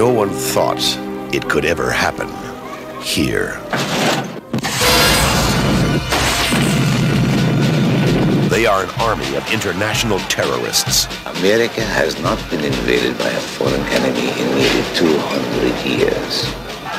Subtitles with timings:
[0.00, 0.80] No one thought
[1.30, 2.26] it could ever happen
[3.02, 3.60] here.
[8.48, 11.04] They are an army of international terrorists.
[11.26, 16.48] America has not been invaded by a foreign enemy in nearly 200 years.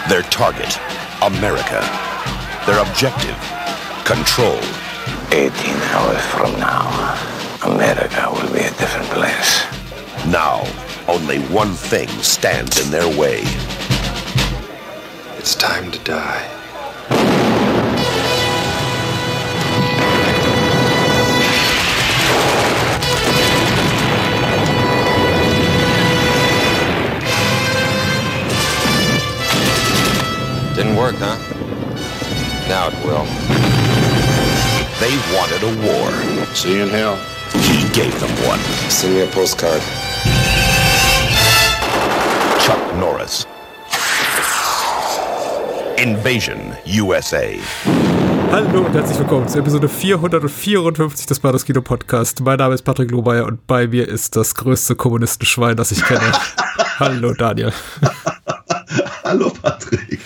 [0.08, 0.78] Their target,
[1.24, 1.82] America.
[2.68, 3.40] Their objective,
[4.06, 4.62] control.
[5.34, 5.50] 18
[5.90, 6.86] hours from now,
[7.66, 9.66] America will be a different place.
[10.28, 10.62] Now,
[11.08, 13.42] only one thing stands in their way.
[15.38, 16.48] It's time to die.
[30.76, 31.38] Didn't work, huh?
[32.68, 33.26] Now it will.
[35.00, 36.12] They wanted a war.
[36.56, 37.16] See you in hell.
[37.64, 38.60] He gave them one.
[38.90, 39.82] Send me a postcard.
[43.02, 43.48] Norris.
[45.98, 47.42] Invasion USA.
[48.52, 52.42] Hallo und herzlich willkommen zu Episode 454 des Bados Kino Podcast.
[52.42, 56.32] Mein Name ist Patrick Lohmeier und bei mir ist das größte Kommunistenschwein, das ich kenne.
[57.00, 57.74] Hallo Daniel.
[59.24, 60.20] Hallo Patrick.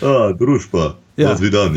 [0.00, 0.94] Ah, Druschba.
[1.16, 1.30] Ja.
[1.30, 1.74] Was wieder an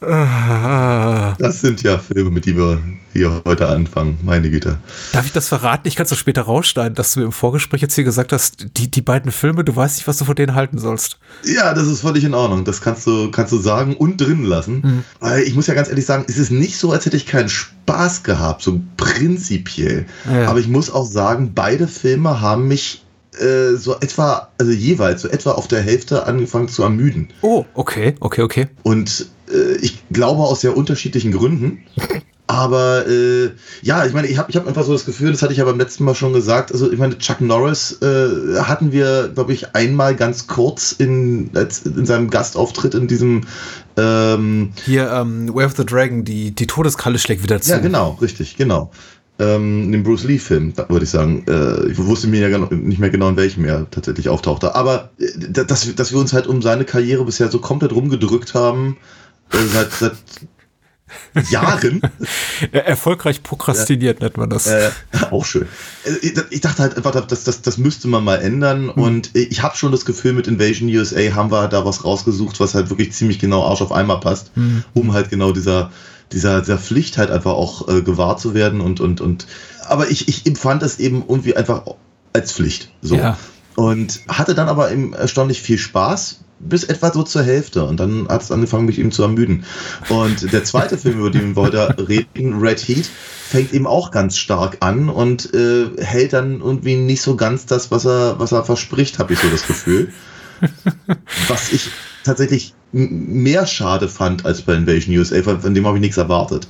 [0.00, 4.18] Ah, Das sind ja Filme, mit denen wir hier heute anfangen.
[4.22, 4.78] Meine Güte.
[5.12, 5.86] darf ich das verraten?
[5.88, 8.66] Ich kann es so später rausschneiden, dass du mir im Vorgespräch jetzt hier gesagt hast,
[8.76, 11.18] die, die beiden Filme, du weißt nicht, was du von denen halten sollst.
[11.44, 12.64] Ja, das ist völlig in Ordnung.
[12.64, 15.04] Das kannst du, kannst du sagen und drin lassen.
[15.20, 17.48] Weil ich muss ja ganz ehrlich sagen, es ist nicht so, als hätte ich keinen
[17.48, 20.06] Spaß gehabt, so prinzipiell.
[20.30, 20.48] Ja.
[20.48, 23.03] Aber ich muss auch sagen, beide Filme haben mich
[23.40, 27.28] äh, so etwa, also jeweils so etwa auf der Hälfte angefangen zu ermüden.
[27.42, 28.66] Oh, okay, okay, okay.
[28.82, 31.84] Und äh, ich glaube aus sehr unterschiedlichen Gründen.
[32.46, 35.52] Aber äh, ja, ich meine, ich habe ich hab einfach so das Gefühl, das hatte
[35.52, 39.30] ich ja beim letzten Mal schon gesagt, also ich meine, Chuck Norris äh, hatten wir,
[39.34, 43.42] glaube ich, einmal ganz kurz in, in seinem Gastauftritt in diesem
[43.96, 47.70] ähm, Hier, ähm, Way of the Dragon, die, die Todeskralle schlägt wieder zu.
[47.70, 48.90] Ja, genau, richtig, genau.
[49.44, 51.44] Ähm, dem Bruce Lee-Film, würde ich sagen.
[51.48, 54.74] Äh, ich wusste mir ja nicht mehr genau, in welchem er tatsächlich auftauchte.
[54.74, 55.26] Aber äh,
[55.64, 58.96] dass, dass wir uns halt um seine Karriere bisher so komplett rumgedrückt haben,
[59.52, 60.12] äh, seit, seit
[61.50, 62.00] Jahren.
[62.72, 64.66] Er- Erfolgreich prokrastiniert nennt man das.
[64.66, 64.90] Äh,
[65.30, 65.66] auch schön.
[66.04, 68.88] Äh, Ich dachte halt einfach, das, das, das müsste man mal ändern.
[68.88, 72.74] Und ich habe schon das Gefühl, mit Invasion USA haben wir da was rausgesucht, was
[72.74, 74.50] halt wirklich ziemlich genau Arsch auf einmal passt,
[74.94, 75.90] um halt genau dieser,
[76.34, 78.80] dieser, dieser Pflicht halt einfach auch äh, gewahr zu werden.
[78.80, 79.46] Und, und, und
[79.86, 81.82] aber ich, ich empfand es eben irgendwie einfach
[82.32, 82.90] als Pflicht.
[83.00, 83.16] So.
[83.16, 83.38] Ja.
[83.76, 86.40] Und hatte dann aber eben erstaunlich viel Spaß.
[86.60, 87.84] Bis etwa so zur Hälfte.
[87.84, 89.64] Und dann hat es angefangen, mich eben zu ermüden.
[90.08, 94.38] Und der zweite Film, über den wir heute reden, Red Heat, fängt eben auch ganz
[94.38, 98.64] stark an und äh, hält dann irgendwie nicht so ganz das, was er, was er
[98.64, 100.12] verspricht, habe ich so das Gefühl.
[101.48, 101.90] was ich
[102.24, 106.66] tatsächlich mehr schade fand als bei Invasion USA, von dem habe ich nichts erwartet.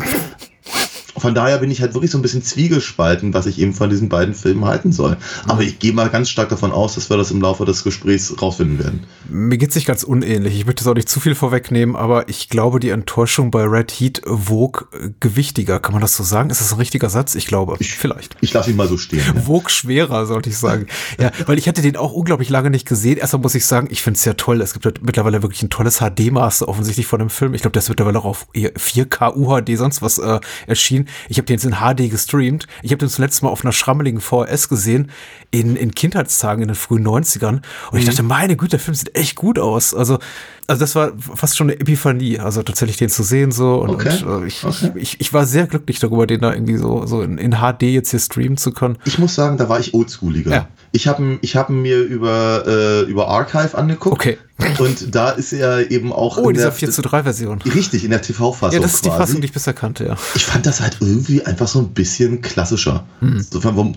[1.16, 4.08] Von daher bin ich halt wirklich so ein bisschen zwiegespalten, was ich eben von diesen
[4.08, 5.16] beiden Filmen halten soll.
[5.46, 8.34] Aber ich gehe mal ganz stark davon aus, dass wir das im Laufe des Gesprächs
[8.40, 9.04] rausfinden werden.
[9.28, 10.56] Mir geht's nicht ganz unähnlich.
[10.56, 13.92] Ich möchte es auch nicht zu viel vorwegnehmen, aber ich glaube, die Enttäuschung bei Red
[13.92, 14.88] Heat wog
[15.20, 15.80] gewichtiger.
[15.80, 16.50] Kann man das so sagen?
[16.50, 17.34] Ist das ein richtiger Satz?
[17.34, 17.76] Ich glaube.
[17.80, 18.36] Vielleicht.
[18.40, 19.20] Ich lasse ihn mal so stehen.
[19.20, 19.46] Ja.
[19.46, 20.86] Wog schwerer, sollte ich sagen.
[21.20, 23.18] Ja, weil ich hatte den auch unglaublich lange nicht gesehen.
[23.18, 24.60] Erstmal muss ich sagen, ich finde es ja toll.
[24.60, 27.54] Es gibt halt mittlerweile wirklich ein tolles HD-Master offensichtlich von dem Film.
[27.54, 31.03] Ich glaube, der ist mittlerweile auch auf 4K UHD sonst was äh, erschienen.
[31.28, 32.66] Ich habe den jetzt in HD gestreamt.
[32.82, 35.10] Ich habe den zuletzt mal auf einer schrammeligen VHS gesehen,
[35.50, 37.62] in, in Kindheitstagen in den frühen 90ern.
[37.90, 39.94] Und ich dachte, meine Güte, der Film sieht echt gut aus.
[39.94, 40.18] Also,
[40.66, 43.76] also das war fast schon eine Epiphanie, also tatsächlich den zu sehen so.
[43.76, 44.22] Und, Okay.
[44.24, 44.92] und äh, ich, Okay.
[44.96, 48.10] ich, ich, war sehr glücklich darüber, den da irgendwie so, so in, in HD jetzt
[48.10, 48.98] hier streamen zu können.
[49.04, 50.50] Ich muss sagen, da war ich oldschooliger.
[50.50, 50.68] Ja.
[50.92, 54.14] Ich habe ich hab ihn mir über, äh, über Archive angeguckt.
[54.14, 54.38] Okay.
[54.78, 57.60] Und da ist er eben auch Oh, in dieser der, 4 zu 3 Version.
[57.62, 58.72] Richtig, in der TV-Fassung.
[58.74, 59.20] Ja, das ist die quasi.
[59.20, 60.16] Fassung, die ich bisher kannte, ja.
[60.36, 63.04] Ich fand das halt irgendwie einfach so ein bisschen klassischer.
[63.20, 63.44] Hm.
[63.52, 63.94] Warum-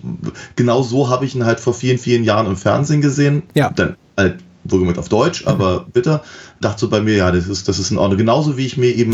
[0.55, 3.43] Genau so habe ich ihn halt vor vielen, vielen Jahren im Fernsehen gesehen.
[3.53, 3.69] Ja.
[3.69, 6.21] Dann halt wohlgemerkt auf Deutsch, aber bitte.
[6.59, 8.17] Dachte so bei mir, ja, das ist, das ist in Ordnung.
[8.17, 9.13] Genauso wie ich mir eben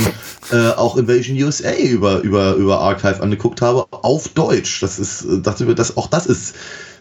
[0.52, 4.82] äh, auch Invasion USA über, über, über Archive angeguckt habe, auf Deutsch.
[4.82, 6.56] Das ist, äh, dachte mir, das, auch das ist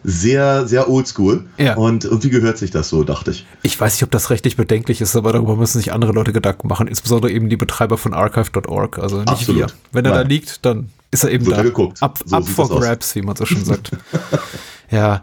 [0.05, 1.45] sehr, sehr oldschool.
[1.59, 1.77] Ja.
[1.77, 3.47] Und irgendwie gehört sich das so, dachte ich.
[3.63, 6.67] Ich weiß nicht, ob das rechtlich bedenklich ist, aber darüber müssen sich andere Leute Gedanken
[6.67, 9.61] machen, insbesondere eben die Betreiber von archive.org, also nicht Absolut.
[9.61, 9.67] wir.
[9.93, 10.23] Wenn er Nein.
[10.23, 11.61] da liegt, dann ist er eben Wird da.
[11.61, 12.03] er geguckt.
[12.03, 12.83] Up, So up for das aus.
[12.83, 13.93] grabs, wie man so schön sagt.
[14.91, 15.21] ja.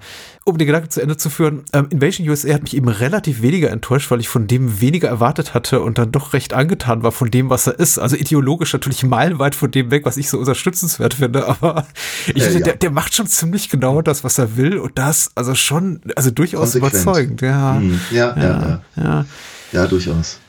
[0.50, 3.70] Um den Gedanken zu Ende zu führen, ähm, Invasion USA hat mich eben relativ weniger
[3.70, 7.30] enttäuscht, weil ich von dem weniger erwartet hatte und dann doch recht angetan war von
[7.30, 8.00] dem, was er ist.
[8.00, 11.86] Also ideologisch natürlich meilenweit von dem weg, was ich so unterstützenswert finde, aber
[12.34, 12.60] ich Äh, ja.
[12.62, 16.32] der, der macht schon ziemlich genau das, was er will und das also schon, also
[16.32, 16.94] durchaus Konsequent.
[16.94, 17.42] überzeugend.
[17.42, 19.26] Ja, Hm, ja, ja, ja, ja.
[19.72, 20.40] ja, durchaus.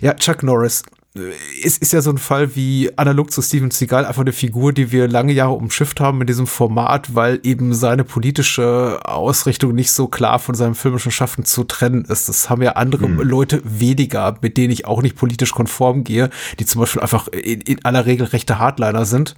[0.00, 0.82] Ja, Chuck Norris
[1.14, 1.32] äh,
[1.62, 5.08] ist, ja so ein Fall wie analog zu Steven Seagal, einfach eine Figur, die wir
[5.08, 10.38] lange Jahre umschifft haben in diesem Format, weil eben seine politische Ausrichtung nicht so klar
[10.38, 12.28] von seinem filmischen Schaffen zu trennen ist.
[12.28, 16.64] Das haben ja andere Leute weniger, mit denen ich auch nicht politisch konform gehe, die
[16.64, 19.34] zum Beispiel einfach in, in aller Regel rechte Hardliner sind,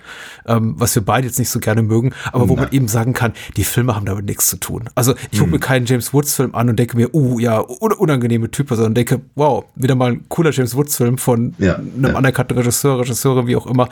[0.46, 3.32] ähm, was wir beide jetzt nicht so gerne mögen, aber wo man eben sagen kann,
[3.56, 4.88] die Filme haben damit nichts zu tun.
[4.94, 7.92] Also ich gucke mir keinen James Woods Film an und denke mir, uh, ja, un
[7.92, 12.04] unangenehme Type, sondern denke, wow, wieder mal ein cooler James Woods Film von Ja, einem
[12.04, 12.14] ja.
[12.14, 13.88] anerkannten Regisseur, Regisseurin, wie auch immer.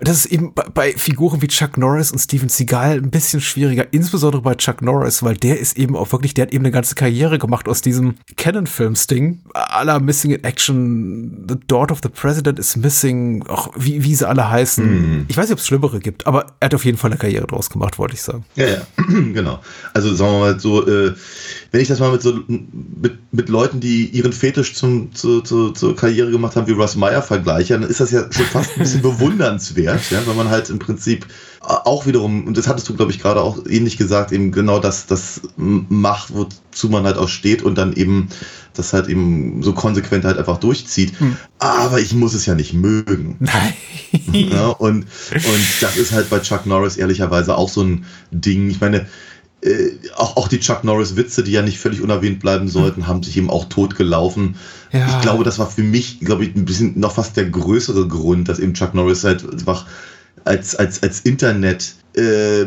[0.00, 3.86] Das ist eben bei, bei Figuren wie Chuck Norris und Steven Seagal ein bisschen schwieriger,
[3.90, 6.94] insbesondere bei Chuck Norris, weil der ist eben auch wirklich, der hat eben eine ganze
[6.94, 12.76] Karriere gemacht aus diesem Canon-Films-Ding, aller Missing in Action, The Daughter of the President is
[12.76, 14.84] Missing, auch wie, wie sie alle heißen.
[14.84, 15.24] Mhm.
[15.28, 17.46] Ich weiß nicht, ob es schlimmere gibt, aber er hat auf jeden Fall eine Karriere
[17.46, 18.44] draus gemacht, wollte ich sagen.
[18.56, 19.60] Ja, ja, genau.
[19.94, 21.14] Also sagen wir mal so, äh,
[21.70, 25.70] wenn ich das mal mit so mit, mit Leuten, die ihren Fetisch zum, zu, zu,
[25.70, 28.80] zur Karriere gemacht haben, wie Russ Meyer vergleiche, dann ist das ja schon fast ein
[28.80, 31.26] bisschen bewundernswert, ja, weil man halt im Prinzip
[31.60, 35.06] auch wiederum, und das hattest du, glaube ich, gerade auch ähnlich gesagt, eben genau das,
[35.06, 38.28] das macht, wozu man halt auch steht und dann eben
[38.74, 41.12] das halt eben so konsequent halt einfach durchzieht.
[41.58, 43.36] Aber ich muss es ja nicht mögen.
[43.40, 43.74] Nein.
[44.32, 48.70] Ja, und, und das ist halt bei Chuck Norris ehrlicherweise auch so ein Ding.
[48.70, 49.06] Ich meine,
[49.60, 53.36] äh, auch, auch die Chuck Norris-Witze, die ja nicht völlig unerwähnt bleiben sollten, haben sich
[53.36, 54.56] eben auch totgelaufen.
[54.92, 55.06] Ja.
[55.08, 58.48] Ich glaube, das war für mich, glaube ich, ein bisschen noch fast der größere Grund,
[58.48, 59.86] dass eben Chuck Norris halt einfach
[60.44, 62.64] als, als, als Internet äh,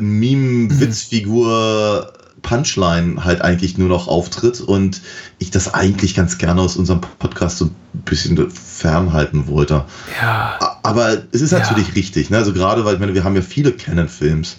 [2.41, 5.01] Punchline halt eigentlich nur noch auftritt und
[5.39, 9.85] ich das eigentlich ganz gerne aus unserem Podcast so ein bisschen fernhalten wollte.
[10.19, 10.57] Ja.
[10.83, 11.59] Aber es ist Ja.
[11.59, 12.37] natürlich richtig, ne?
[12.37, 14.57] Also gerade, weil ich meine, wir haben ja viele Canon-Films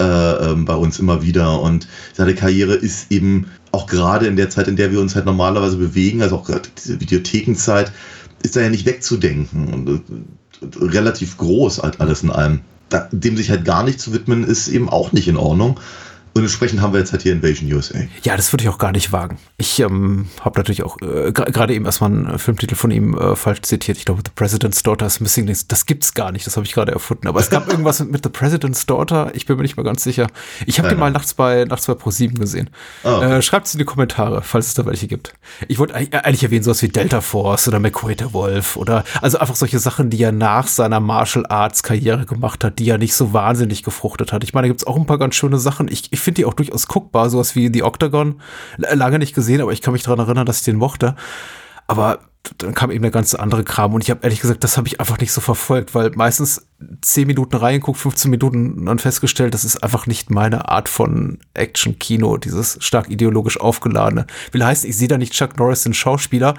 [0.00, 4.50] äh, ähm, bei uns immer wieder und seine Karriere ist eben auch gerade in der
[4.50, 7.92] Zeit, in der wir uns halt normalerweise bewegen, also auch gerade diese Videothekenzeit,
[8.42, 12.60] ist da ja nicht wegzudenken und, äh, relativ groß halt alles in allem.
[12.88, 15.80] Da, dem sich halt gar nicht zu widmen, ist eben auch nicht in Ordnung.
[16.36, 17.98] Und entsprechend haben wir jetzt halt hier Invasion USA.
[18.22, 19.38] Ja, das würde ich auch gar nicht wagen.
[19.56, 23.34] Ich ähm, habe natürlich auch äh, gerade eben erstmal einen äh, Filmtitel von ihm äh,
[23.36, 23.96] falsch zitiert.
[23.96, 25.46] Ich glaube, The President's Daughter is Missing.
[25.46, 26.46] Das, das gibt's gar nicht.
[26.46, 27.26] Das habe ich gerade erfunden.
[27.26, 29.30] Aber es gab irgendwas mit The President's Daughter.
[29.32, 30.26] Ich bin mir nicht mehr ganz sicher.
[30.66, 32.68] Ich habe den mal nachts bei nachts bei Pro7 gesehen.
[33.02, 33.38] Ah, okay.
[33.38, 35.32] äh, Schreibt es in die Kommentare, falls es da welche gibt.
[35.68, 39.38] Ich wollte eigentlich, eigentlich erwähnen sowas wie Delta Force oder McCoy der Wolf oder also
[39.38, 43.14] einfach solche Sachen, die er nach seiner Martial Arts Karriere gemacht hat, die ja nicht
[43.14, 44.44] so wahnsinnig gefruchtet hat.
[44.44, 45.88] Ich meine, da gibt's auch ein paar ganz schöne Sachen.
[45.88, 48.42] Ich, ich finde die auch durchaus guckbar, sowas wie The Octagon.
[48.82, 51.16] L- Lange nicht gesehen, aber ich kann mich daran erinnern, dass ich den mochte.
[51.86, 52.18] Aber
[52.58, 55.00] dann kam eben der ganze andere Kram und ich habe ehrlich gesagt, das habe ich
[55.00, 56.68] einfach nicht so verfolgt, weil meistens
[57.00, 62.36] 10 Minuten reingeguckt, 15 Minuten dann festgestellt, das ist einfach nicht meine Art von Action-Kino,
[62.36, 64.26] dieses stark ideologisch aufgeladene.
[64.52, 66.54] Will heißen, ich sehe da nicht Chuck Norris, den Schauspieler,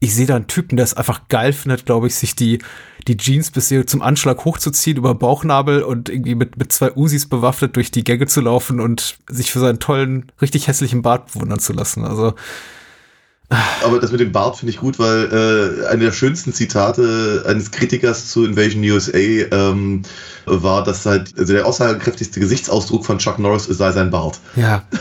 [0.00, 2.60] ich sehe da einen Typen, der es einfach geil findet, glaube ich, sich die,
[3.08, 7.26] die Jeans bis hier zum Anschlag hochzuziehen über Bauchnabel und irgendwie mit, mit zwei Usis
[7.26, 11.58] bewaffnet durch die Gänge zu laufen und sich für seinen tollen, richtig hässlichen Bart bewundern
[11.58, 12.04] zu lassen.
[12.04, 12.34] Also,
[13.82, 17.70] Aber das mit dem Bart finde ich gut, weil äh, eine der schönsten Zitate eines
[17.70, 20.02] Kritikers zu Invasion USA ähm,
[20.44, 24.38] war, dass halt also der aussagekräftigste Gesichtsausdruck von Chuck Norris sei sein Bart.
[24.56, 24.82] ja.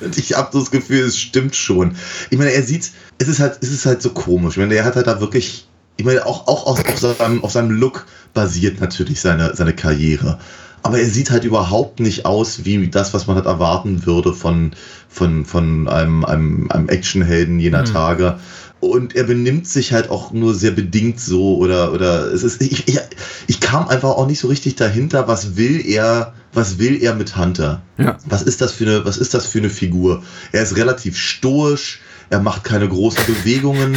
[0.00, 1.96] Und ich habe das Gefühl, es stimmt schon.
[2.30, 4.54] Ich meine, er sieht, es ist halt, es ist halt so komisch.
[4.54, 7.52] Ich meine, er hat halt da wirklich, ich meine, auch, auch auf, auf, seinem, auf
[7.52, 10.38] seinem Look basiert natürlich seine, seine Karriere.
[10.82, 14.70] Aber er sieht halt überhaupt nicht aus wie das, was man halt erwarten würde von,
[15.08, 18.38] von, von einem, einem, einem Actionhelden jener Tage.
[18.78, 22.86] Und er benimmt sich halt auch nur sehr bedingt so oder, oder es ist, ich,
[22.86, 23.00] ich,
[23.46, 27.36] ich kam einfach auch nicht so richtig dahinter, was will er, was will er mit
[27.36, 27.82] Hunter?
[27.96, 28.18] Ja.
[28.26, 30.22] Was ist das für eine, was ist das für eine Figur?
[30.52, 33.96] Er ist relativ stoisch, er macht keine großen Bewegungen,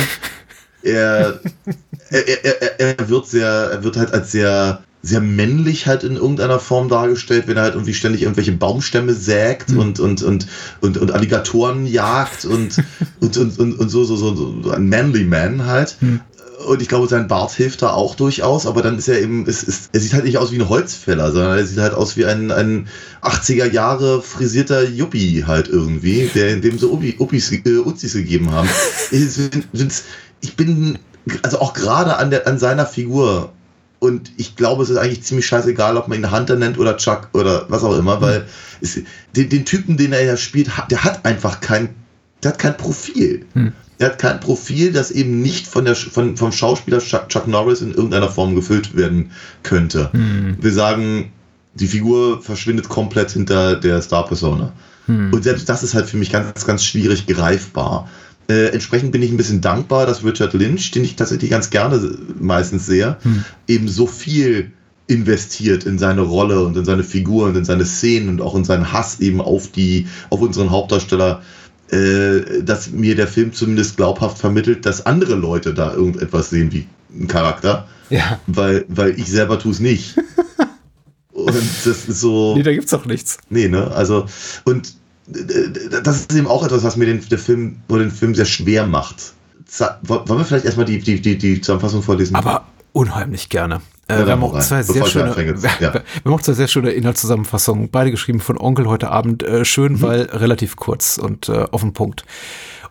[0.84, 1.40] er,
[2.10, 2.46] er,
[2.80, 6.90] er, er, wird sehr, er wird halt als sehr, sehr männlich halt in irgendeiner Form
[6.90, 10.48] dargestellt, wenn er halt irgendwie ständig irgendwelche Baumstämme sägt und, und, und,
[10.82, 12.78] und, und Alligatoren jagt und,
[13.20, 15.98] und, und, und, und so, so, so, so ein manly man halt.
[16.68, 19.64] Und ich glaube, sein Bart hilft da auch durchaus, aber dann ist er eben, es
[19.64, 22.26] ist, er sieht halt nicht aus wie ein Holzfäller, sondern er sieht halt aus wie
[22.26, 22.90] ein, ein
[23.22, 28.68] 80er Jahre frisierter Yuppie halt irgendwie, der dem so Uppi, Uppis, äh, Uzis gegeben haben.
[29.12, 29.40] Ich,
[29.74, 30.04] find's-
[30.42, 31.00] ich bin,
[31.44, 33.52] also auch gerade an, der, an seiner Figur
[34.00, 37.30] und ich glaube, es ist eigentlich ziemlich scheißegal, ob man ihn Hunter nennt oder Chuck
[37.34, 38.46] oder was auch immer, weil
[38.82, 39.02] es,
[39.36, 41.90] den, den Typen, den er ja spielt, der hat einfach kein,
[42.42, 43.46] der hat kein Profil.
[43.98, 47.82] Er hat kein Profil, das eben nicht von der, von, vom Schauspieler Chuck, Chuck Norris
[47.82, 49.32] in irgendeiner Form gefüllt werden
[49.64, 50.10] könnte.
[50.62, 51.34] Wir sagen,
[51.74, 54.72] die Figur verschwindet komplett hinter der Star-Persona.
[55.34, 58.08] Und selbst das ist halt für mich ganz, ganz schwierig greifbar.
[58.50, 62.18] Äh, entsprechend bin ich ein bisschen dankbar, dass Richard Lynch, den ich tatsächlich ganz gerne
[62.40, 63.18] meistens sehe,
[63.68, 64.72] eben so viel
[65.06, 68.64] investiert in seine Rolle und in seine Figur und in seine Szenen und auch in
[68.64, 71.42] seinen Hass eben auf die, auf unseren Hauptdarsteller,
[71.92, 76.88] äh, dass mir der Film zumindest glaubhaft vermittelt, dass andere Leute da irgendetwas sehen wie
[77.12, 77.88] ein Charakter.
[78.10, 78.40] Ja.
[78.48, 80.16] Weil, weil ich selber tue es nicht.
[81.34, 82.56] und das ist so.
[82.56, 83.38] Nee, da gibt's auch nichts.
[83.50, 83.92] Nee, ne?
[83.92, 84.26] Also,
[84.64, 84.94] und
[86.04, 88.88] das ist eben auch etwas, was mir den, der Film, oder den Film sehr schwer
[88.88, 89.34] macht.
[90.04, 92.36] Wollen wir vielleicht erstmal die, die, die, die Zusammenfassung vorlesen?
[92.36, 93.82] Aber unheimlich gerne.
[94.08, 95.30] Äh, Ja, wir, haben auch zwei sehr schöne,
[95.80, 95.94] Ja.
[95.94, 99.44] wir haben auch zwei sehr schöne Inhaltszusammenfassungen, beide geschrieben von Onkel heute Abend.
[99.44, 100.02] Äh, schön, Mhm.
[100.02, 102.26] weil relativ kurz und äh, auf den Punkt.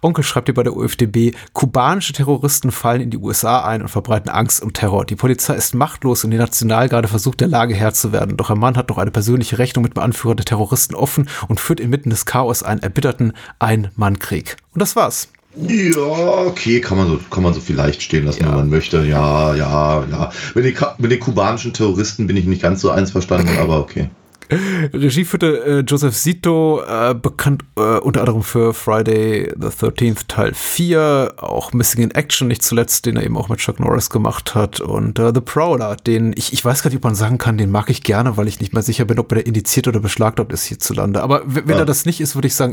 [0.02, 4.30] Onkel schreibt hier bei der UFDB, kubanische Terroristen fallen in die USA ein und verbreiten
[4.30, 5.04] Angst und Terror.
[5.04, 8.36] Die Polizei ist machtlos und die Nationalgarde versucht der Lage Herr zu werden.
[8.36, 11.60] Doch ein Mann hat noch eine persönliche Rechnung mit dem Anführer der Terroristen offen und
[11.60, 14.56] führt inmitten des Chaos einen erbitterten Ein-Mann-Krieg.
[14.74, 15.28] Und das war's.
[15.56, 16.00] Ja,
[16.46, 19.04] okay, kann man so, kann man so vielleicht stehen lassen, wenn man möchte.
[19.04, 20.30] Ja, ja, ja.
[20.54, 24.08] Mit den, mit den kubanischen Terroristen bin ich nicht ganz so eins verstanden, aber okay.
[24.92, 30.54] Regie führte äh, Joseph Zito, äh, bekannt äh, unter anderem für Friday the 13th Teil
[30.54, 34.54] 4, auch Missing in Action nicht zuletzt, den er eben auch mit Chuck Norris gemacht
[34.54, 37.58] hat und äh, The Prowler, den ich, ich weiß gar nicht, ob man sagen kann,
[37.58, 40.52] den mag ich gerne, weil ich nicht mehr sicher bin, ob er indiziert oder beschlagnahmt
[40.52, 41.22] ist hierzulande.
[41.22, 41.78] Aber wenn Ja.
[41.78, 42.72] er das nicht ist, würde ich sagen,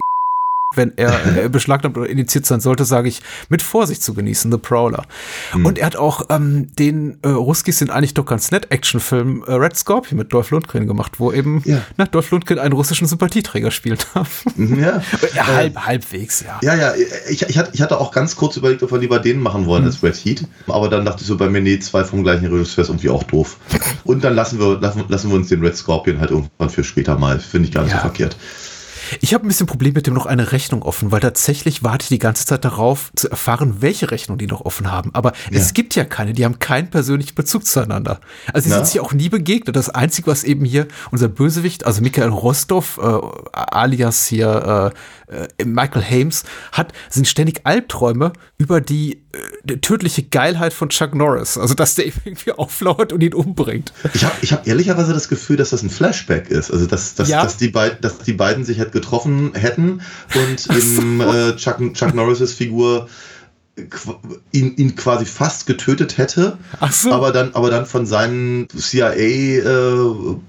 [0.77, 4.57] wenn er äh, beschlagnahmt oder indiziert sein sollte, sage ich, mit Vorsicht zu genießen, The
[4.57, 5.03] Prowler.
[5.53, 9.53] Und er hat auch ähm, den äh, Ruskis sind eigentlich doch ganz nett Actionfilm äh,
[9.53, 11.81] Red Scorpion mit Dolph Lundgren gemacht, wo eben Ja.
[11.97, 14.43] na, Dolph Lundgren einen russischen Sympathieträger spielt darf.
[14.57, 15.01] Ja.
[15.35, 16.59] ja, halb, halbwegs, ja.
[16.61, 16.93] Ja, ja,
[17.29, 19.85] ich, ich, hatte, ich hatte auch ganz kurz überlegt, ob wir lieber den machen wollen
[19.85, 20.43] als Red Heat.
[20.67, 23.23] Aber dann dachte ich so bei mir, nee, zwei vom gleichen Regisseur ist irgendwie auch
[23.23, 23.57] doof.
[24.03, 27.17] Und dann lassen wir, lassen, lassen wir uns den Red Scorpion halt irgendwann für später
[27.17, 27.39] mal.
[27.39, 27.97] Finde ich gar nicht Ja.
[27.97, 28.35] so verkehrt.
[29.21, 32.09] Ich habe ein bisschen Problem mit dem noch eine Rechnung offen, weil tatsächlich warte ich
[32.09, 35.11] die ganze Zeit darauf zu erfahren, welche Rechnung die noch offen haben.
[35.13, 38.19] Aber es gibt ja keine, die haben keinen persönlichen Bezug zueinander.
[38.53, 38.77] Also die Ja.
[38.77, 39.75] sind sich auch nie begegnet.
[39.75, 43.17] Das Einzige, was eben hier unser Bösewicht, also Michael Rostov, äh,
[43.53, 44.91] alias hier
[45.27, 51.15] äh, Michael Hames, hat, sind ständig Albträume über die, äh, die tödliche Geilheit von Chuck
[51.15, 51.57] Norris.
[51.57, 53.93] Also dass der irgendwie auflauert und ihn umbringt.
[54.13, 56.71] Ich habe ich hab ehrlicherweise das Gefühl, dass das ein Flashback ist.
[56.71, 57.43] Also, dass, dass, Ja.
[57.43, 60.01] dass, die, beid, dass die beiden sich halt getroffen hätten
[60.35, 63.07] und im äh, Chuck, Chuck Norris' Figur
[64.51, 67.11] ihn, ihn quasi fast getötet hätte, Ach so.
[67.11, 70.39] aber dann, aber dann von seinen CIA-Chefs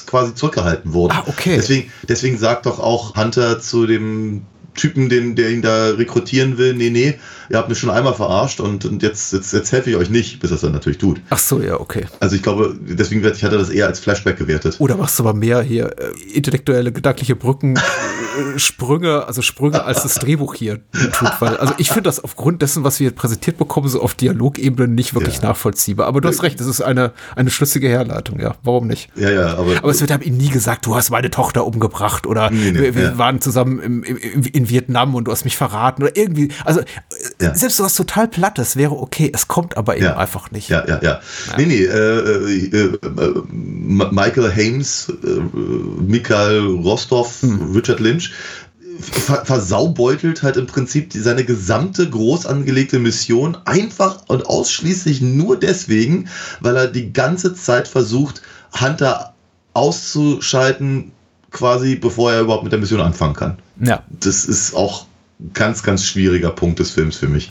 [0.00, 1.14] äh, quasi zurückgehalten wurde.
[1.14, 1.56] Ah, okay.
[1.56, 4.42] Deswegen, deswegen sagt doch auch Hunter zu dem
[4.76, 7.14] Typen, den, der ihn da rekrutieren will, nee, nee,
[7.48, 10.40] ihr habt mich schon einmal verarscht und, und jetzt, jetzt, jetzt helfe ich euch nicht,
[10.40, 11.20] bis er es dann natürlich tut.
[11.30, 12.06] Ach so, ja, okay.
[12.20, 14.76] Also ich glaube, deswegen ich hatte das eher als Flashback gewertet.
[14.78, 20.02] Oder machst du aber mehr hier äh, intellektuelle, gedankliche Brücken, äh, Sprünge, also Sprünge als
[20.02, 20.80] das Drehbuch hier
[21.12, 21.30] tut.
[21.40, 25.14] Weil, also ich finde das aufgrund dessen, was wir präsentiert bekommen, so auf Dialogebene nicht
[25.14, 25.48] wirklich Ja.
[25.48, 26.06] nachvollziehbar.
[26.06, 28.54] Aber du hast recht, es ist eine, eine schlüssige Herleitung, ja.
[28.62, 29.08] Warum nicht?
[29.16, 32.50] Ja, ja, aber, Aber es wird ihm nie gesagt, du hast meine Tochter umgebracht oder
[32.50, 33.18] Nee, nee, wir, wir ja.
[33.18, 36.48] waren zusammen im, im, im, in Vietnam und du hast mich verraten oder irgendwie.
[36.64, 36.84] Also äh,
[37.40, 37.54] Ja.
[37.54, 39.30] selbst sowas total Plattes wäre okay.
[39.34, 40.16] Es kommt aber eben Ja.
[40.16, 40.68] einfach nicht.
[40.68, 41.20] ja, ja, ja.
[41.56, 45.40] Nee, nee, äh, äh, äh, äh, Michael Hames, äh,
[46.02, 47.72] Mikhail Rostov, Hm.
[47.74, 48.32] Richard Lynch
[48.98, 56.28] ver versaubeutelt halt im Prinzip seine gesamte groß angelegte Mission einfach und ausschließlich nur deswegen,
[56.60, 58.40] weil er die ganze Zeit versucht,
[58.80, 59.34] Hunter
[59.74, 61.12] auszuschalten,
[61.50, 63.58] quasi bevor er überhaupt mit der Mission anfangen kann.
[63.80, 64.02] Ja.
[64.08, 65.06] Das ist auch
[65.40, 67.50] ein ganz, ganz schwieriger Punkt des Films für mich.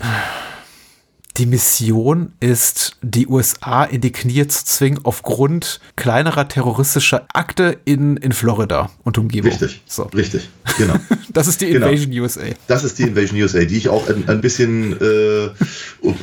[1.38, 8.16] Die Mission ist, die USA in die Knie zu zwingen aufgrund kleinerer terroristischer Akte in,
[8.16, 9.52] in Florida und Umgebung.
[9.52, 9.82] Richtig.
[9.86, 10.04] So.
[10.04, 10.50] Richtig.
[10.78, 10.96] Genau.
[11.36, 11.88] Das ist die Genau.
[11.88, 12.44] Invasion USA.
[12.68, 15.50] Das ist die Invasion USA, die ich auch ein, ein bisschen äh,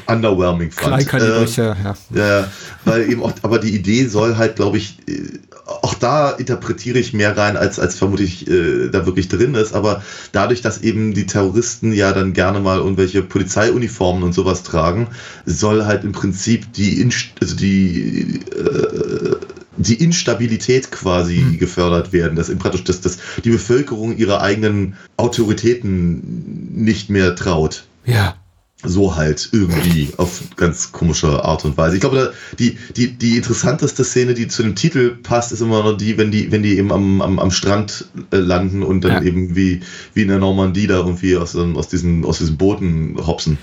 [0.06, 1.06] underwhelming fand.
[1.06, 1.94] Kleinkalibrige, ja.
[2.10, 2.48] Ähm, ja,
[2.86, 7.12] weil eben auch, aber die Idee soll halt, glaube ich, äh, auch da interpretiere ich
[7.12, 9.74] mehr rein, als, als vermutlich äh, da wirklich drin ist.
[9.74, 10.02] Aber
[10.32, 15.01] dadurch, dass eben die Terroristen ja dann gerne mal irgendwelche Polizeiuniformen und sowas tragen,
[15.46, 19.36] soll halt im Prinzip die, Inst also die, äh,
[19.76, 21.58] die Instabilität quasi Hm.
[21.58, 27.84] gefördert werden, dass praktisch dass, dass die Bevölkerung ihre eigenen Autoritäten nicht mehr traut.
[28.04, 28.36] Ja.
[28.84, 31.94] So halt irgendwie auf ganz komische Art und Weise.
[31.94, 35.96] Ich glaube, die, die, die interessanteste Szene, die zu dem Titel passt, ist immer noch
[35.96, 39.22] die, wenn die, wenn die eben am, am, am Strand äh, landen und dann Ja.
[39.22, 39.82] eben wie,
[40.14, 43.56] wie in der Normandie da irgendwie aus, dem- aus, diesen, aus diesen Booten hopsen.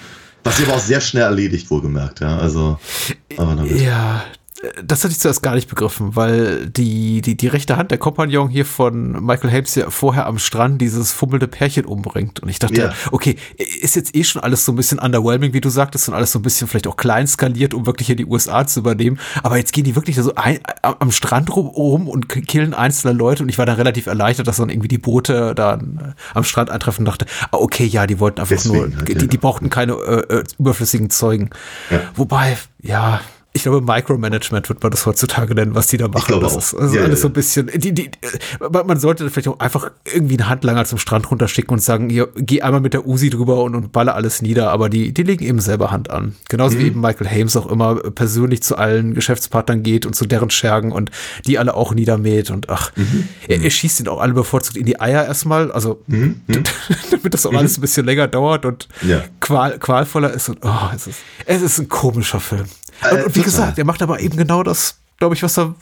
[0.43, 2.37] Was sie aber auch sehr schnell erledigt, wohlgemerkt, ja.
[2.37, 2.79] Also,
[3.37, 3.79] aber na gut.
[3.79, 4.23] Ja,
[4.83, 8.49] das hatte ich zuerst gar nicht begriffen, weil die, die, die rechte Hand der Kompagnon
[8.49, 12.41] hier von Michael Hames ja vorher am Strand dieses fummelnde Pärchen umbringt.
[12.41, 12.93] Und ich dachte, Ja.
[13.11, 16.33] okay, ist jetzt eh schon alles so ein bisschen underwhelming, wie du sagtest, und alles
[16.33, 19.17] so ein bisschen vielleicht auch klein skaliert, um wirklich hier die USA zu übernehmen.
[19.43, 23.43] Aber jetzt gehen die wirklich so ein, am Strand rum, rum und killen einzelne Leute.
[23.43, 26.69] Und ich war dann relativ erleichtert, dass dann irgendwie die Boote dann äh, am Strand
[26.69, 29.69] eintreffen und dachte, ah, okay, ja, die wollten einfach Deswegen nur, halt, die, die brauchten
[29.69, 31.49] keine äh, äh, überflüssigen Zeugen.
[31.89, 32.01] Ja.
[32.15, 33.21] Wobei, ja,
[33.51, 36.27] ich glaube, Micromanagement wird man das heutzutage nennen, was die da machen.
[36.27, 36.59] glaube das auch.
[36.59, 37.67] ist also Ja, alles ja, so ein bisschen.
[37.75, 38.11] Die, die,
[38.83, 42.61] man sollte vielleicht auch einfach irgendwie einen Handlanger zum Strand runterschicken und sagen, hier, geh
[42.61, 44.69] einmal mit der Uzi drüber und, und baller alles nieder.
[44.71, 46.35] Aber die, die legen eben selber Hand an.
[46.47, 46.79] Genauso Mhm.
[46.81, 50.91] wie eben Michael Hames auch immer persönlich zu allen Geschäftspartnern geht und zu deren Schergen
[50.91, 51.09] und
[51.47, 52.51] die alle auch niedermäht.
[52.51, 53.27] Und ach, Mhm.
[53.47, 55.71] er, er schießt ihn auch alle bevorzugt in die Eier erstmal.
[55.71, 56.41] Also, Mhm.
[57.11, 59.23] damit das auch alles ein bisschen länger dauert und Ja.
[59.39, 60.49] qual, qualvoller ist.
[60.49, 62.65] Und, oh, es ist, es ist ein komischer Film.
[63.01, 63.43] Und, Äh, und wie total.
[63.43, 65.75] gesagt, er macht aber eben genau das, glaube ich, was er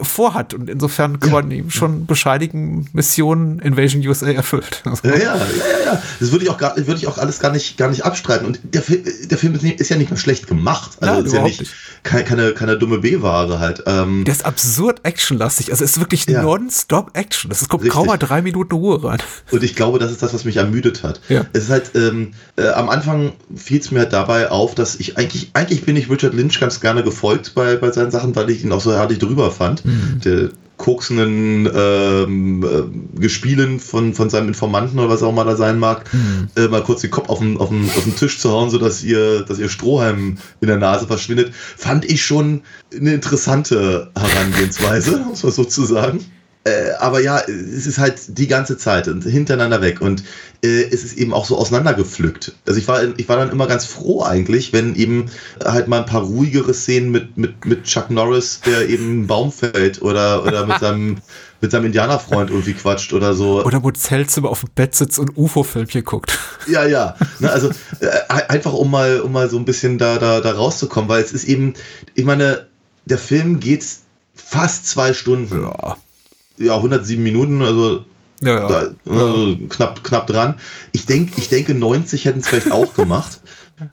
[0.00, 0.54] vorhat.
[0.54, 4.82] Und insofern kann man ihm schon bescheidigen, Mission Invasion USA erfüllt.
[5.04, 6.02] Ja, ja, ja.
[6.20, 8.46] Das würde ich auch gar, würde ich auch alles gar nicht, gar nicht abstreiten.
[8.46, 10.92] Und der, Film- der Film ist, ja nicht mal schlecht gemacht.
[11.00, 11.72] Also Nein, ist ja nicht, nicht.
[12.02, 13.82] Keine, keine, keine dumme B-Ware halt.
[13.86, 15.70] Ähm, Der ist absurd actionlastig.
[15.70, 16.42] Also es ist wirklich Ja.
[16.42, 17.50] non-stop Action.
[17.50, 17.92] Es kommt Richtig.
[17.94, 19.18] kaum mal drei Minuten Ruhe rein.
[19.50, 21.20] Und ich glaube, das ist das, was mich ermüdet hat.
[21.28, 21.44] Ja.
[21.52, 25.16] Es ist halt, ähm, äh, am Anfang fiel es mir halt dabei auf, dass ich
[25.18, 28.64] eigentlich, eigentlich bin ich Richard Lynch ganz gerne gefolgt bei, bei seinen Sachen, weil ich
[28.64, 29.83] ihn auch so herrlich drüber fand.
[29.84, 30.20] Mhm.
[30.24, 35.78] Der koksenden ähm, äh, Gespielen von, von seinem Informanten oder was auch immer da sein
[35.78, 36.48] mag, Mhm.
[36.56, 39.04] äh, mal kurz den Kopf auf den, auf, den, auf den Tisch zu hauen, sodass
[39.04, 42.62] ihr, dass ihr Strohhalm in der Nase verschwindet, fand ich schon
[42.94, 46.24] eine interessante Herangehensweise, muss man so zu sagen.
[46.64, 50.24] Äh, aber ja, es ist halt die ganze Zeit und hintereinander weg und
[50.62, 52.54] äh, es ist eben auch so auseinandergepflückt.
[52.66, 55.26] Also ich war, ich war dann immer ganz froh eigentlich, wenn eben
[55.62, 59.52] halt mal ein paar ruhigere Szenen mit, mit, mit Chuck Norris, der eben einen Baum
[59.52, 61.18] fällt oder, oder mit seinem,
[61.60, 63.62] mit seinem Indianerfreund irgendwie quatscht oder so.
[63.62, 66.38] Oder wo Zeltzimmer auf dem Bett sitzt und UFO-Filmchen guckt.
[66.66, 67.14] Ja, ja.
[67.40, 67.68] Ne, also
[68.00, 68.08] äh,
[68.48, 71.44] einfach um mal, um mal so ein bisschen da, da, da rauszukommen, weil es ist
[71.44, 71.74] eben,
[72.14, 72.68] ich meine,
[73.04, 73.84] der Film geht
[74.34, 75.62] fast zwei Stunden.
[75.62, 75.98] Ja.
[76.58, 78.04] Ja, 107 Minuten, also
[78.40, 79.12] Ja, da, ja.
[79.12, 80.54] also knapp, knapp dran.
[80.92, 83.40] Ich denke, ich denke, 90 hätten es vielleicht auch gemacht.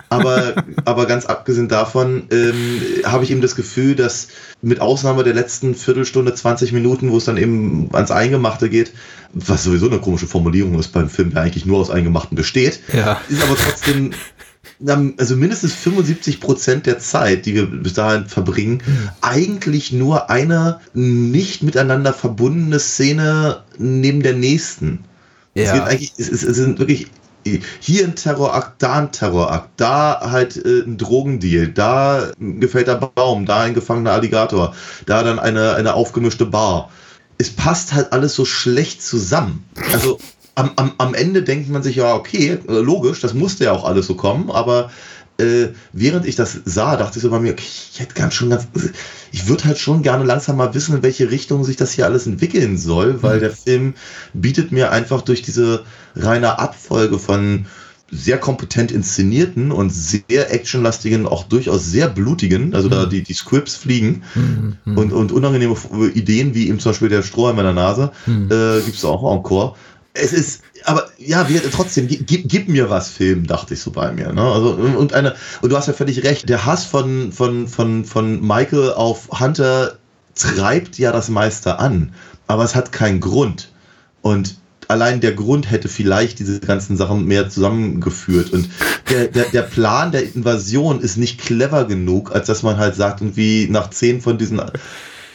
[0.10, 0.54] Aber,
[0.86, 4.28] aber ganz abgesehen davon ähm, habe ich eben das Gefühl, dass
[4.62, 8.92] mit Ausnahme der letzten Viertelstunde, 20 Minuten, wo es dann eben ans Eingemachte geht,
[9.34, 13.20] was sowieso eine komische Formulierung ist beim Film, der eigentlich nur aus Eingemachten besteht, Ja.
[13.28, 14.12] ist aber trotzdem,
[15.18, 18.82] also mindestens 75 Prozent der Zeit, die wir bis dahin verbringen,
[19.22, 25.06] eigentlich nur eine nicht miteinander verbundene Szene neben der nächsten.
[25.54, 25.74] Es, Ja.
[25.74, 27.08] geht eigentlich, es, es, es sind wirklich
[27.80, 33.46] hier ein Terrorakt, da ein Terrorakt, da halt äh, ein Drogendeal, da ein gefällter Baum,
[33.46, 36.92] da ein gefangener Alligator, da dann eine, eine aufgemischte Bar.
[37.38, 39.66] Es passt halt alles so schlecht zusammen.
[39.92, 40.20] Also
[40.56, 43.86] am, am, am Ende denkt man sich ja, okay, äh, logisch, das musste ja auch
[43.86, 44.92] alles so kommen, aber
[45.38, 48.50] äh, während ich das sah, dachte ich so bei mir, okay, ich hätte ganz schon
[48.50, 48.68] ganz,
[49.32, 52.28] ich würde halt schon gerne langsam mal wissen, in welche Richtung sich das hier alles
[52.28, 53.94] entwickeln soll, weil der Film
[54.34, 55.84] bietet mir einfach durch diese
[56.16, 57.66] reine Abfolge von
[58.14, 63.78] sehr kompetent inszenierten und sehr actionlastigen, auch durchaus sehr blutigen, also da die, die Scripts
[63.78, 64.24] fliegen
[64.98, 65.78] und, und unangenehme
[66.14, 68.12] Ideen, wie eben zum Beispiel der Strohhalm in der Nase,
[68.50, 69.76] äh, gibt es auch encore.
[70.14, 74.12] Es ist, aber ja, wir, trotzdem, gib, gib, mir was Film, dachte ich so bei
[74.12, 74.34] mir.
[74.34, 74.42] Ne?
[74.42, 78.46] Also, und, eine, und du hast ja völlig recht, der Hass von, von, von, von
[78.46, 79.98] Michael auf Hunter
[80.36, 82.14] treibt ja das meiste an,
[82.48, 83.72] aber es hat keinen Grund.
[84.22, 84.58] Und
[84.92, 88.52] allein der Grund hätte vielleicht diese ganzen Sachen mehr zusammengeführt.
[88.52, 88.70] Und
[89.10, 93.22] der, der, der Plan der Invasion ist nicht clever genug, als dass man halt sagt,
[93.22, 94.62] irgendwie nach zehn von diesen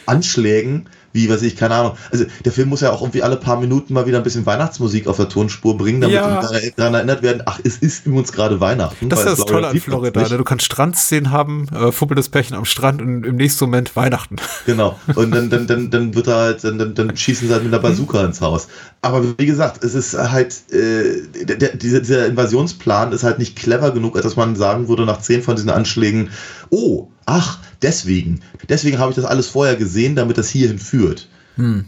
[0.05, 1.93] Anschlägen wie, weiß ich, keine Ahnung.
[2.11, 5.07] Also der Film muss ja auch irgendwie alle paar Minuten mal wieder ein bisschen Weihnachtsmusik
[5.07, 6.41] auf der Tonspur bringen, damit Ja.
[6.75, 9.09] daran erinnert werden, ach, es ist übrigens gerade Weihnachten.
[9.09, 10.21] Das ist das Tolle an Florida.
[10.21, 10.37] Ne?
[10.37, 14.35] Du kannst Strandszenen haben, äh, fuppelndes Pärchen am Strand und im nächsten Moment Weihnachten.
[14.65, 14.99] Genau.
[15.15, 17.73] Und dann, dann, dann, dann wird er halt, dann, dann, dann schießen sie halt mit
[17.73, 18.67] einer Bazooka ins Haus.
[19.01, 23.55] Aber wie gesagt, es ist halt, äh, der, der, dieser, dieser Invasionsplan ist halt nicht
[23.55, 26.29] clever genug, als dass man sagen würde, nach zehn von diesen Anschlägen,
[26.69, 28.41] oh, ach, deswegen.
[28.69, 31.27] Deswegen habe ich das alles vorher gesehen, damit das hierhin führt.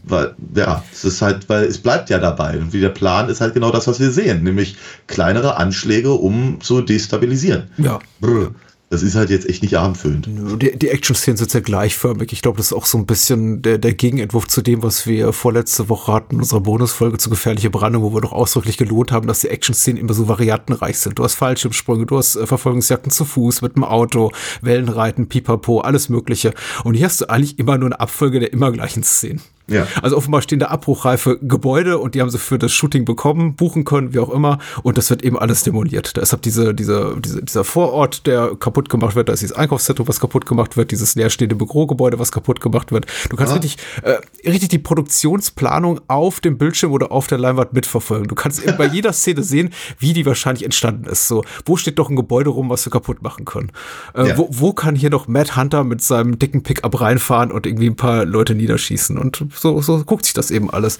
[0.03, 2.57] Weil, ja, es ist halt, weil es bleibt ja dabei.
[2.57, 4.75] Und wie der Plan ist halt genau das, was wir sehen, nämlich
[5.07, 7.69] kleinere Anschläge, um zu destabilisieren.
[7.77, 7.99] Ja.
[8.19, 8.51] Brr.
[8.91, 10.27] Das ist halt jetzt echt nicht abendfüllend.
[10.59, 12.33] Die, die Action-Szenen sind sehr gleichförmig.
[12.33, 15.31] Ich glaube, das ist auch so ein bisschen der, der Gegenentwurf zu dem, was wir
[15.31, 19.27] vorletzte Woche hatten in unserer Bonusfolge zu gefährliche Brandung, wo wir doch ausdrücklich gelohnt haben,
[19.27, 21.19] dass die Action-Szenen immer so variantenreich sind.
[21.19, 26.09] Du hast Fallschirmsprünge, du hast äh, Verfolgungsjagden zu Fuß, mit dem Auto, Wellenreiten, Pipapo, alles
[26.09, 26.55] Mögliche.
[26.83, 29.41] Und hier hast du eigentlich immer nur eine Abfolge der immer gleichen Szenen.
[29.69, 29.87] Ja.
[30.01, 33.85] Also offenbar stehen da abbruchreife Gebäude und die haben sie für das Shooting bekommen, buchen
[33.85, 34.59] können, wie auch immer.
[34.83, 36.17] Und das wird eben alles demoliert.
[36.17, 39.29] Da ist halt diese, diese, diese, dieser Vorort, der kaputt gemacht wird.
[39.29, 43.05] Da ist dieses Einkaufszentrum, was kaputt gemacht wird, dieses leerstehende Bürogebäude, was kaputt gemacht wird.
[43.29, 44.79] Du kannst richtig, äh, richtig die
[45.23, 48.27] Produktionsplanung auf dem Bildschirm oder auf der Leinwand mitverfolgen.
[48.27, 51.27] Du kannst bei jeder Szene sehen, wie die wahrscheinlich entstanden ist.
[51.27, 53.71] So, wo steht doch ein Gebäude rum, was wir kaputt machen können?
[54.13, 54.37] Äh, Ja.
[54.37, 57.95] wo, wo kann hier noch Matt Hunter mit seinem dicken Pickup reinfahren und irgendwie ein
[57.95, 59.17] paar Leute niederschießen?
[59.17, 60.99] Und so, so guckt sich das eben alles.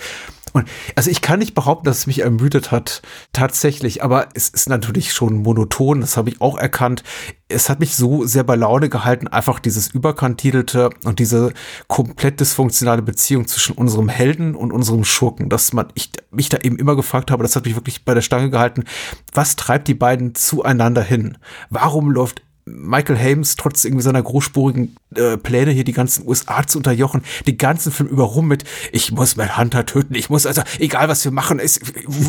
[0.54, 3.02] Und also ich kann nicht behaupten, dass es mich ermüdet hat,
[3.34, 7.04] tatsächlich, aber es ist natürlich schon monoton, das habe ich auch erkannt.
[7.48, 11.54] Es hat mich so sehr bei Laune gehalten, einfach dieses überkantidelte und diese
[11.88, 16.78] komplett dysfunktionale Beziehung zwischen unserem Helden und unserem Schurken, dass man ich mich da eben
[16.78, 18.84] immer gefragt habe, das hat mich wirklich bei der Stange gehalten,
[19.34, 21.38] was treibt die beiden zueinander hin?
[21.70, 26.78] Warum läuft Michael Hames trotz irgendwie seiner großspurigen äh, Pläne hier die ganzen USA zu
[26.80, 30.62] unterjochen, den ganzen Film über rum mit, ich muss Matt Hunter töten, ich muss, also
[30.80, 31.82] egal was wir machen, ist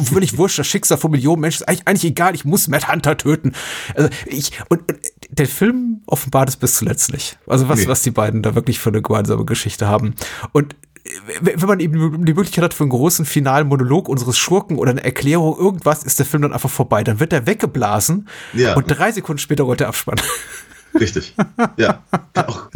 [0.05, 3.17] völlig wurscht, das Schicksal von Millionen Menschen ist eigentlich, eigentlich egal, ich muss Matt Hunter
[3.17, 3.53] töten.
[3.95, 4.99] Also ich, und, und
[5.31, 7.39] der Film offenbart es bis zuletzt nicht.
[7.47, 7.87] Also was, Nee.
[7.87, 10.15] was die beiden da wirklich für eine gemeinsame Geschichte haben.
[10.53, 10.75] Und
[11.41, 15.03] wenn man eben die Möglichkeit hat für einen großen finalen Monolog unseres Schurken oder eine
[15.05, 17.03] Erklärung, irgendwas, ist der Film dann einfach vorbei.
[17.05, 18.75] Dann wird er weggeblasen Ja.
[18.75, 20.21] und drei Sekunden später rollt der Abspann.
[20.99, 21.35] Richtig.
[21.77, 22.03] Ja.
[22.35, 22.69] Auch,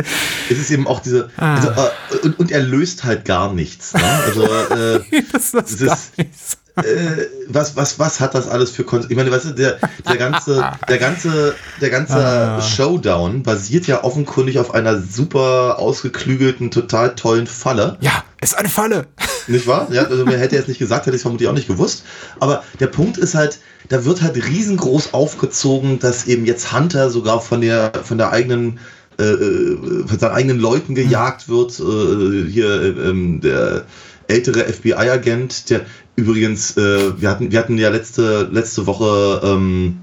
[0.49, 1.31] es ist eben auch diese.
[1.37, 1.57] Ah.
[1.57, 3.93] Also, äh, und, und er löst halt gar nichts.
[3.93, 4.05] Ne?
[4.05, 5.01] Also, äh,
[5.33, 6.59] das gar ist- nichts.
[6.77, 10.17] Äh, was, was, was hat das alles für Kon Ich meine, weißt du, der, der
[10.17, 12.61] ganze, der ganze, der ganze Ah.
[12.61, 17.97] Showdown basiert ja offenkundig auf einer super ausgeklügelten, total tollen Falle.
[18.01, 19.07] Ja, ist eine Falle.
[19.47, 19.89] Nicht wahr?
[19.93, 22.05] Ja, also wer hätte jetzt nicht gesagt, hätte ich es vermutlich auch nicht gewusst.
[22.41, 23.59] Aber der Punkt ist halt,
[23.89, 28.79] da wird halt riesengroß aufgezogen, dass eben jetzt Hunter sogar von der, von der eigenen,
[29.21, 31.79] äh, äh, von seinen eigenen Leuten gejagt wird.
[31.79, 33.85] Äh, hier äh, ähm, der
[34.27, 35.83] ältere FBI-Agent, der
[36.17, 40.01] übrigens, äh, wir hatten, wir hatten ja letzte, letzte Woche ähm,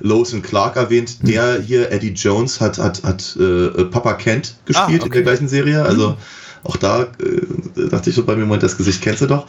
[0.00, 4.86] Lois und Clark erwähnt, der hier, Eddie Jones, hat, hat, hat äh, Papa Kent gespielt
[4.88, 5.22] Ah, in der okay.
[5.22, 5.82] gleichen Serie.
[5.82, 6.16] Also
[6.64, 9.46] auch da äh, dachte ich so bei mir, Moment, das Gesicht kennst du doch.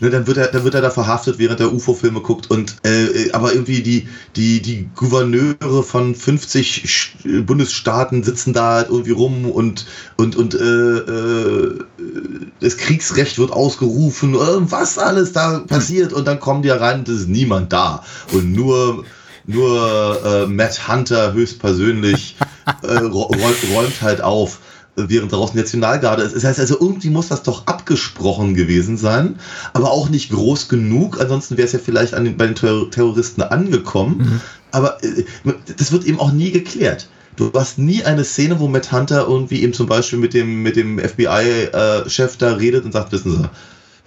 [0.00, 3.04] Ne, dann, wird er, dann wird er da verhaftet, während er UFO-Filme guckt und äh,
[3.06, 9.50] äh, aber irgendwie die, die, die Gouverneure von 50 Sch- Bundesstaaten sitzen da irgendwie rum
[9.50, 11.78] und, und, und äh, äh,
[12.60, 17.20] das Kriegsrecht wird ausgerufen, was alles da passiert und dann kommen die rein und es
[17.20, 18.02] ist niemand da.
[18.32, 19.04] Und nur
[19.46, 22.36] nur äh, Matt Hunter höchstpersönlich
[22.82, 24.58] äh, räumt, halt auf,
[24.96, 26.34] während draußen die Nationalgarde ist.
[26.34, 29.38] Das heißt also, irgendwie muss das doch abgesprochen gewesen sein,
[29.74, 31.20] aber auch nicht groß genug.
[31.20, 34.40] Ansonsten wäre es ja vielleicht an den, bei den Terror- Terroristen angekommen.
[34.72, 35.24] Aber äh,
[35.76, 37.08] das wird eben auch nie geklärt.
[37.36, 40.74] Du hast nie eine Szene, wo Matt Hunter irgendwie eben zum Beispiel mit dem, mit
[40.76, 43.48] dem FBI-Chef da redet und sagt, wissen Sie,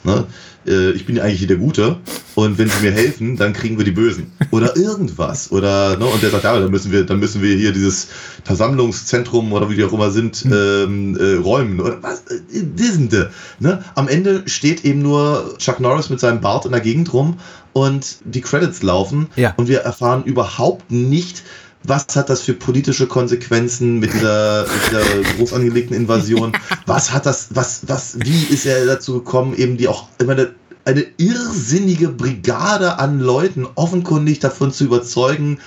[0.03, 0.25] Ne?
[0.65, 1.97] Äh, ich bin ja eigentlich der Gute
[2.35, 4.31] und wenn sie mir helfen, dann kriegen wir die Bösen.
[4.51, 5.51] Oder irgendwas.
[5.51, 6.05] Oder, ne?
[6.05, 8.07] Und der sagt, ja, dann müssen wir, dann müssen wir hier dieses
[8.45, 11.79] Versammlungszentrum oder wie die auch immer sind, ähm, äh, räumen.
[11.79, 12.21] Oder was?
[12.27, 13.27] Äh.
[13.59, 13.83] Ne?
[13.95, 17.37] Am Ende steht eben nur Chuck Norris mit seinem Bart in der Gegend rum
[17.73, 19.53] und die Credits laufen Ja.
[19.57, 21.43] und wir erfahren überhaupt nicht,
[21.83, 26.51] was hat das für politische Konsequenzen mit dieser, mit dieser groß angelegten Invasion?
[26.85, 30.53] Was hat das, was, was, wie ist er dazu gekommen, eben die auch, ich meine,
[30.85, 35.59] eine irrsinnige Brigade an Leuten offenkundig davon zu überzeugen,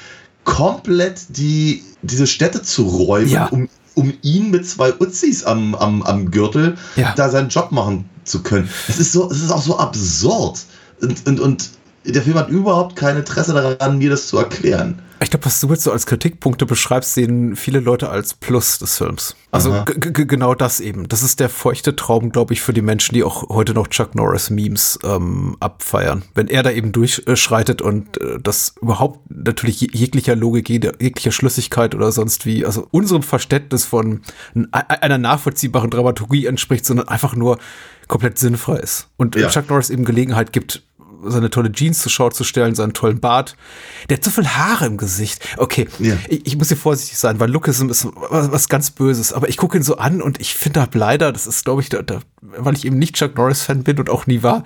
[0.44, 3.46] komplett die, diese Städte zu räumen, Ja.
[3.46, 7.14] um, um ihn mit zwei Uzis am, am, am Gürtel Ja.
[7.16, 8.68] da seinen Job machen zu können.
[8.88, 10.60] Es ist so, es ist auch so absurd.
[11.00, 11.70] Und, und, und
[12.04, 15.00] der Film hat überhaupt kein Interesse daran, mir das zu erklären.
[15.22, 18.98] Ich glaube, was du jetzt so als Kritikpunkte beschreibst, sehen viele Leute als Plus des
[18.98, 19.36] Films.
[19.52, 21.06] Also genau das eben.
[21.08, 24.16] Das ist der feuchte Traum, glaube ich, für die Menschen, die auch heute noch Chuck
[24.16, 26.24] Norris Memes ähm, abfeiern.
[26.34, 31.94] Wenn er da eben durchschreitet und äh, das überhaupt natürlich je- jeglicher Logik, jeglicher Schlüssigkeit
[31.94, 34.22] oder sonst wie, also unserem Verständnis von
[34.72, 37.58] einer nachvollziehbaren Dramaturgie entspricht, sondern einfach nur
[38.08, 39.06] komplett sinnfrei ist.
[39.16, 39.48] Und äh, Ja.
[39.50, 40.82] Chuck Norris eben Gelegenheit gibt,
[41.24, 43.56] seine tolle Jeans zur Schau zu stellen, seinen tollen Bart.
[44.08, 45.40] Der hat so viel Haare im Gesicht.
[45.58, 46.16] Okay, Ja.
[46.28, 49.32] ich, ich muss hier vorsichtig sein, weil Lookism ist was, was ganz Böses.
[49.32, 51.88] Aber ich gucke ihn so an und ich finde halt leider, das ist, glaube ich,
[51.88, 54.64] da, da, weil ich eben nicht Chuck Norris-Fan bin und auch nie war,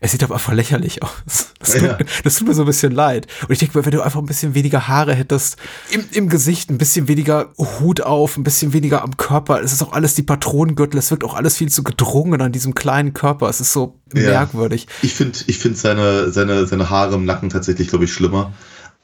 [0.00, 1.10] es sieht aber einfach lächerlich aus.
[1.60, 1.98] Das tut, Ja.
[2.22, 3.26] das tut mir so ein bisschen leid.
[3.42, 5.56] Und ich denke mir, wenn du einfach ein bisschen weniger Haare hättest,
[5.90, 9.82] im, im Gesicht, ein bisschen weniger Hut auf, ein bisschen weniger am Körper, es ist
[9.82, 13.48] auch alles die Patronengürtel, es wirkt auch alles viel zu gedrungen an diesem kleinen Körper.
[13.48, 14.20] Es ist so Ja.
[14.30, 14.86] merkwürdig.
[15.02, 18.52] Ich finde ich find seine, seine, seine Haare im Nacken tatsächlich, glaube ich, schlimmer.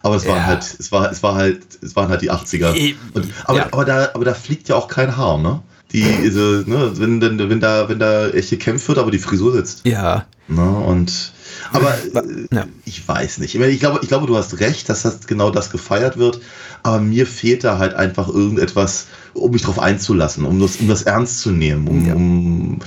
[0.00, 0.44] Aber es waren Ja.
[0.46, 2.72] halt, es war, es war halt, es waren halt die 80er.
[2.76, 3.66] Eh, Und, aber, ja.
[3.72, 5.60] aber da, aber da fliegt ja auch kein Haar, ne?
[5.94, 9.52] Die, diese, ne, wenn, wenn, wenn da, wenn da echt gekämpft wird, aber die Frisur
[9.52, 9.86] sitzt.
[9.86, 10.26] Ja.
[10.48, 10.68] Ne?
[10.68, 11.32] Und,
[11.72, 12.66] aber äh, Ja.
[12.84, 13.54] ich weiß nicht.
[13.54, 16.40] Ich, meine, ich, glaube, ich glaube, du hast recht, dass das genau das gefeiert wird.
[16.82, 21.02] Aber mir fehlt da halt einfach irgendetwas, um mich drauf einzulassen, um das, um das
[21.02, 21.86] ernst zu nehmen.
[21.88, 22.14] Um, Ja.
[22.14, 22.78] um,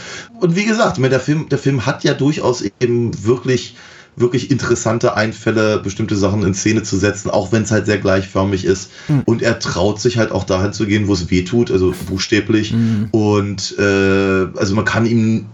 [0.41, 3.75] und wie gesagt, meine, der Film, der Film hat ja durchaus eben wirklich
[4.17, 8.65] wirklich interessante Einfälle, bestimmte Sachen in Szene zu setzen, auch wenn es halt sehr gleichförmig
[8.65, 8.89] ist.
[9.25, 12.73] Und er traut sich halt auch dahin zu gehen, wo es weh tut, also buchstäblich.
[13.11, 15.45] Und äh, also man kann ihm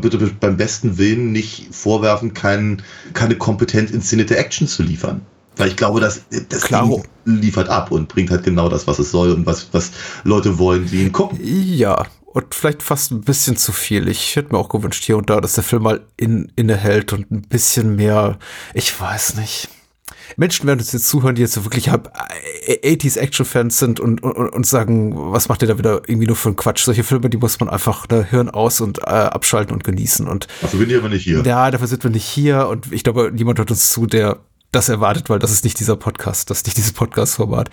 [0.00, 5.20] bitte beim besten Willen nicht vorwerfen, kein, keine kompetent inszenierte Action zu liefern.
[5.58, 7.02] Weil ich glaube, das, das Klaro.
[7.24, 9.90] Liefert ab und bringt halt genau das, was es soll und was, was
[10.24, 11.38] Leute wollen, die ihn gucken.
[11.42, 14.08] Ja, und vielleicht fast ein bisschen zu viel.
[14.08, 17.30] Ich hätte mir auch gewünscht hier und da, dass der Film mal in, innehält und
[17.30, 18.38] ein bisschen mehr,
[18.74, 19.68] ich weiß nicht.
[20.36, 22.12] Menschen werden uns jetzt zuhören, die jetzt so wirklich hab-
[22.66, 26.36] äh, 80s Action-Fans sind und, und, und sagen, was macht ihr da wieder irgendwie nur
[26.36, 26.84] für einen Quatsch?
[26.84, 30.26] Solche Filme, die muss man einfach da Hirn aus und äh, abschalten und genießen.
[30.28, 31.42] Und Dafür bin ich aber nicht hier.
[31.42, 34.40] ja, dafür sind wir nicht hier und ich glaube, niemand hört uns zu, der
[34.72, 37.70] das erwartet, weil das ist nicht dieser Podcast, das ist nicht dieses Podcast-Format.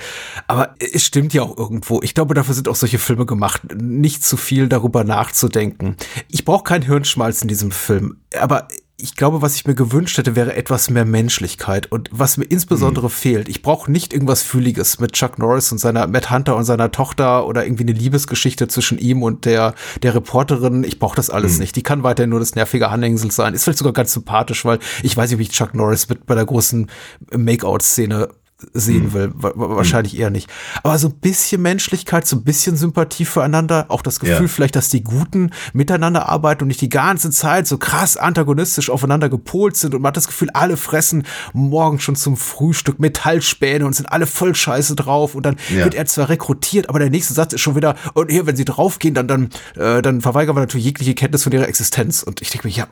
[0.48, 2.02] Aber es stimmt ja auch irgendwo.
[2.02, 5.98] Ich glaube, dafür sind auch solche Filme gemacht, nicht zu viel darüber nachzudenken.
[6.30, 10.36] Ich brauche keinen Hirnschmalz in diesem Film, aber ich glaube, was ich mir gewünscht hätte,
[10.36, 11.92] wäre etwas mehr Menschlichkeit.
[11.92, 16.06] Und was mir insbesondere fehlt, ich brauche nicht irgendwas Fühliges mit Chuck Norris und seiner
[16.08, 20.84] Matt Hunter und seiner Tochter oder irgendwie eine Liebesgeschichte zwischen ihm und der, der Reporterin.
[20.84, 21.76] Ich brauche das alles nicht.
[21.76, 23.54] Die kann weiterhin nur das nervige Anhängsel sein.
[23.54, 26.36] Ist vielleicht sogar ganz sympathisch, weil ich weiß nicht, wie ich Chuck Norris mit bei
[26.36, 26.90] der großen
[27.36, 28.30] Make-out-Szene
[28.74, 29.32] sehen will.
[29.36, 30.50] Wa- wa- Wahrscheinlich eher nicht.
[30.84, 34.48] Aber so ein bisschen Menschlichkeit, so ein bisschen Sympathie füreinander, auch das Gefühl Ja.
[34.48, 39.30] vielleicht, dass die Guten miteinander arbeiten und nicht die ganze Zeit so krass antagonistisch aufeinander
[39.30, 41.24] gepolt sind und man hat das Gefühl, alle fressen
[41.54, 45.84] morgen schon zum Frühstück Metallspäne und sind alle voll scheiße drauf und dann Ja.
[45.86, 48.66] wird er zwar rekrutiert, aber der nächste Satz ist schon wieder, und hier, wenn sie
[48.66, 52.24] draufgehen, dann, dann, äh, dann verweigern wir natürlich jegliche Kenntnis von ihrer Existenz.
[52.24, 52.88] Und ich denke mir, ja,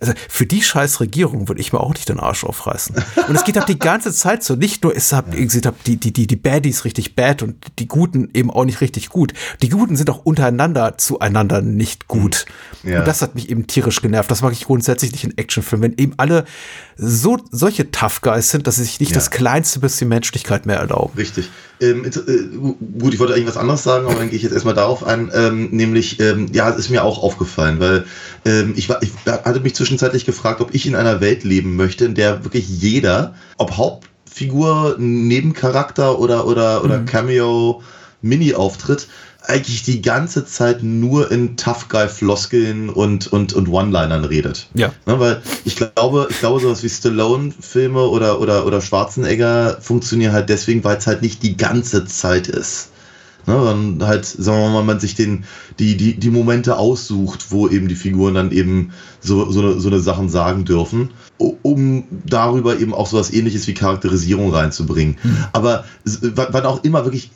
[0.00, 2.96] also für die scheiß Regierung würde ich mir auch nicht den Arsch aufreißen.
[3.28, 5.86] Und es geht halt die ganze Zeit so, nicht nur ist habt ihr gesehen habt,
[5.86, 9.32] die, die, die, die Baddies richtig bad und die Guten eben auch nicht richtig gut.
[9.62, 12.46] Die Guten sind auch untereinander zueinander nicht gut.
[12.82, 13.00] Ja.
[13.00, 14.30] Und das hat mich eben tierisch genervt.
[14.30, 16.44] Das mag ich grundsätzlich nicht in Actionfilmen, wenn eben alle
[16.96, 19.16] so solche Tough Guys sind, dass sie sich nicht Ja.
[19.16, 21.12] das kleinste bisschen Menschlichkeit mehr erlauben.
[21.16, 21.48] Richtig.
[21.80, 22.48] Ähm, inter- äh,
[22.98, 25.30] gut, ich wollte eigentlich was anderes sagen, aber dann gehe ich jetzt erstmal darauf ein.
[25.32, 28.04] Ähm, nämlich, ähm, ja, es ist mir auch aufgefallen, weil
[28.44, 32.04] ähm, ich, war, ich hatte mich zwischenzeitlich gefragt, ob ich in einer Welt leben möchte,
[32.04, 33.76] in der wirklich jeder, ob
[34.38, 37.82] Hauptfigur, Nebencharakter oder, oder, oder Cameo,
[38.22, 39.08] Mini-Auftritt,
[39.44, 44.68] eigentlich die ganze Zeit nur in Tough Guy-Floskeln und, und, und One-Linern redet.
[44.74, 44.92] Ja.
[45.06, 50.48] Ne, weil ich glaube, ich glaube, sowas wie Stallone-Filme oder, oder, oder Schwarzenegger funktionieren halt
[50.48, 52.90] deswegen, weil es halt nicht die ganze Zeit ist.
[53.48, 55.44] Ne, dann halt, sagen wir mal, man sich den,
[55.78, 59.88] die, die, die Momente aussucht, wo eben die Figuren dann eben so, so, eine, so
[59.88, 65.16] eine Sachen sagen dürfen, um darüber eben auch sowas ähnliches wie Charakterisierung reinzubringen.
[65.54, 67.30] Aber s- wa- wann auch immer wirklich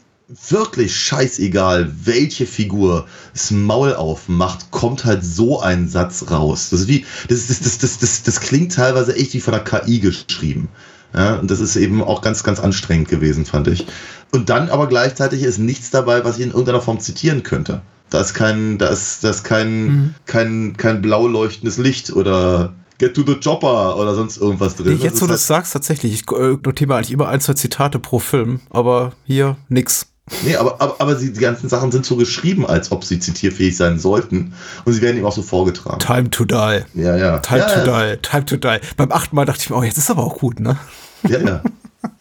[0.50, 6.68] wirklich scheißegal, welche Figur das Maul aufmacht, kommt halt so ein Satz raus.
[6.70, 9.64] Das ist wie, das, das, das, das, das, das klingt teilweise echt wie von der
[9.64, 10.68] KI geschrieben.
[11.14, 13.86] Ja, und das ist eben auch ganz, ganz anstrengend gewesen, fand ich.
[14.32, 17.82] Und dann aber gleichzeitig ist nichts dabei, was ich in irgendeiner Form zitieren könnte.
[18.08, 23.14] Da ist kein, da ist, da ist kein, kein, kein blau leuchtendes Licht oder Get
[23.14, 24.98] to the Chopper oder sonst irgendwas drin.
[25.00, 27.54] Jetzt, Das wo du es sagst, tatsächlich, ich äh, notiere mir eigentlich immer ein, zwei
[27.54, 30.06] Zitate pro Film, aber hier nix.
[30.44, 33.98] Nee, aber, aber, aber die ganzen Sachen sind so geschrieben, als ob sie zitierfähig sein
[33.98, 34.54] sollten.
[34.84, 35.98] Und sie werden ihm auch so vorgetragen.
[35.98, 36.84] Time to die.
[36.94, 37.38] Ja, ja.
[37.38, 38.14] Time ja, to ja.
[38.14, 38.22] die.
[38.22, 38.78] Time to die.
[38.96, 40.78] Beim achten Mal dachte ich mir, oh, jetzt ist aber auch gut, ne?
[41.28, 41.62] Ja, ja.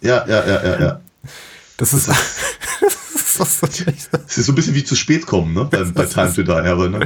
[0.02, 1.00] Ja, ja, ja, ja, ja.
[1.78, 2.08] Das ist.
[2.08, 4.10] das ist.
[4.28, 5.66] Es ist so ein bisschen wie zu spät kommen, ne?
[5.66, 7.00] Bei, bei Time to Die, aber ne?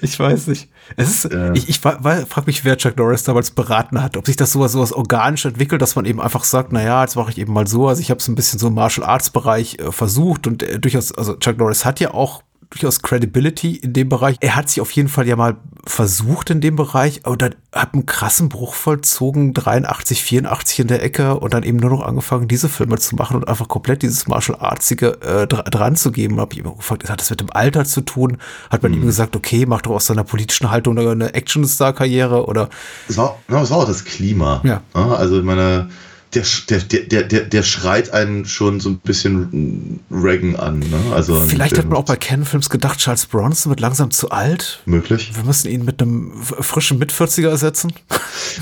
[0.00, 0.68] Ich weiß nicht.
[0.96, 1.52] Es ist, Ja.
[1.54, 4.16] ich, ich frage mich, wer Chuck Norris damals beraten hat.
[4.16, 7.16] Ob sich das sowas, sowas organisch entwickelt, dass man eben einfach sagt, na ja, jetzt
[7.16, 7.88] mache ich eben mal so.
[7.88, 10.78] Also ich habe es ein bisschen so im Martial Arts Bereich äh, versucht und äh,
[10.78, 12.42] durchaus, also Chuck Norris hat ja auch
[12.74, 14.36] durchaus Credibility in dem Bereich.
[14.40, 15.56] Er hat sich auf jeden Fall ja mal
[15.86, 21.02] versucht in dem Bereich, aber dann hat einen krassen Bruch vollzogen, 83, 84 in der
[21.02, 24.26] Ecke und dann eben nur noch angefangen, diese Filme zu machen und einfach komplett dieses
[24.26, 26.40] Martial Artsige äh, dr dran zu geben.
[26.40, 28.38] Hab ich immer gefragt, hat das mit dem Alter zu tun?
[28.70, 32.68] Hat man ihm gesagt, okay, mach doch aus seiner politischen Haltung eine Actionstar-Karriere oder
[33.08, 34.60] Es war, es war auch das Klima.
[34.64, 34.82] Ja.
[34.92, 35.88] Also ich meine,
[36.34, 40.78] der, der, der, der, der schreit einen schon so ein bisschen Reagan an.
[40.80, 40.86] Ne?
[41.14, 44.80] Also Vielleicht hat man auch bei Ken-Films gedacht, Charles Bronson wird langsam zu alt.
[44.86, 45.30] möglich.
[45.34, 47.92] Wir müssen ihn mit einem frischen Mit-40er ersetzen.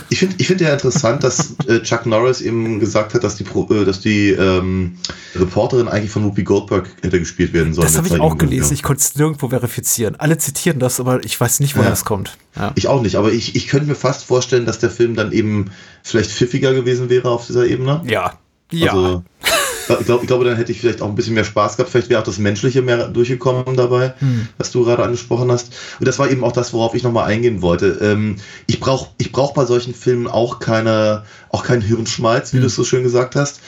[0.09, 3.45] Ich finde ich find ja interessant, dass äh, Chuck Norris eben gesagt hat, dass die,
[3.45, 4.97] äh, dass die ähm,
[5.35, 7.87] Reporterin eigentlich von Whoopi Goldberg hätte gespielt werden sollen.
[7.87, 8.69] Das habe ich auch gelesen.
[8.69, 8.75] ja.
[8.75, 10.17] Ich konnte es nirgendwo verifizieren.
[10.17, 11.91] Alle zitieren das, aber ich weiß nicht, woher Ja.
[11.91, 12.37] das kommt.
[12.57, 12.73] Ja.
[12.75, 15.71] Ich auch nicht, aber ich, ich könnte mir fast vorstellen, dass der Film dann eben
[16.03, 18.03] vielleicht pfiffiger gewesen wäre auf dieser Ebene.
[18.07, 18.39] Ja.
[18.71, 18.93] Ja.
[18.93, 19.23] Also,
[20.01, 21.91] ich, glaub, ich glaube, dann hätte ich vielleicht auch ein bisschen mehr Spaß gehabt.
[21.91, 24.49] Vielleicht wäre auch das Menschliche mehr durchgekommen dabei, Hm.
[24.57, 25.75] was du gerade angesprochen hast.
[25.99, 27.99] Und das war eben auch das, worauf ich nochmal eingehen wollte.
[28.01, 28.37] Ähm,
[28.67, 32.63] ich brauche ich brauch bei solchen Filmen auch keine, auch keinen Hirnschmalz, wie Hm.
[32.63, 33.61] du es so schön gesagt hast.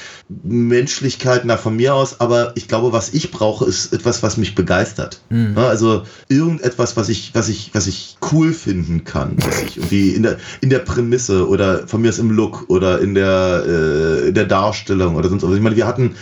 [0.43, 4.55] Menschlichkeit, na von mir aus, aber ich glaube, was ich brauche, ist etwas, was mich
[4.55, 5.21] begeistert.
[5.29, 5.55] Hm.
[5.57, 10.11] Ja, also irgendetwas, was ich, was ich, was ich cool finden kann, was ich irgendwie
[10.11, 14.29] in der, in der Prämisse oder von mir aus im Look oder in der, äh,
[14.29, 15.55] in der Darstellung oder sonst was.
[15.55, 16.15] Ich meine, wir hatten,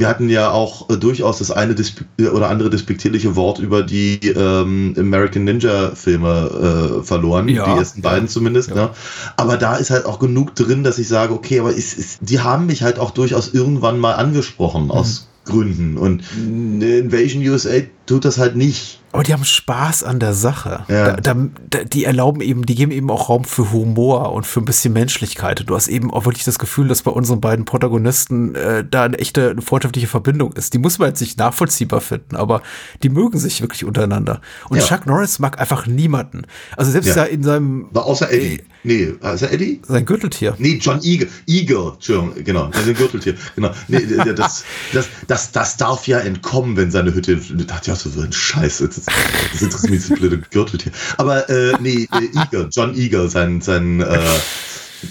[0.00, 4.18] wir hatten ja auch äh, durchaus das eine Dispe oder andere despektierliche Wort über die
[4.28, 7.72] ähm, American Ninja Filme äh, verloren, Ja.
[7.72, 8.74] die ersten beiden zumindest.
[8.74, 8.90] Ne?
[9.36, 12.40] Aber da ist halt auch genug drin, dass ich sage, okay, aber ist, ist, die
[12.40, 17.70] haben mich halt auch durchaus irgendwann mal angesprochen aus Gründen und Invasion USA
[18.06, 18.99] tut das halt nicht.
[19.12, 20.84] Aber die haben Spaß an der Sache.
[20.88, 21.16] Ja.
[21.16, 21.34] Da,
[21.68, 24.92] da, die erlauben eben, die geben eben auch Raum für Humor und für ein bisschen
[24.92, 25.64] Menschlichkeit.
[25.66, 29.18] Du hast eben auch wirklich das Gefühl, dass bei unseren beiden Protagonisten äh, da eine
[29.18, 30.74] echte eine freundschaftliche Verbindung ist.
[30.74, 32.62] Die muss man jetzt nicht nachvollziehbar finden, aber
[33.02, 34.40] die mögen sich wirklich untereinander.
[34.68, 34.84] Und Ja.
[34.84, 36.42] Chuck Norris mag einfach niemanden.
[36.76, 37.24] Also selbst Ja.
[37.24, 38.62] in seinem War außer Eddie.
[38.84, 39.82] Nee, ist er Eddie?
[39.86, 40.54] sein Gürteltier.
[40.58, 41.28] Nee, John Eagle.
[41.46, 42.68] Eagle, Entschuldigung, genau.
[42.68, 43.34] Das ist ein Gürteltier.
[43.56, 43.70] Genau.
[43.88, 47.36] Nee, das, das, das, das darf ja entkommen, wenn seine Hütte.
[47.36, 48.80] Da dachte ich auch so, so ein Scheiß.
[49.04, 50.92] Das, das interessiert mich, dieses blöde Gürteltier.
[51.16, 54.20] Aber, äh, nee, äh, Eagle, John Eagle, sein, sein, äh,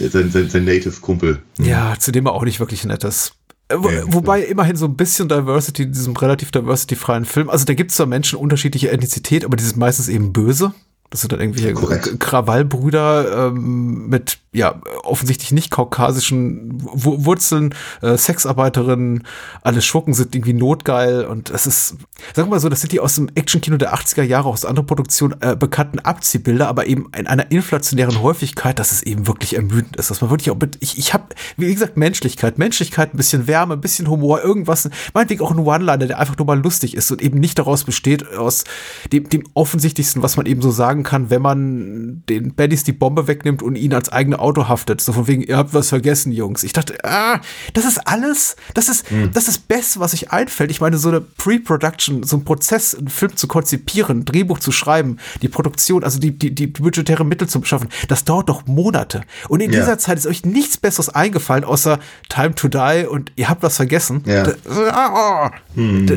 [0.09, 1.39] sein, sein, sein Native-Kumpel.
[1.57, 3.33] Ja, zu dem er auch nicht wirklich nett ist.
[3.69, 7.49] Äh, Wo, wobei immerhin so ein bisschen Diversity in diesem relativ diversity-freien Film.
[7.49, 10.73] Also da gibt es zwar Menschen unterschiedlicher Ethnizität, aber die sind meistens eben böse.
[11.09, 11.73] Das sind dann irgendwelche
[12.17, 19.23] Krawallbrüder ähm, mit ja offensichtlich nicht kaukasischen Wu- Wurzeln, äh, Sexarbeiterinnen,
[19.61, 21.95] alle Schurken sind irgendwie notgeil und das ist,
[22.33, 25.35] sag mal so, das sind die aus dem Actionkino der 80er Jahre, aus anderen Produktionen
[25.41, 30.09] äh, bekannten Abziehbilder, aber eben in einer inflationären Häufigkeit, dass es eben wirklich ermüdend ist,
[30.09, 31.25] dass man wirklich auch mit, ich, ich habe,
[31.57, 36.07] wie gesagt, Menschlichkeit, Menschlichkeit, ein bisschen Wärme, ein bisschen Humor, irgendwas, meinetwegen auch ein One-Liner,
[36.07, 38.63] der einfach nur mal lustig ist und eben nicht daraus besteht, aus
[39.11, 43.27] dem, dem offensichtlichsten, was man eben so sagen kann, wenn man den Baddies die Bombe
[43.27, 45.01] wegnimmt und ihn als eigene Auto haftet.
[45.01, 46.63] So von wegen, ihr habt was vergessen, Jungs.
[46.63, 47.39] Ich dachte, ah,
[47.73, 50.71] das ist alles, das ist, das ist das Beste, was sich einfällt.
[50.71, 54.71] Ich meine, so eine Pre-Production, so ein Prozess, einen Film zu konzipieren, ein Drehbuch zu
[54.71, 59.21] schreiben, die Produktion, also die, die, die budgetäre Mittel zu beschaffen, das dauert doch Monate.
[59.49, 59.79] Und in Ja.
[59.81, 61.99] dieser Zeit ist euch nichts Besseres eingefallen, außer
[62.29, 64.23] Time to Die und ihr habt was vergessen.
[64.25, 64.43] Ja.
[64.43, 64.53] Da,
[64.91, 65.79] ah, oh.
[66.05, 66.15] Da-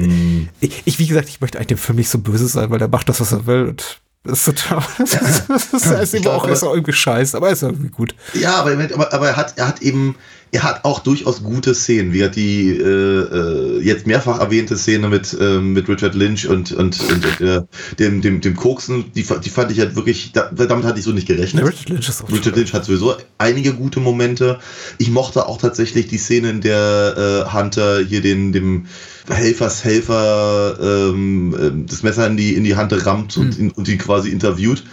[0.61, 2.89] ich, ich, wie gesagt, ich möchte eigentlich dem Film nicht so böse sein, weil der
[2.89, 3.69] macht das, was er will.
[3.69, 6.75] Und das ist total, das ist, das ist, ist Ich ihm glaub, auch, ist auch
[6.75, 8.15] irgendwie scheiße, aber ist irgendwie gut.
[8.35, 10.17] Ja, aber, aber, aber er hat, er hat eben,
[10.55, 15.09] er hat auch durchaus gute Szenen, wie hat die äh, äh, jetzt mehrfach erwähnte Szene
[15.09, 17.63] mit, ähm, mit Richard Lynch und, und, und äh,
[17.99, 21.13] dem, dem, dem Koksen, die, die fand ich halt wirklich, da, damit hatte ich so
[21.13, 21.65] nicht gerechnet.
[21.67, 24.59] Richard Lynch ist auch Richard Lynch hat sowieso einige gute Momente.
[24.99, 28.87] Ich mochte auch tatsächlich die Szene, in der äh, Hunter hier den dem
[29.31, 33.99] Helfershelfer ähm, ähm, das Messer in die in die Hand rammt und, ihn, und ihn
[33.99, 34.85] quasi interviewt.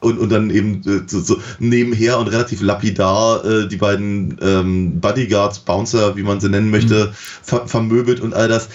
[0.00, 5.00] Und, und dann eben äh, so, so nebenher und relativ lapidar äh, die beiden ähm,
[5.00, 8.68] Bodyguards, Bouncer, wie man sie nennen möchte, ver vermöbelt und all das.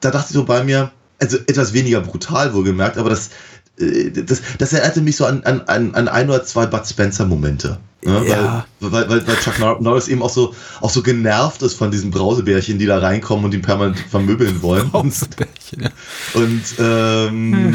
[0.00, 0.90] Da dachte ich so bei mir,
[1.20, 3.30] also etwas weniger brutal wohlgemerkt, aber das,
[3.78, 7.78] äh, das, das erinnerte mich so an, an, an ein oder zwei Bud Spencer-Momente.
[8.02, 8.26] Ne?
[8.28, 8.66] Ja.
[8.80, 11.90] Weil, weil, weil, weil Chuck Nor- Norris eben auch so, auch so genervt ist von
[11.90, 14.90] diesen Brausebärchen, die da reinkommen und ihn permanent vermöbeln wollen.
[14.92, 15.90] Brausebärchen, ja.
[16.34, 17.74] Und ähm,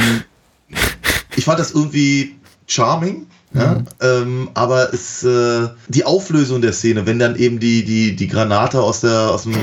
[1.35, 2.35] ich fand das irgendwie
[2.67, 3.27] charming.
[3.55, 8.27] Ja, ähm, aber es, äh, die Auflösung der Szene, wenn dann eben die, die, die
[8.27, 9.53] Granate aus, der, aus, dem,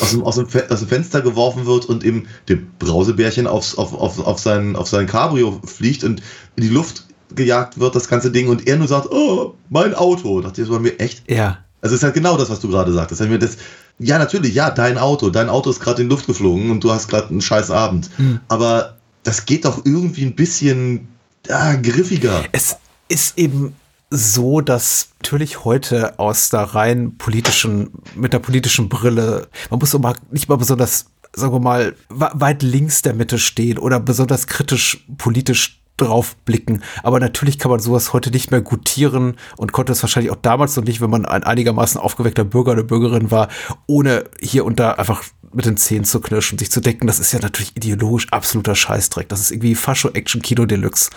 [0.00, 3.92] aus, dem, aus, dem, aus dem Fenster geworfen wird und eben dem Brausebärchen aufs, auf,
[3.92, 6.22] auf, auf, sein, auf sein Cabrio fliegt und
[6.56, 10.40] in die Luft gejagt wird, das ganze Ding, und er nur sagt, oh, mein Auto.
[10.40, 11.30] Da dachte ich so bei mir, echt?
[11.30, 11.58] Ja.
[11.82, 13.20] Also es ist halt genau das, was du gerade sagtest.
[13.20, 13.56] Das, das,
[13.98, 15.28] ja, natürlich, ja, dein Auto.
[15.28, 18.08] Dein Auto ist gerade in die Luft geflogen und du hast gerade einen scheiß Abend.
[18.48, 21.08] Aber das geht doch irgendwie ein bisschen
[21.48, 22.44] ah, griffiger.
[22.52, 22.76] Es
[23.08, 23.74] ist eben
[24.10, 30.14] so, dass natürlich heute aus der rein politischen, mit der politischen Brille, man muss aber
[30.30, 35.80] nicht mal besonders, sagen wir mal, weit links der Mitte stehen oder besonders kritisch politisch
[35.98, 36.82] drauf blicken.
[37.02, 40.76] Aber natürlich kann man sowas heute nicht mehr gutieren und konnte es wahrscheinlich auch damals
[40.76, 43.48] noch nicht, wenn man ein einigermaßen aufgeweckter Bürger oder Bürgerin war,
[43.86, 45.22] ohne hier und da einfach
[45.52, 49.28] mit den Zähnen zu knirschen, sich zu denken, das ist ja natürlich ideologisch absoluter Scheißdreck.
[49.28, 51.10] Das ist irgendwie Fascho-Action-Kino Deluxe.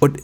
[0.00, 0.18] Und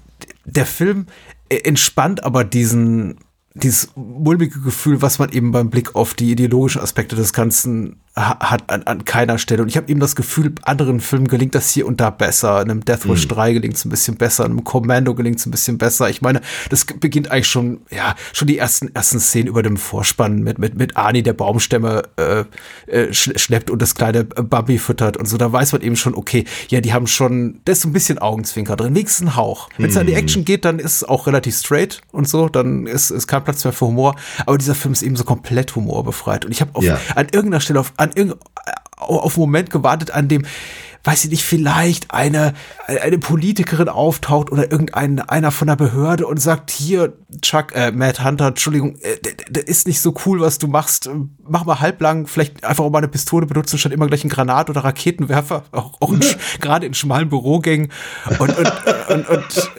[0.44, 1.06] der Film
[1.48, 3.18] äh, entspannt aber diesen,
[3.54, 8.70] dieses mulmige Gefühl, was man eben beim Blick auf die ideologischen Aspekte des Ganzen hat
[8.70, 9.62] an, an keiner Stelle.
[9.62, 12.58] Und ich habe eben das Gefühl, anderen Filmen gelingt das hier und da besser.
[12.58, 15.78] Einem Death Wish 3 gelingt es ein bisschen besser, einem Commando gelingt es ein bisschen
[15.78, 16.10] besser.
[16.10, 20.40] Ich meine, das beginnt eigentlich schon, ja, schon die ersten, ersten Szenen über dem Vorspann
[20.42, 22.44] mit, mit, mit Ani, der Baumstämme äh,
[22.86, 25.38] äh, sch schleppt und das kleine Bambi füttert und so.
[25.38, 28.18] Da weiß man eben schon, okay, ja, die haben schon, da ist so ein bisschen
[28.18, 29.70] Augenzwinker drin, wenigstens ein Hauch.
[29.78, 32.86] Wenn es an die Action geht, dann ist es auch relativ straight und so, dann
[32.86, 34.16] ist, ist kein Platz mehr für Humor.
[34.44, 36.44] Aber dieser Film ist eben so komplett humorbefreit.
[36.44, 36.98] Und ich habe Ja.
[37.14, 38.36] an irgendeiner Stelle auf, an irgend,
[38.96, 40.44] auf einen Moment gewartet, an dem
[41.04, 42.54] weiß ich nicht, vielleicht eine,
[42.86, 48.24] eine Politikerin auftaucht oder irgendein einer von der Behörde und sagt, hier, Chuck, äh, Matt
[48.24, 51.10] Hunter, Entschuldigung, äh, d- d- ist nicht so cool, was du machst.
[51.48, 54.70] Mach mal halblang, vielleicht einfach auch mal eine Pistole benutzen, statt immer gleich einen Granat-
[54.70, 56.14] oder Raketenwerfer, auch, auch
[56.60, 57.90] gerade in schmalen Bürogängen.
[58.38, 58.72] Und, und,
[59.08, 59.70] und, und,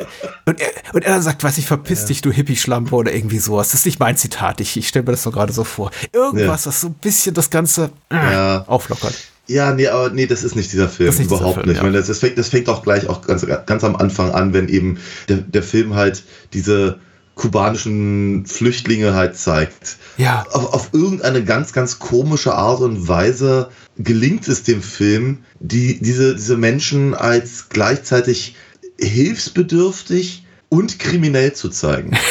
[0.45, 3.69] und, er, und er dann sagt, weiß ich, verpiss dich, du Hippie-Schlampe oder irgendwie sowas.
[3.69, 5.91] Das ist nicht mein Zitat, ich, ich stelle mir das so gerade so vor.
[6.11, 8.63] Irgendwas, das so ein bisschen das Ganze äh, Ja.
[8.67, 9.15] auflockert.
[9.47, 11.07] Ja, nee, aber nee, das ist nicht dieser Film.
[11.07, 11.75] Das ist nicht dieser überhaupt Film, nicht.
[11.77, 11.81] ja.
[11.81, 14.53] Ich meine, das, das, fängt, das fängt auch gleich auch ganz, ganz am Anfang an,
[14.53, 16.23] wenn eben der, der Film halt
[16.53, 16.99] diese
[17.35, 19.97] kubanischen Flüchtlinge halt zeigt.
[20.17, 20.45] Ja.
[20.51, 26.35] Auf, auf irgendeine ganz, ganz komische Art und Weise gelingt es dem Film, die, diese,
[26.35, 28.55] diese Menschen als gleichzeitig
[28.99, 32.17] hilfsbedürftig und kriminell zu zeigen.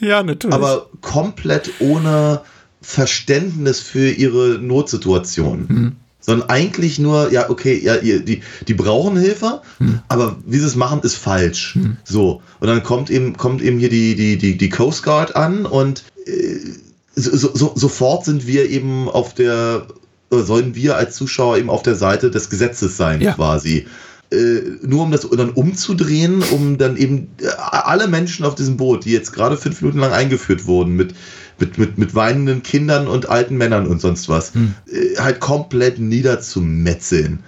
[0.00, 0.52] Ja, natürlich.
[0.52, 2.40] aber komplett ohne
[2.80, 5.96] Verständnis für ihre Notsituation.
[6.24, 9.60] Sondern eigentlich nur, ja, okay, ja, ihr, die, die brauchen Hilfe,
[10.08, 11.76] aber wie sie es machen, ist falsch.
[12.04, 12.40] So.
[12.60, 16.04] Und dann kommt eben, kommt eben hier die, die, die, die Coast Guard an und
[16.26, 16.58] äh,
[17.16, 19.86] so, so, so, sofort sind wir eben auf der,
[20.30, 23.32] sollen wir als Zuschauer eben auf der Seite des Gesetzes sein, Ja.
[23.34, 23.86] quasi.
[24.30, 29.04] Äh, nur um das dann umzudrehen, um dann eben äh, alle Menschen auf diesem Boot,
[29.04, 31.14] die jetzt gerade fünf Minuten lang eingeführt wurden, mit,
[31.58, 37.40] mit, mit, mit weinenden Kindern und alten Männern und sonst was, äh, halt komplett niederzumetzeln.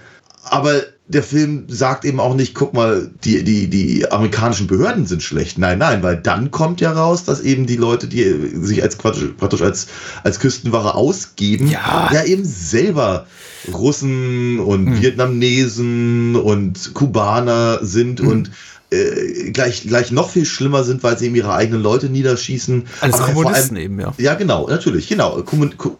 [0.43, 5.21] Aber der Film sagt eben auch nicht, guck mal, die, die, die amerikanischen Behörden sind
[5.21, 5.57] schlecht.
[5.57, 8.23] Nein, nein, weil dann kommt ja raus, dass eben die Leute, die
[8.55, 9.87] sich als praktisch, als,
[10.23, 12.09] als Küstenwache ausgeben, Ja.
[12.11, 13.27] ja eben selber
[13.71, 18.51] Russen und Vietnamesen und Kubaner sind und
[18.91, 22.85] äh, gleich, gleich noch viel schlimmer sind, weil sie eben ihre eigenen Leute niederschießen.
[23.01, 24.13] Alles Aber Kommunisten allem- eben, ja.
[24.17, 25.37] ja, genau, natürlich, genau.
[25.41, 25.97] Kommun- Ko-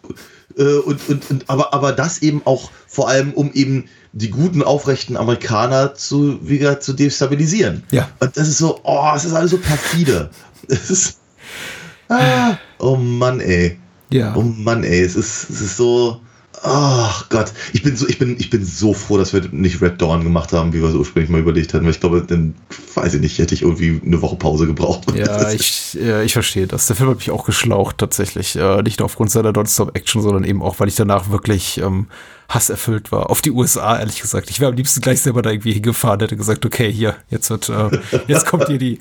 [0.56, 4.62] äh, Und, und, und, aber, aber das eben auch vor allem, um eben die guten,
[4.62, 7.82] aufrechten Amerikaner zu, wieder zu destabilisieren.
[7.90, 8.08] Ja.
[8.20, 10.30] Und das ist so, oh, es ist alles so perfide.
[10.68, 11.18] Es ist,
[12.08, 13.78] ah, oh Mann, ey.
[14.10, 14.34] Ja.
[14.36, 16.20] Oh Mann, ey, es ist, es ist so.
[16.62, 20.00] Ach Gott, ich bin so, ich bin, ich bin so froh, dass wir nicht Red
[20.00, 21.84] Dawn gemacht haben, wie wir es ursprünglich mal überlegt hatten.
[21.84, 22.54] Weil ich glaube, dann
[22.94, 25.04] weiß ich nicht, hätte ich irgendwie eine Woche Pause gebraucht.
[25.14, 26.86] Ja, ich, ja, ich verstehe das.
[26.86, 28.56] Der Film hat mich auch geschlaucht, tatsächlich.
[28.56, 32.06] Äh, nicht nur aufgrund seiner Non-Stop-Action, sondern eben auch, weil ich danach wirklich ähm,
[32.48, 33.30] hasserfüllt war.
[33.30, 34.50] Auf die USA, ehrlich gesagt.
[34.50, 37.68] Ich wäre am liebsten gleich selber da irgendwie hingefahren, hätte gesagt, okay, hier, jetzt wird,
[37.68, 37.90] äh,
[38.26, 39.00] jetzt kommt hier die,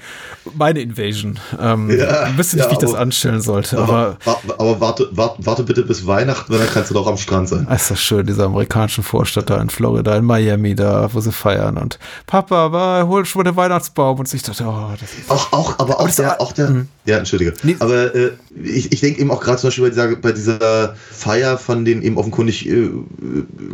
[0.55, 1.39] meine Invasion.
[1.59, 4.79] Ähm, Ja, ich wüsste nicht, ja, wie ich das aber- anstellen sollte, aber, aber, aber
[4.81, 7.65] warte, warte, warte bitte bis Weihnachten, weil dann kannst du doch am Strand sein.
[7.69, 11.31] Ah, ist das schön, diese amerikanischen Vorstadt da in Florida, in Miami, da, wo sie
[11.31, 15.29] feiern und Papa, war, hol schon mal den Weihnachtsbaum und ich dachte, oh, das ist
[15.29, 17.53] Auch, auch, aber auch das- der, auch der, ja, entschuldige.
[17.63, 17.75] Nee.
[17.79, 18.31] Aber äh,
[18.63, 22.01] ich, ich denke eben auch gerade zum Beispiel bei dieser, bei dieser Feier von den
[22.01, 22.89] eben offenkundig äh,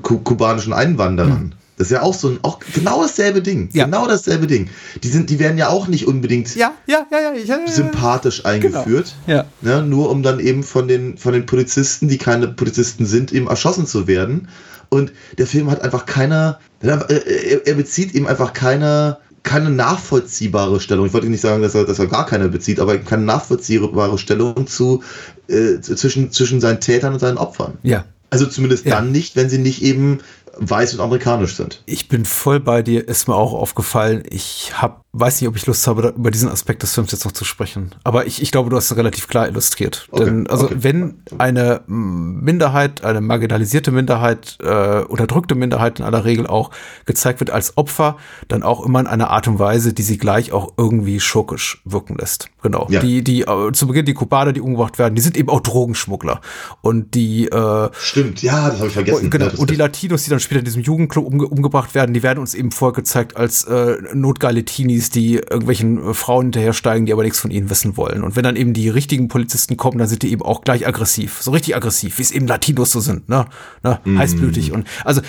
[0.01, 1.55] ku kubanischen Einwanderern.
[1.77, 3.69] Das ist ja auch so ein, auch genau dasselbe Ding.
[3.73, 3.85] Ja.
[3.85, 4.69] Genau dasselbe Ding.
[5.01, 7.33] Die sind, die werden ja auch nicht unbedingt Ja, ja, ja, ja.
[7.33, 9.15] Ich, äh, sympathisch eingeführt.
[9.25, 9.45] Ja.
[9.61, 13.47] Ne, nur um dann eben von den, von den Polizisten, die keine Polizisten sind, eben
[13.47, 14.49] erschossen zu werden.
[14.89, 20.79] Und der Film hat einfach keine, er, er er bezieht eben einfach keine, keine nachvollziehbare
[20.79, 21.05] Stellung.
[21.05, 24.67] Ich wollte nicht sagen, dass er, dass er gar keine bezieht, aber keine nachvollziehbare Stellung
[24.67, 25.03] zu,
[25.47, 27.77] äh, zwischen, zwischen seinen Tätern und seinen Opfern.
[27.83, 28.05] Ja.
[28.29, 28.95] Also zumindest Ja.
[28.95, 30.19] dann nicht, wenn sie nicht eben
[30.57, 31.81] weiß und amerikanisch sind.
[31.85, 34.23] Ich bin voll bei dir, ist mir auch aufgefallen.
[34.29, 37.33] Ich hab, weiß nicht, ob ich Lust habe, über diesen Aspekt des Films jetzt noch
[37.33, 37.91] zu sprechen.
[38.03, 40.07] Aber ich, ich glaube, du hast es relativ klar illustriert.
[40.09, 40.75] Okay, Denn, also, okay.
[40.79, 46.71] wenn eine Minderheit, eine marginalisierte Minderheit, äh, unterdrückte Minderheit in aller Regel auch
[47.05, 50.53] gezeigt wird als Opfer, dann auch immer in einer Art und Weise, die sie gleich
[50.53, 52.49] auch irgendwie schurkisch wirken lässt.
[52.61, 52.87] Genau.
[52.89, 53.01] Ja.
[53.01, 56.39] Die, die, äh, zu Beginn die Kubaner, die umgebracht werden, die sind eben auch Drogenschmuggler.
[56.81, 59.25] Und die, äh, Stimmt, ja, das habe ich vergessen.
[59.25, 59.47] und, genau.
[59.47, 62.39] Ja, und die Latinos, die dann später in diesem Jugendclub umge umgebracht werden, die werden
[62.39, 67.39] uns eben vorgezeigt als äh, notgeile Teenies, die irgendwelchen äh, Frauen hinterhersteigen, die aber nichts
[67.39, 68.23] von ihnen wissen wollen.
[68.23, 71.41] Und wenn dann eben die richtigen Polizisten kommen, dann sind die eben auch gleich aggressiv.
[71.41, 73.47] So richtig aggressiv, wie es eben Latinos so sind, ne?
[73.83, 73.99] ne?
[74.05, 74.71] Heißblütig.
[74.71, 75.21] Und also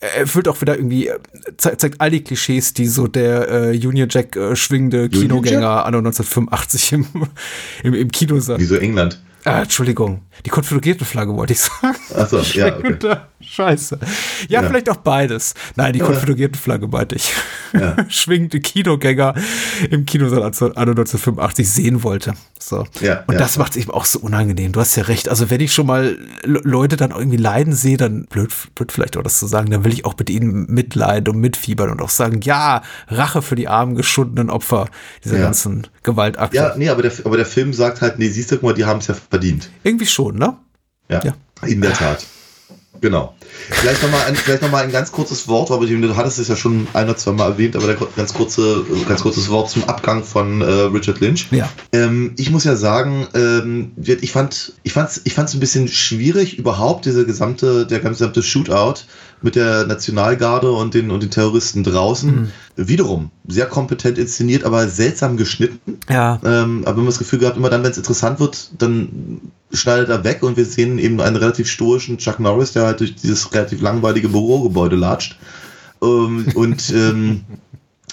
[0.00, 1.18] äh, erfüllt auch wieder irgendwie, äh,
[1.56, 5.98] ze zeigt all die Klischees, die so der äh, Union Jack äh, schwingende Kinogänger anno
[5.98, 7.06] 1985 im,
[7.84, 8.60] im, im Kino sagt.
[8.60, 9.20] Wieso England?
[9.44, 11.96] Ah, Entschuldigung, die konföderierte Flagge wollte ich sagen.
[12.16, 13.16] Achso, ja, okay.
[13.40, 13.98] Scheiße.
[14.48, 14.68] Ja, Ja.
[14.68, 15.54] vielleicht auch beides.
[15.74, 17.32] Nein, die konföderierte Flagge meinte ich.
[17.72, 17.96] Ja.
[18.08, 19.34] Schwingende Kinogänger
[19.90, 22.34] im Kinosaal anno 1985 sehen wollte.
[22.60, 22.86] So.
[23.00, 23.40] Ja, Und ja.
[23.40, 24.70] das macht es eben auch so unangenehm.
[24.70, 25.28] Du hast ja recht.
[25.28, 29.16] Also wenn ich schon mal Le- Leute dann irgendwie leiden sehe, dann blöd, blöd vielleicht
[29.16, 32.10] auch das zu sagen, dann will ich auch mit ihnen mitleiden und mitfiebern und auch
[32.10, 34.86] sagen, ja, Rache für die armen, geschundenen Opfer
[35.24, 35.42] dieser Ja.
[35.44, 36.56] ganzen Gewaltakte.
[36.56, 38.84] Ja, nee, aber der, aber der Film sagt halt, nee, siehst du, guck mal, die
[38.84, 39.70] haben es ja verdient.
[39.82, 40.58] Irgendwie schon, ne?
[41.08, 41.34] Ja, Ja.
[41.66, 42.26] in der Tat.
[43.00, 43.34] Genau.
[43.70, 46.54] Vielleicht nochmal ein, vielleicht noch mal ein ganz kurzes Wort, aber du hattest es ja
[46.56, 50.60] schon ein oder zwei Mal erwähnt, aber ganz kurze, ganz kurzes Wort zum Abgang von
[50.60, 51.48] äh, Richard Lynch.
[51.50, 51.68] Ja.
[51.92, 56.58] Ähm, ich muss ja sagen, ähm, ich fand, ich fand's, ich fand's ein bisschen schwierig
[56.58, 59.00] überhaupt diese gesamte, der gesamte Shootout
[59.44, 62.52] mit der Nationalgarde und den und den Terroristen draußen.
[62.76, 65.98] Wiederum sehr kompetent inszeniert, aber seltsam geschnitten.
[66.08, 66.40] Ja.
[66.44, 69.40] Ähm, aber haben das Gefühl gehabt, immer dann, wenn es interessant wird, dann
[69.72, 73.14] schneidet er weg und wir sehen eben einen relativ stoischen Chuck Norris, der halt durch
[73.14, 75.38] dieses relativ langweilige Bürogebäude latscht.
[76.02, 77.44] Ähm, und ähm,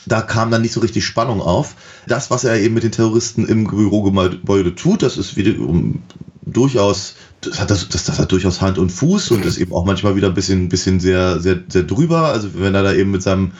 [0.05, 1.75] da kam dann nicht so richtig Spannung auf.
[2.07, 6.01] Das, was er eben mit den Terroristen im Bürogebäude tut, das ist wiederum
[6.41, 9.85] durchaus, das hat, das, das, das hat durchaus Hand und Fuß und ist eben auch
[9.85, 12.27] manchmal wieder ein bisschen, bisschen sehr, sehr, sehr drüber.
[12.29, 13.51] Also wenn er da eben mit seinem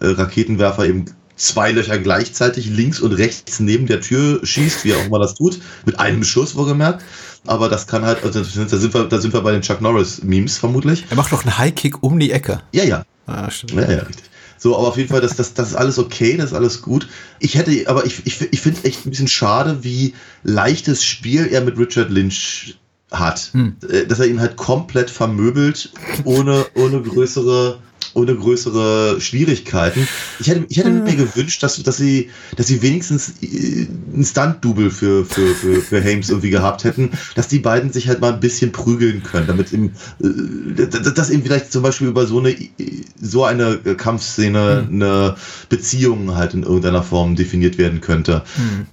[0.00, 1.04] äh, Raketenwerfer eben
[1.36, 5.34] zwei Löcher gleichzeitig links und rechts neben der Tür schießt, wie er auch immer das
[5.34, 7.02] tut, mit einem Schuss wohlgemerkt.
[7.46, 10.22] Aber das kann halt, also da sind wir, da sind wir bei den Chuck Norris
[10.22, 11.06] Memes vermutlich.
[11.08, 12.60] Er macht doch einen High-Kick um die Ecke.
[12.72, 13.72] Ja, ja, Ah, stimmt.
[13.74, 14.24] ja, ja, richtig.
[14.58, 17.08] So, aber auf jeden Fall, das, das, das ist alles okay, das ist alles gut.
[17.38, 20.12] Ich hätte, aber ich, ich, ich finde es echt ein bisschen schade, wie
[20.42, 22.76] leichtes Spiel er mit Richard Lynch
[23.10, 23.50] hat.
[23.88, 25.92] Äh, Dass er ihn halt komplett vermöbelt,
[26.24, 27.78] ohne, ohne größere,
[28.14, 30.06] ohne größere Schwierigkeiten.
[30.38, 34.90] Ich hätte, ich hätte mir gewünscht, dass, dass sie, dass sie wenigstens äh, ein Stunt-Double
[34.90, 38.40] für, für, für, für Hames irgendwie gehabt hätten, dass die beiden sich halt mal ein
[38.40, 39.92] bisschen prügeln können, damit eben,
[40.22, 42.54] äh, dass eben vielleicht zum Beispiel über so eine,
[43.20, 45.36] so eine Kampfszene eine
[45.68, 48.42] Beziehung halt in irgendeiner Form definiert werden könnte.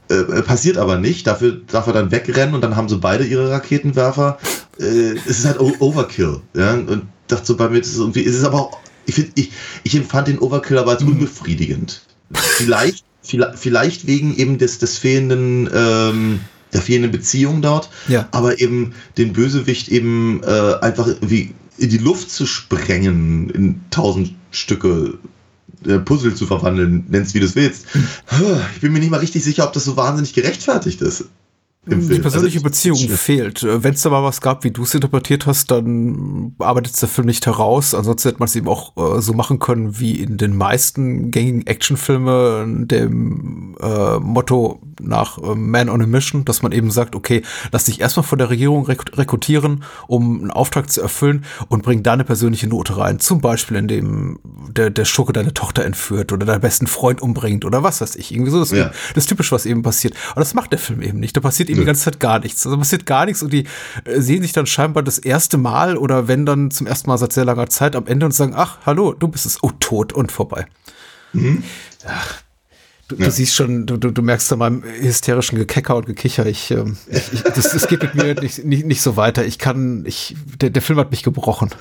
[0.09, 1.28] Äh, passiert aber nicht.
[1.28, 4.38] Dafür darf er dann wegrennen und dann haben sie beide ihre Raketenwerfer.
[4.78, 6.41] Es ist halt Overkill.
[6.53, 6.74] Ja?
[6.74, 9.51] Und dachte so bei mir, das ist irgendwie, es ist aber auch, ich, find, ich,
[9.84, 12.01] ich empfand den Overkill aber als unbefriedigend.
[12.34, 13.03] Vielleicht,
[13.55, 16.41] vielleicht, wegen eben des, des fehlenden, ähm,
[16.74, 18.28] der fehlenden Beziehung dort, Ja.
[18.32, 24.36] aber eben den Bösewicht eben äh, einfach wie in die Luft zu sprengen, in tausend
[24.51, 25.18] Stücke
[25.86, 27.86] äh, Puzzle zu verwandeln, nenn's wie du es willst.
[28.76, 31.26] Ich bin mir nicht mal richtig sicher, ob das so wahnsinnig gerechtfertigt ist.
[31.89, 33.63] Im Die persönliche Also, Beziehung ich- fehlt.
[33.63, 37.27] Wenn es da mal was gab, wie du es interpretiert hast, dann arbeitet der Film
[37.27, 37.93] nicht heraus.
[37.93, 41.65] Ansonsten hätte man es eben auch äh, so machen können wie in den meisten gängigen
[41.65, 47.43] Actionfilmen, dem äh, Motto nach äh, Man on a Mission, dass man eben sagt, okay,
[47.71, 52.03] lass dich erstmal von der Regierung rek rekrutieren, um einen Auftrag zu erfüllen und bring
[52.03, 53.19] da eine persönliche Note rein.
[53.19, 57.83] Zum Beispiel, indem der, der Schurke deine Tochter entführt oder deinen besten Freund umbringt oder
[57.83, 58.33] was weiß ich.
[58.33, 58.91] Irgendwie so das, Ja.
[59.13, 60.13] das ist typisch, was eben passiert.
[60.31, 61.35] Aber das macht der Film eben nicht.
[61.38, 62.65] Da passiert eben die ganze Zeit gar nichts.
[62.65, 63.65] Also passiert gar nichts und die
[64.05, 67.34] äh, sehen sich dann scheinbar das erste Mal oder wenn dann zum ersten Mal seit
[67.34, 69.63] sehr langer Zeit am Ende und sagen, ach, hallo, du bist es.
[69.63, 70.67] Oh, tot und vorbei.
[72.05, 72.41] Ach,
[73.07, 76.71] du, du siehst schon, du, du, du merkst an meinem hysterischen Gekecker und Gekicher, ich,
[76.71, 79.45] ähm, ich, ich das, das geht mit mir nicht, nicht, nicht so weiter.
[79.45, 81.69] Ich kann, ich, der, der Film hat mich gebrochen.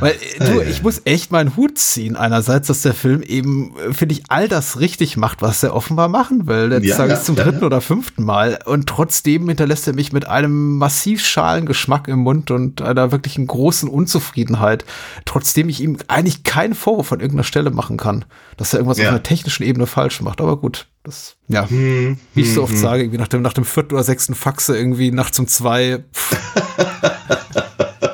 [0.00, 2.16] Weil äh, du, ich muss echt meinen Hut ziehen.
[2.16, 6.08] Einerseits, dass der Film eben, äh, finde ich, all das richtig macht, was er offenbar
[6.08, 6.72] machen will.
[6.72, 7.66] Jetzt Ja, sage ja, ich zum ja, dritten ja.
[7.66, 8.58] oder fünften Mal.
[8.64, 13.46] Und trotzdem hinterlässt er mich mit einem massiv schalen Geschmack im Mund und einer wirklichen
[13.46, 14.84] großen Unzufriedenheit.
[15.24, 18.24] Trotzdem ich ihm eigentlich keinen Vorwurf an irgendeiner Stelle machen kann,
[18.56, 19.04] dass er irgendwas Ja.
[19.06, 20.40] auf einer technischen Ebene falsch macht.
[20.40, 23.64] Aber gut, das, ja, Hm, wie ich so oft sage, irgendwie nach dem, nach dem
[23.64, 26.04] vierten oder sechsten Faxe irgendwie nachts um zwei.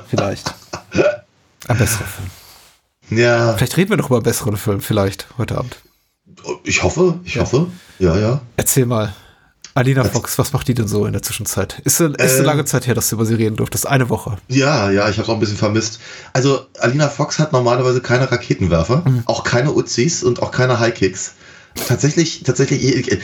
[0.08, 0.54] Vielleicht.
[1.68, 3.18] Ein besserer Film.
[3.18, 5.76] Ja, Vielleicht reden wir noch über einen besseren Film, vielleicht heute Abend.
[6.64, 7.66] ich hoffe, ich hoffe.
[7.98, 8.40] Ja, ja.
[8.56, 9.14] Erzähl mal.
[9.76, 11.80] Alina Fox, was macht die denn so in der Zwischenzeit?
[11.84, 13.88] Ist, ist eine Ähm, lange Zeit her, dass du über sie reden durftest?
[13.88, 14.36] Eine Woche.
[14.48, 15.98] Ja, ja, ich habe auch ein bisschen vermisst.
[16.32, 21.34] Also Alina Fox hat normalerweise keine Raketenwerfer, auch keine Uzis und auch keine Highkicks.
[21.74, 23.18] Tatsächlich, tatsächlich, ich,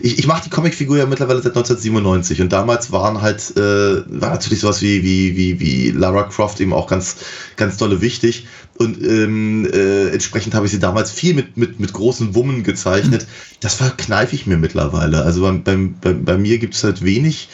[0.00, 4.30] ich, ich mache die Comicfigur ja mittlerweile seit 1997 und damals waren halt, äh, war
[4.30, 7.16] natürlich sowas wie, wie, wie, wie Lara Croft eben auch ganz,
[7.56, 8.46] ganz dolle wichtig
[8.76, 13.26] und ähm, äh, entsprechend habe ich sie damals viel mit, mit, mit großen Wummen gezeichnet.
[13.60, 15.22] Das verkneife ich mir mittlerweile.
[15.22, 17.48] Also beim, beim, bei, bei mir gibt es halt wenig,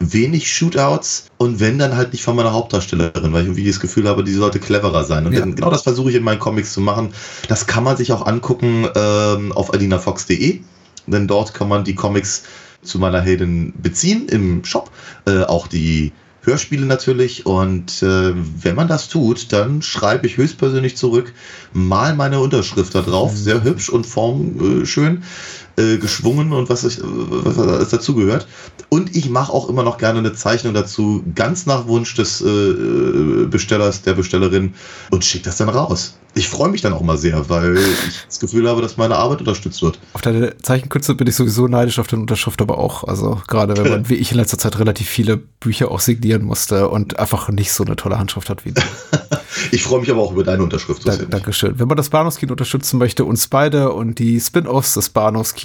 [0.00, 4.08] wenig Shootouts und wenn dann halt nicht von meiner Hauptdarstellerin, weil ich irgendwie das Gefühl
[4.08, 5.26] habe, die sollte cleverer sein.
[5.26, 5.44] Und Ja.
[5.44, 7.10] genau das versuche ich in meinen Comics zu machen.
[7.48, 10.60] Das kann man sich auch angucken ähm, auf alinafox.de,
[11.06, 12.44] denn dort kann man die Comics
[12.82, 14.90] zu meiner Heldin beziehen im Shop,
[15.26, 20.96] äh, auch die Hörspiele natürlich und äh, wenn man das tut, dann schreibe ich höchstpersönlich
[20.96, 21.34] zurück,
[21.72, 25.24] mal meine Unterschrift da drauf, sehr hübsch und formschön.
[25.78, 28.46] Äh, äh, geschwungen und was, ich, äh, was alles dazugehört.
[28.88, 33.46] Und ich mache auch immer noch gerne eine Zeichnung dazu, ganz nach Wunsch des äh,
[33.46, 34.74] Bestellers, der Bestellerin
[35.10, 36.14] und schicke das dann raus.
[36.34, 39.40] Ich freue mich dann auch mal sehr, weil ich das Gefühl habe, dass meine Arbeit
[39.40, 39.98] unterstützt wird.
[40.12, 43.04] Auf deine Zeichenkünste bin ich sowieso neidisch, auf deine Unterschrift aber auch.
[43.04, 46.88] Also gerade wenn man, wie ich in letzter Zeit, relativ viele Bücher auch signieren musste
[46.88, 48.82] und einfach nicht so eine tolle Handschrift hat wie du.
[49.72, 51.02] Ich freue mich aber auch über deine Unterschrift.
[51.02, 51.16] so Da.
[51.16, 51.78] Dankeschön.
[51.78, 55.10] Wenn man das Bahnhofskino unterstützen möchte, uns beide und die Spin-offs des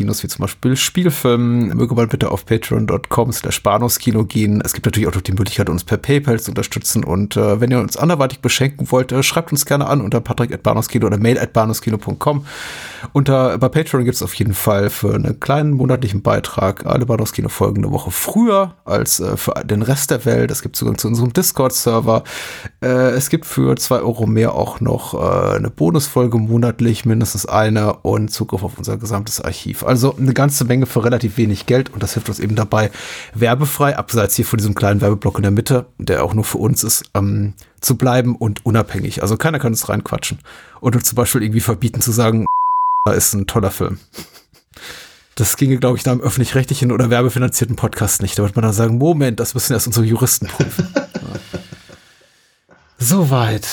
[0.04, 4.62] Bahnhofskinos, wie zum Beispiel Spielfilm, möge man bitte auf patreon.com slash Bahnhofskino gehen.
[4.64, 7.04] Es gibt natürlich auch noch die Möglichkeit, uns per PayPal zu unterstützen.
[7.04, 11.08] Und äh, wenn ihr uns anderweitig beschenken wollt, äh, schreibt uns gerne an unter patrick.bahnhofskino
[11.08, 12.45] oder mail.bahnhofskino.com.
[13.12, 17.84] Unter, bei Patreon gibt es auf jeden Fall für einen kleinen monatlichen Beitrag alle Bahnhofskino-Folgen
[17.84, 20.51] eine Woche früher als äh, für den Rest der Welt.
[20.51, 22.24] Es gibt Zugang zu unserem Discord-Server.
[22.82, 27.93] Äh, es gibt für zwei Euro mehr auch noch äh, eine Bonusfolge monatlich, mindestens eine
[27.93, 29.84] und Zugriff auf unser gesamtes Archiv.
[29.84, 32.91] Also eine ganze Menge für relativ wenig Geld und das hilft uns eben dabei,
[33.34, 36.84] werbefrei, abseits hier von diesem kleinen Werbeblock in der Mitte, der auch nur für uns
[36.84, 39.22] ist, ähm, zu bleiben und unabhängig.
[39.22, 40.39] Also keiner kann uns reinquatschen
[40.80, 42.46] und uns zum Beispiel irgendwie verbieten zu sagen,
[43.14, 44.00] ist ein toller Film.
[45.36, 48.38] Das ginge, glaube ich, da im öffentlich-rechtlichen oder werbefinanzierten Podcast nicht.
[48.38, 50.88] Da wird man dann sagen, Moment, das müssen erst unsere Juristen prüfen.
[53.00, 53.68] Soweit.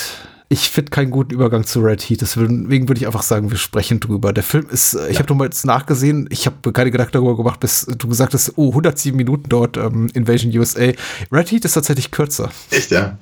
[0.51, 2.19] Ich finde keinen guten Übergang zu Red Heat.
[2.19, 4.33] Deswegen würde ich einfach sagen, wir sprechen drüber.
[4.33, 7.61] Der Film ist, äh, ich habe nochmal jetzt nachgesehen, ich habe keine Gedanken darüber gemacht,
[7.61, 10.91] bis du gesagt hast, oh, 107 Minuten dort ähm, Invasion USA.
[11.31, 12.51] Red Heat ist tatsächlich kürzer.
[12.69, 13.17] Echt, ja?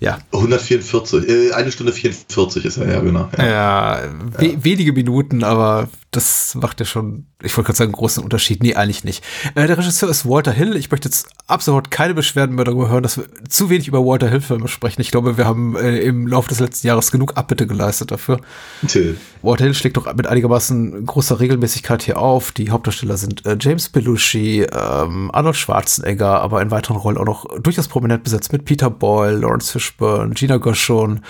[0.00, 0.18] Ja.
[0.32, 3.30] 144, äh, eine Stunde 44 ist er, ja, genau.
[3.38, 3.46] Ja.
[3.46, 4.02] Ja,
[4.36, 8.62] we wenige Minuten, aber das macht ja schon, ich wollte gerade sagen, einen großen Unterschied.
[8.62, 9.22] Nee, eigentlich nicht.
[9.54, 10.74] Äh, der Regisseur ist Walter Hill.
[10.76, 14.28] Ich möchte jetzt absolut keine Beschwerden mehr darüber hören, dass wir zu wenig über Walter
[14.28, 15.00] Hill-Filme sprechen.
[15.02, 18.40] Ich glaube, wir haben äh, im Laufe des letzten Jahres genug Abbitte geleistet dafür.
[18.86, 19.18] Till.
[19.42, 22.52] Walter Hill schlägt doch mit einigermaßen großer Regelmäßigkeit hier auf.
[22.52, 27.58] Die Hauptdarsteller sind äh, James Belushi, ähm, Arnold Schwarzenegger, aber in weiteren Rollen auch noch
[27.60, 31.20] durchaus prominent besetzt mit Peter Boyle, Lawrence Fishburne, Gina Gershon.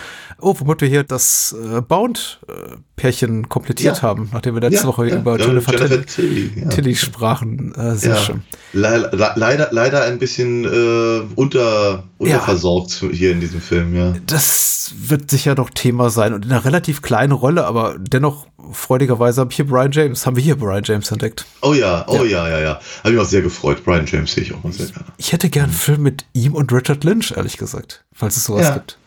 [0.40, 4.02] Oh, womit wir hier das äh, Bound-Pärchen komplettiert Ja.
[4.02, 6.68] haben, nachdem wir letzte Ja, Woche ja, über ja, Jennifer, Jennifer Tilly, Tilly, ja.
[6.68, 7.74] Tilly sprachen.
[7.74, 8.16] Äh, sehr Ja.
[8.20, 8.42] schön.
[8.74, 14.14] Le le leider, leider ein bisschen äh, unter, unterversorgt hier in diesem Film, ja.
[14.26, 19.40] Das wird sicher noch Thema sein und in einer relativ kleinen Rolle, aber dennoch freudigerweise
[19.40, 21.46] habe ich hier Brian James, haben wir hier Brian James entdeckt.
[21.62, 22.80] Oh ja, oh ja, ja, ja.
[23.02, 23.82] Habe mich auch sehr gefreut.
[23.84, 25.06] Brian James sehe ich auch mal sehr gerne.
[25.16, 28.66] Ich hätte gern einen Film mit ihm und Richard Lynch, ehrlich gesagt, falls es sowas
[28.66, 28.74] Ja.
[28.74, 28.98] gibt.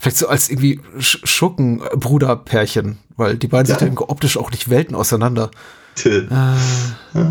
[0.00, 3.74] Vielleicht so als irgendwie Sch Schurken-Bruder-Pärchen, weil die beiden Ja.
[3.78, 5.50] sind ja irgendwie optisch auch nicht Welten auseinander.
[5.94, 6.28] Till.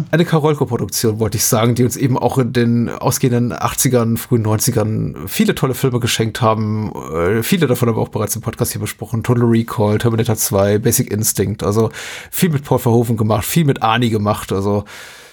[0.09, 5.27] Eine Karolko-Produktion, wollte ich sagen, die uns eben auch in den ausgehenden 80ern, frühen 90ern
[5.27, 6.91] viele tolle Filme geschenkt haben.
[7.13, 9.21] Äh, viele davon haben wir auch bereits im Podcast hier besprochen.
[9.21, 11.61] Total Recall, Terminator 2, Basic Instinct.
[11.61, 11.91] Also
[12.31, 14.51] viel mit Paul Verhoeven gemacht, viel mit Arnie gemacht.
[14.51, 14.85] Also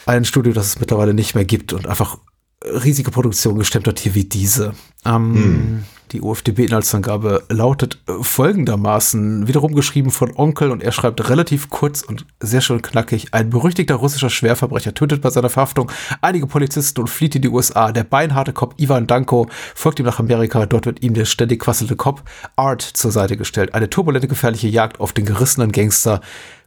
[0.05, 2.19] ein Studio, das es mittlerweile nicht mehr gibt und einfach
[2.63, 4.75] riesige Produktionen gestemmt hat hier wie diese.
[5.07, 12.03] Ähm, Die UFDB-Inhaltsangabe lautet äh, folgendermaßen, wiederum geschrieben von Onkel und er schreibt relativ kurz
[12.03, 13.33] und sehr schön knackig.
[13.33, 15.91] Ein berüchtigter russischer Schwerverbrecher tötet bei seiner Verhaftung
[16.21, 17.93] einige Polizisten und flieht in die USA.
[17.93, 20.67] Der beinharte Cop Ivan Danko folgt ihm nach Amerika.
[20.67, 22.23] Dort wird ihm der ständig quasselnde Cop
[22.57, 23.75] Art zur Seite gestellt.
[23.75, 26.21] Eine turbulente, gefährliche Jagd auf den gerissenen Gangster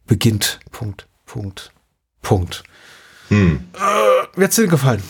[0.08, 0.60] beginnt.
[0.72, 1.72] Punkt, Punkt,
[2.24, 2.64] Punkt.
[3.30, 3.60] Hm.
[3.74, 5.04] Äh, wie hat's dir gefallen?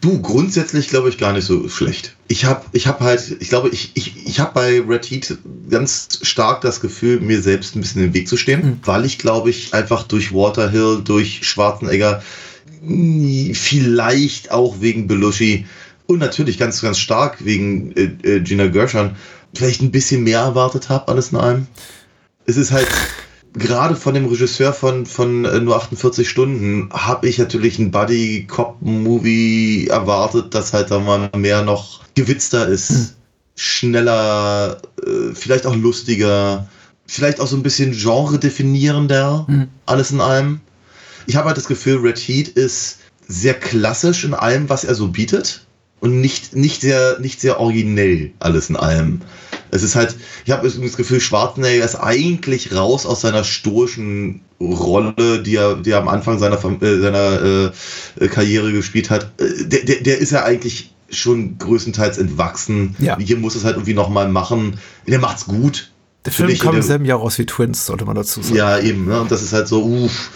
[0.00, 2.16] Du, grundsätzlich glaube ich gar nicht so schlecht.
[2.28, 5.38] Ich habe ich hab halt, ich glaube, ich, ich, ich habe bei Red Heat
[5.70, 8.78] ganz stark das Gefühl, mir selbst ein bisschen im Weg zu stehen, mhm.
[8.84, 12.22] weil ich glaube ich einfach durch Waterhill, durch Schwarzenegger,
[13.52, 15.66] vielleicht auch wegen Belushi
[16.06, 19.16] und natürlich ganz, ganz stark wegen äh, äh Gina Gershon,
[19.54, 21.66] vielleicht ein bisschen mehr erwartet habe, alles in allem.
[22.46, 22.86] Es ist halt
[23.56, 29.88] gerade von dem Regisseur von, von äh, nur 48 Stunden habe ich natürlich ein Buddy-Cop-Movie
[29.88, 33.08] erwartet, das halt da mal mehr noch gewitzter ist, hm.
[33.56, 36.68] schneller, äh, vielleicht auch lustiger,
[37.06, 39.68] vielleicht auch so ein bisschen genre-definierender, hm.
[39.86, 40.60] alles in allem.
[41.26, 45.08] Ich habe halt das Gefühl, Red Heat ist sehr klassisch in allem, was er so
[45.08, 45.66] bietet
[46.00, 49.22] und nicht, nicht, sehr, nicht sehr originell, alles in allem.
[49.70, 55.42] Es ist halt, ich habe das Gefühl, Schwarzenegger ist eigentlich raus aus seiner stoischen Rolle,
[55.42, 57.72] die er, die er am Anfang seiner, äh, seiner
[58.20, 59.32] äh, Karriere gespielt hat.
[59.38, 62.96] Äh, der, der, der ist ja eigentlich schon größtenteils entwachsen.
[62.98, 63.18] Ja.
[63.18, 64.78] Hier muss es halt irgendwie nochmal machen.
[65.06, 65.90] Der macht's gut.
[66.24, 68.56] Der Film kam im selben Jahr raus wie Twins, sollte man dazu sagen.
[68.56, 69.06] Ja, eben.
[69.06, 69.20] Ne?
[69.20, 70.30] Und das ist halt so, uff.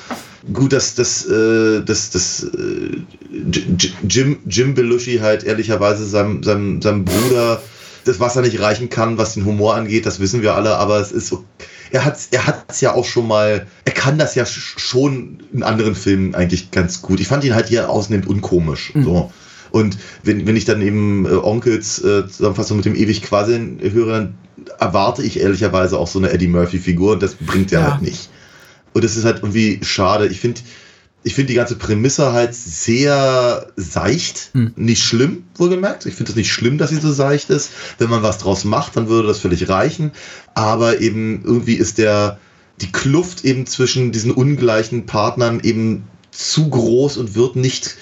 [0.55, 2.97] Gut, dass das, äh, das, das äh,
[4.09, 7.61] Jim, Jim Belushi halt ehrlicherweise seinem, seinem, seinem Bruder
[8.05, 11.13] das Wasser nicht reichen kann, was den Humor angeht, das wissen wir alle, aber es
[11.13, 11.45] ist so,
[11.91, 15.95] er hat er hat's ja auch schon mal, er kann das ja schon in anderen
[15.95, 17.21] Filmen eigentlich ganz gut.
[17.21, 19.05] Ich fand ihn halt hier ausnehmend unkomisch, mhm.
[19.05, 19.33] so.
[19.71, 24.13] Und wenn, wenn ich dann eben äh, Onkels äh, Zusammenfassung mit dem ewig Quasseln höre,
[24.13, 24.35] dann
[24.79, 27.93] erwarte ich ehrlicherweise auch so eine Eddie Murphy-Figur und das bringt er ja.
[27.93, 28.31] halt nicht.
[28.93, 30.27] Und das ist halt irgendwie schade.
[30.27, 30.61] Ich finde,
[31.23, 34.51] ich finde die ganze Prämisse halt sehr seicht.
[34.55, 34.73] Hm.
[34.77, 36.07] Nicht schlimm, wohlgemerkt.
[36.07, 37.71] Ich finde es nicht schlimm, dass sie so seicht ist.
[37.99, 40.13] Wenn man was draus macht, dann würde das völlig reichen.
[40.55, 42.39] Aber eben irgendwie ist der,
[42.81, 47.97] die Kluft eben zwischen diesen ungleichen Partnern eben zu groß und wird nicht,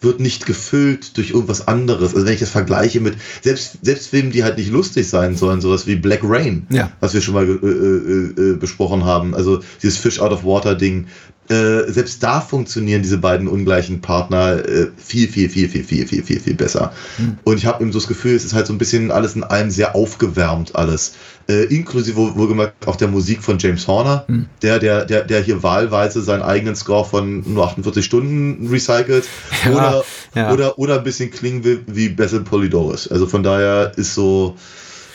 [0.00, 2.14] wird nicht gefüllt durch irgendwas anderes.
[2.14, 5.60] Also wenn ich das vergleiche mit, selbst, selbst Filmen, die halt nicht lustig sein sollen,
[5.60, 6.92] sowas wie Black Rain, ja.
[7.00, 9.34] was wir schon mal äh, äh, äh, besprochen haben.
[9.34, 11.06] Also dieses Fish Out of Water Ding,
[11.50, 16.22] äh, selbst da funktionieren diese beiden ungleichen Partner äh, viel, viel, viel, viel, viel, viel,
[16.22, 16.92] viel, viel besser.
[17.18, 17.38] Mhm.
[17.42, 19.42] Und ich habe eben so das Gefühl, es ist halt so ein bisschen alles in
[19.42, 21.14] allem sehr aufgewärmt alles.
[21.50, 24.46] Äh, inklusive wohlgemerkt auch der Musik von James Horner, mhm.
[24.62, 29.24] der, der, der, der hier wahlweise seinen eigenen Score von nur 48 Stunden recycelt
[29.64, 30.04] ja, oder,
[30.36, 30.52] ja.
[30.52, 33.08] oder, oder ein bisschen klingen will wie Basil Polydoris.
[33.08, 34.54] Also von daher ist so,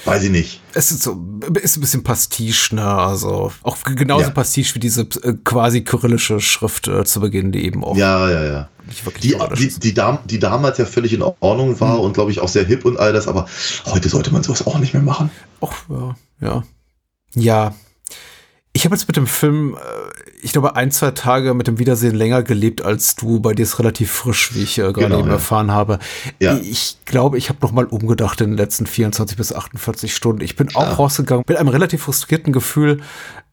[0.06, 0.62] Weiß ich nicht.
[0.76, 1.20] Es ist so,
[1.60, 2.86] ist ein bisschen Pastiche, ne?
[2.86, 4.30] Also auch genauso ja.
[4.30, 7.98] Pastiche wie diese äh, quasi kyrillische Schrift äh, zu Beginn, die eben auch.
[7.98, 8.70] Ja, ja, ja.
[9.24, 12.02] Die, die, die, dam die damals ja völlig in Ordnung war mhm.
[12.02, 13.48] und glaube ich auch sehr hip und all das, aber
[13.86, 15.32] heute sollte man sowas auch nicht mehr machen.
[15.60, 16.64] Ach, ja, ja.
[17.34, 17.76] Ja,
[18.76, 19.80] ich habe jetzt mit dem Film, äh,
[20.42, 23.40] ich glaube, ein, zwei Tage mit dem Wiedersehen länger gelebt als du.
[23.40, 25.36] Bei dir ist relativ frisch, wie ich äh, gerade genau, eben ja.
[25.36, 25.98] erfahren habe.
[26.42, 26.58] Ja.
[26.58, 30.42] Ich glaube, ich habe noch mal umgedacht in den letzten 24 bis 48 Stunden.
[30.42, 33.00] Ich bin auch rausgegangen mit einem relativ frustrierten Gefühl,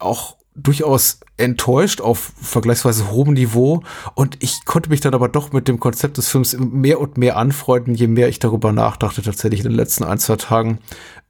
[0.01, 3.83] auch durchaus enttäuscht auf vergleichsweise hohem Niveau
[4.15, 7.37] und ich konnte mich dann aber doch mit dem Konzept des Films mehr und mehr
[7.37, 10.79] anfreunden, je mehr ich darüber nachdachte tatsächlich in den letzten ein, zwei Tagen,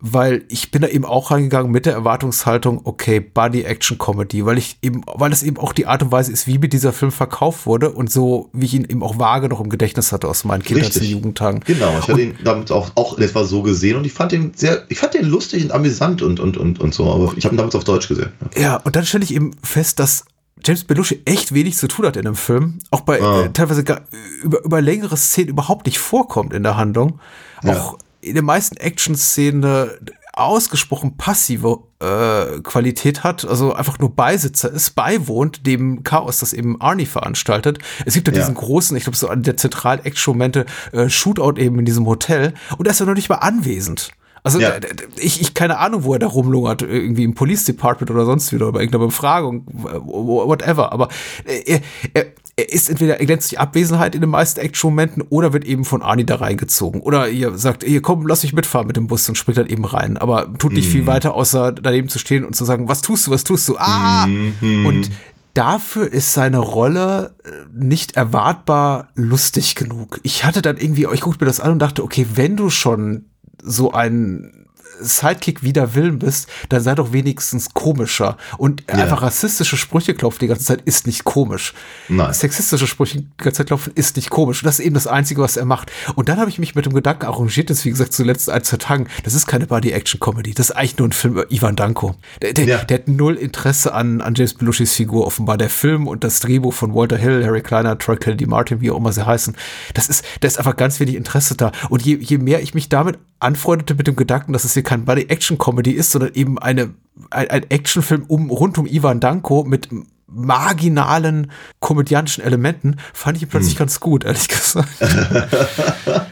[0.05, 4.59] weil ich bin da eben auch reingegangen mit der Erwartungshaltung, okay, Buddy Action Comedy, weil
[4.59, 7.13] ich eben, weil das eben auch die Art und Weise ist, wie mir dieser Film
[7.13, 10.43] verkauft wurde und so, wie ich ihn eben auch vage noch im Gedächtnis hatte aus
[10.43, 11.61] meinen Kindheits- und Jugendtagen.
[11.65, 14.83] Genau, ich hatte ihn damit auch, auch etwa so gesehen und ich fand ihn sehr,
[14.89, 17.59] ich fand den lustig und amüsant und, und, und, und so, aber ich habe ihn
[17.59, 18.33] damals auf Deutsch gesehen.
[18.57, 20.25] Ja, ja und dann stelle ich eben fest, dass
[20.65, 22.79] James Belushi echt wenig zu tun hat in dem Film.
[22.91, 23.45] Auch bei ah.
[23.45, 24.03] äh, teilweise gar,
[24.43, 27.21] über, über längere Szenen überhaupt nicht vorkommt in der Handlung.
[27.63, 27.79] Ja.
[27.79, 29.99] Auch in den meisten Action-Szenen eine
[30.35, 36.81] ausgesprochen passive äh, Qualität hat, also einfach nur Beisitzer ist, beiwohnt dem Chaos, das eben
[36.81, 37.79] Arnie veranstaltet.
[38.07, 41.79] Es gibt ja, diesen großen, ich glaube so an der zentralen Action-Momente, äh, Shootout eben
[41.79, 44.11] in diesem Hotel und er ist ja noch nicht mal anwesend.
[44.45, 44.73] Also ja.
[45.17, 48.67] ich, ich keine Ahnung, wo er da rumlungert, irgendwie im Police Department oder sonst wieder,
[48.67, 50.93] oder bei irgendeiner Befragung, whatever.
[50.93, 51.09] Aber
[51.45, 51.81] er,
[52.13, 52.27] er,
[52.57, 56.03] er ist entweder er glänzt die Abwesenheit in den meisten Action-Momenten oder wird eben von
[56.03, 57.01] Arnie da reingezogen.
[57.01, 59.85] Oder ihr sagt, hier komm, lass mich mitfahren mit dem Bus und springt dann eben
[59.85, 60.19] rein.
[60.19, 60.91] Aber tut nicht mm.
[60.91, 61.07] viel mhm.
[61.07, 63.77] weiter, außer daneben zu stehen und zu sagen, was tust du, was tust du?
[63.79, 64.27] Ah!
[64.27, 64.87] Mm.
[64.87, 65.11] Und
[65.55, 70.21] dafür ist seine Rolle äh, nicht erwartbar lustig genug.
[70.23, 73.27] Ich hatte dann irgendwie, ich guckte mir das an und dachte, okay, wenn du schon
[73.63, 74.62] so ein
[75.05, 78.37] Sidekick wider Willen bist, dann sei doch wenigstens komischer.
[78.59, 78.95] Und Ja.
[78.97, 81.75] einfach rassistische Sprüche klopfen die ganze Zeit ist nicht komisch.
[82.09, 82.33] Nein.
[82.33, 84.63] Sexistische Sprüche die ganze Zeit klopfen ist nicht komisch.
[84.63, 85.91] Und das ist eben das Einzige, was er macht.
[86.15, 88.77] Und dann habe ich mich mit dem Gedanken arrangiert, das wie gesagt zuletzt ein, zwei
[88.79, 90.55] Tagen, das ist keine Body-Action-Comedy.
[90.55, 92.15] Das ist eigentlich nur ein Film über Ivan Danko.
[92.41, 92.79] Der, der, Ja.
[92.85, 95.57] der hat null Interesse an, an James Belushis Figur offenbar.
[95.59, 98.97] Der Film und das Drehbuch von Walter Hill, Harry Kleiner, Troy Kennedy Martin, wie auch
[98.97, 99.57] immer sie heißen,
[99.95, 101.73] das ist, da ist einfach ganz wenig Interesse da.
[101.89, 105.07] Und je, je mehr ich mich damit anfreundete mit dem Gedanken, dass es hier kein
[105.07, 106.93] Body-Action-Comedy ist, sondern eben eine,
[107.31, 109.89] ein, ein Actionfilm um, rund um Ivan Danko mit
[110.27, 114.89] marginalen komödiantischen Elementen, fand ich plötzlich ganz gut, ehrlich gesagt.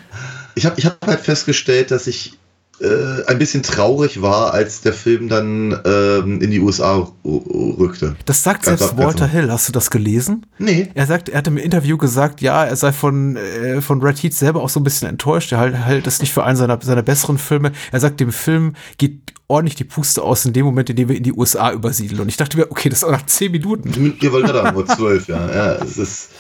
[0.57, 2.37] Ich habe ich hab halt festgestellt, dass ich
[2.81, 8.17] äh, ein bisschen traurig war, als der Film dann ähm, in die USA rückte.
[8.25, 9.31] Das sagt Ganz selbst Walter einfach.
[9.31, 9.53] Hill.
[9.53, 10.47] Hast du das gelesen?
[10.59, 10.89] Nee.
[10.95, 14.35] Er sagt, er hat im Interview gesagt, ja, er sei von, äh, von Red Heat
[14.35, 15.53] selber auch so ein bisschen enttäuscht.
[15.53, 17.73] Er halt, halt das nicht für einen seiner, seiner besseren Filme.
[17.93, 21.17] Er sagt, dem Film geht ordentlich die Puste aus in dem Moment, in dem wir
[21.17, 22.21] in die USA übersiedeln.
[22.21, 24.17] Und ich dachte mir, okay, das ist auch nach zehn Minuten.
[24.21, 25.49] Ihr wollt gerade nur zwölf, ja.
[25.53, 26.31] ja es ist,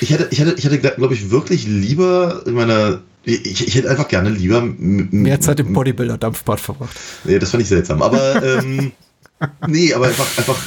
[0.00, 3.90] ich hätte, ich hätte, ich hätte, glaube ich, wirklich lieber, ich meine, ich, ich hätte
[3.90, 6.96] einfach gerne lieber Mehr Zeit im Bodybuilder-Dampfbad verbracht.
[7.24, 8.02] Nee, das fand ich seltsam.
[8.02, 8.92] Aber ähm,
[9.66, 10.58] nee, aber einfach, einfach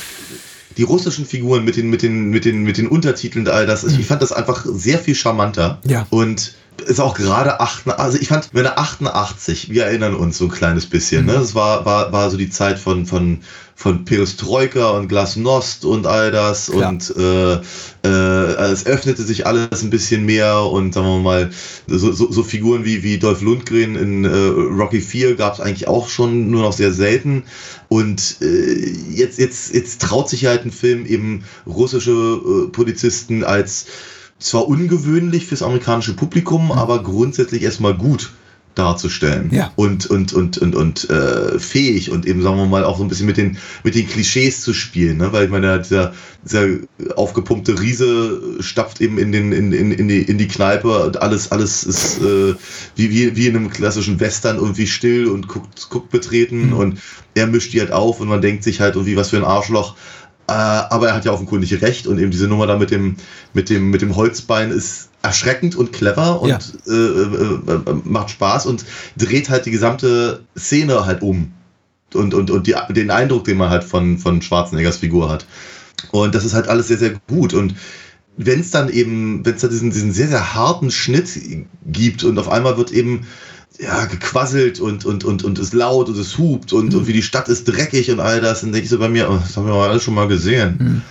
[0.77, 3.83] die russischen Figuren mit den, mit den, mit den, mit den Untertiteln und all das.
[3.83, 5.79] Ich fand das einfach sehr viel charmanter.
[5.85, 6.07] Ja.
[6.09, 10.45] Und ist auch gerade 88, also ich fand, wenn er 88, wir erinnern uns so
[10.45, 11.33] ein kleines bisschen, ne?
[11.33, 13.41] Das war, war, war so die Zeit von, von,
[13.75, 16.71] von Perestroika und Glasnost und all das.
[16.71, 16.89] Klar.
[16.89, 17.53] und äh,
[18.03, 21.49] äh, es öffnete sich alles ein bisschen mehr und sagen wir mal,
[21.87, 25.87] so, so, so Figuren wie, wie Dolph Lundgren in äh, Rocky 4 gab es eigentlich
[25.87, 27.43] auch schon nur noch sehr selten.
[27.89, 33.85] Und äh, jetzt, jetzt, jetzt traut sich halt ein Film eben russische äh, Polizisten als
[34.39, 38.31] zwar ungewöhnlich fürs amerikanische Publikum, aber grundsätzlich erstmal gut
[38.75, 39.71] darzustellen Ja.
[39.75, 43.09] und und und und und äh, fähig und eben sagen wir mal auch so ein
[43.09, 45.31] bisschen mit den mit den Klischees zu spielen, ne?
[45.31, 46.13] weil ich meine dieser,
[46.43, 46.67] dieser
[47.15, 51.51] aufgepumpte Riese stapft eben in den in, in, in die in die Kneipe und alles
[51.51, 52.55] alles ist äh,
[52.95, 56.99] wie, wie wie in einem klassischen Western irgendwie still und guckt guckt betreten und
[57.35, 59.95] er mischt die halt auf und man denkt sich halt irgendwie was für ein Arschloch
[60.47, 63.15] äh, aber er hat ja offenkundig recht und eben diese Nummer da mit dem,
[63.53, 66.59] mit dem, mit dem Holzbein ist erschreckend und clever und Ja.
[66.85, 68.85] äh, äh, äh, macht Spaß und
[69.17, 71.53] dreht halt die gesamte Szene halt um.
[72.13, 75.47] Und, und, und die, den Eindruck, den man halt von, von Schwarzeneggers Figur hat.
[76.11, 77.53] Und das ist halt alles sehr, sehr gut.
[77.55, 77.73] Und
[78.37, 81.29] wenn es dann eben, wenn es da diesen, diesen sehr, sehr harten Schnitt
[81.87, 83.25] gibt und auf einmal wird eben
[83.79, 87.23] ja, gequasselt und, und, und, und es laut und es hupt und, und wie die
[87.23, 89.65] Stadt ist dreckig und all das, dann denke ich so bei mir, oh, das haben
[89.65, 91.01] wir alles schon mal gesehen.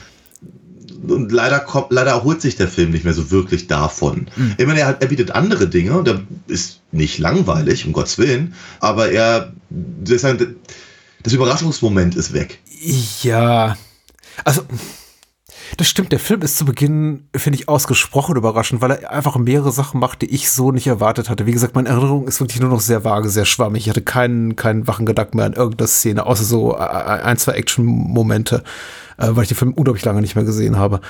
[1.06, 4.28] Und leider kommt, leider erholt sich der Film nicht mehr so wirklich davon.
[4.56, 8.18] Ich meine, er, hat, er bietet andere Dinge und er ist nicht langweilig, um Gottes
[8.18, 10.56] Willen, aber er, deshalb,
[11.22, 12.60] das Überraschungsmoment ist weg.
[13.22, 13.76] Ja,
[14.44, 14.62] also
[15.76, 16.12] das stimmt.
[16.12, 20.22] Der Film ist zu Beginn, finde ich, ausgesprochen überraschend, weil er einfach mehrere Sachen macht,
[20.22, 21.46] die ich so nicht erwartet hatte.
[21.46, 23.84] Wie gesagt, meine Erinnerung ist wirklich nur noch sehr vage, sehr schwammig.
[23.84, 27.52] Ich hatte keinen, keinen wachen Gedanken mehr an irgendeine Szene, außer so äh, ein, zwei
[27.52, 28.64] Action-Momente,
[29.18, 31.00] äh, weil ich den Film unglaublich lange nicht mehr gesehen habe.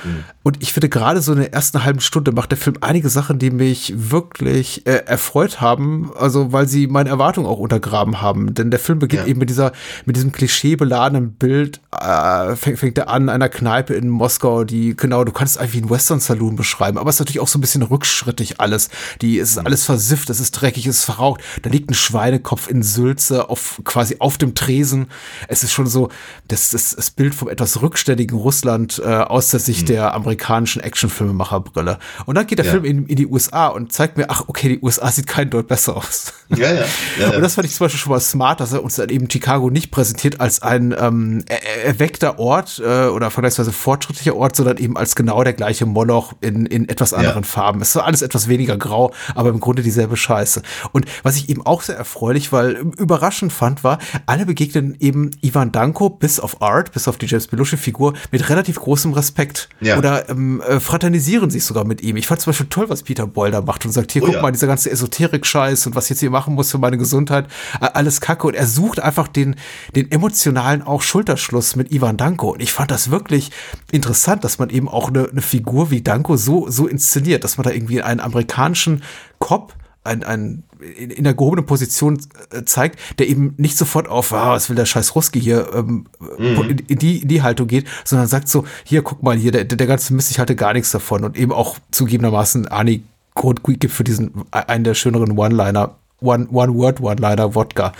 [0.43, 3.39] Und ich finde, gerade so in der ersten halben Stunde macht der Film einige Sachen,
[3.39, 8.53] die mich wirklich äh, erfreut haben, also weil sie meine Erwartungen auch untergraben haben.
[8.53, 9.27] Denn der Film beginnt Ja.
[9.27, 9.71] eben mit dieser,
[10.05, 15.23] mit diesem klischeebeladenen Bild, äh, fängt, fängt er an, einer Kneipe in Moskau, die, genau,
[15.23, 17.81] du kannst einfach wie ein Western-Saloon beschreiben, aber es ist natürlich auch so ein bisschen
[17.83, 18.89] rückschrittig alles.
[19.21, 21.41] Die, es ist alles versifft, es ist dreckig, es ist verraucht.
[21.61, 25.07] Da liegt ein Schweinekopf in Sülze auf, quasi auf dem Tresen.
[25.47, 26.09] Es ist schon so,
[26.47, 31.99] das, das, das Bild vom etwas rückständigen Russland äh, aus der Sicht der amerikanischen Actionfilmemacherbrille.
[32.25, 32.71] Und dann geht der Ja.
[32.71, 35.67] Film in, in die USA und zeigt mir, ach, okay, die USA sieht kein Deut
[35.67, 36.33] besser aus.
[36.49, 36.85] Ja, ja.
[37.19, 37.29] ja.
[37.35, 39.69] Und das fand ich zum Beispiel schon mal smart, dass er uns dann eben Chicago
[39.69, 44.77] nicht präsentiert als ein ähm, er- er- erweckter Ort äh, oder vergleichsweise fortschrittlicher Ort, sondern
[44.77, 47.79] eben als genau der gleiche Moloch in, in etwas anderen Farben.
[47.81, 50.63] Es war alles etwas weniger grau, aber im Grunde dieselbe Scheiße.
[50.93, 55.29] Und was ich eben auch sehr erfreulich, weil ähm, überraschend fand, war, alle begegnen eben
[55.41, 57.47] Ivan Danko bis auf Art, bis auf die James
[57.83, 59.69] Belushi-Figur mit relativ großem Respekt.
[59.81, 59.97] Ja.
[59.97, 62.15] Oder ähm, äh, fraternisieren sich sogar mit ihm.
[62.15, 64.35] Ich fand zum Beispiel toll, was Peter Boyle da macht und sagt, hier, Oh guck
[64.35, 64.41] ja.
[64.41, 67.47] mal, dieser ganze Esoterik-Scheiß und was ich jetzt hier machen muss für meine Gesundheit,
[67.79, 68.47] alles Kacke.
[68.47, 69.55] Und er sucht einfach den,
[69.95, 72.51] den emotionalen auch Schulterschluss mit Ivan Danko.
[72.51, 73.51] Und ich fand das wirklich
[73.91, 77.65] interessant, dass man eben auch eine, eine Figur wie Danko so, so inszeniert, dass man
[77.65, 79.03] da irgendwie einen amerikanischen
[79.39, 79.73] Cop
[80.03, 80.63] ein, ein,
[80.97, 82.19] in, in der gehobenen Position
[82.51, 86.05] äh, zeigt, der eben nicht sofort auf, ah, was will der scheiß Ruski hier, ähm,
[86.37, 89.65] in, in, die, in die Haltung geht, sondern sagt so, hier, guck mal, hier, der,
[89.65, 93.03] der ganze Mist, ich halte gar nichts davon und eben auch zugegebenermaßen Arnie
[93.35, 97.91] Grund gibt für diesen, einen der schöneren One-Liner One, One Word, One Liner Wodka.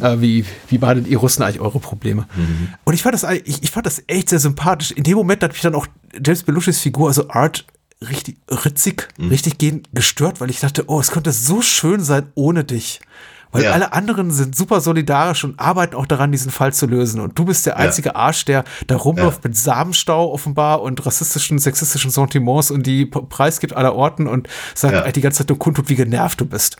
[0.00, 2.26] Äh, wie, wie behandelt ihr Russen eigentlich eure Probleme?
[2.84, 4.92] Und ich fand das ich, ich fand das echt sehr sympathisch.
[4.92, 5.86] In dem Moment hat mich dann auch
[6.24, 7.64] James Belushis Figur, also Art,
[8.00, 12.64] richtig ritzig, richtig gehen, gestört, weil ich dachte, oh, es könnte so schön sein ohne
[12.64, 13.00] dich.
[13.52, 13.70] Weil Ja.
[13.72, 17.20] alle anderen sind super solidarisch und arbeiten auch daran, diesen Fall zu lösen.
[17.20, 22.10] Und du bist der einzige Arsch, der da rumläuft mit Samenstau offenbar und rassistischen, sexistischen
[22.10, 25.02] Sentiments und die P- Preis gibt aller Orten und sagt Ja.
[25.02, 26.76] eigentlich die ganze Zeit nur kundtut, wie genervt du bist.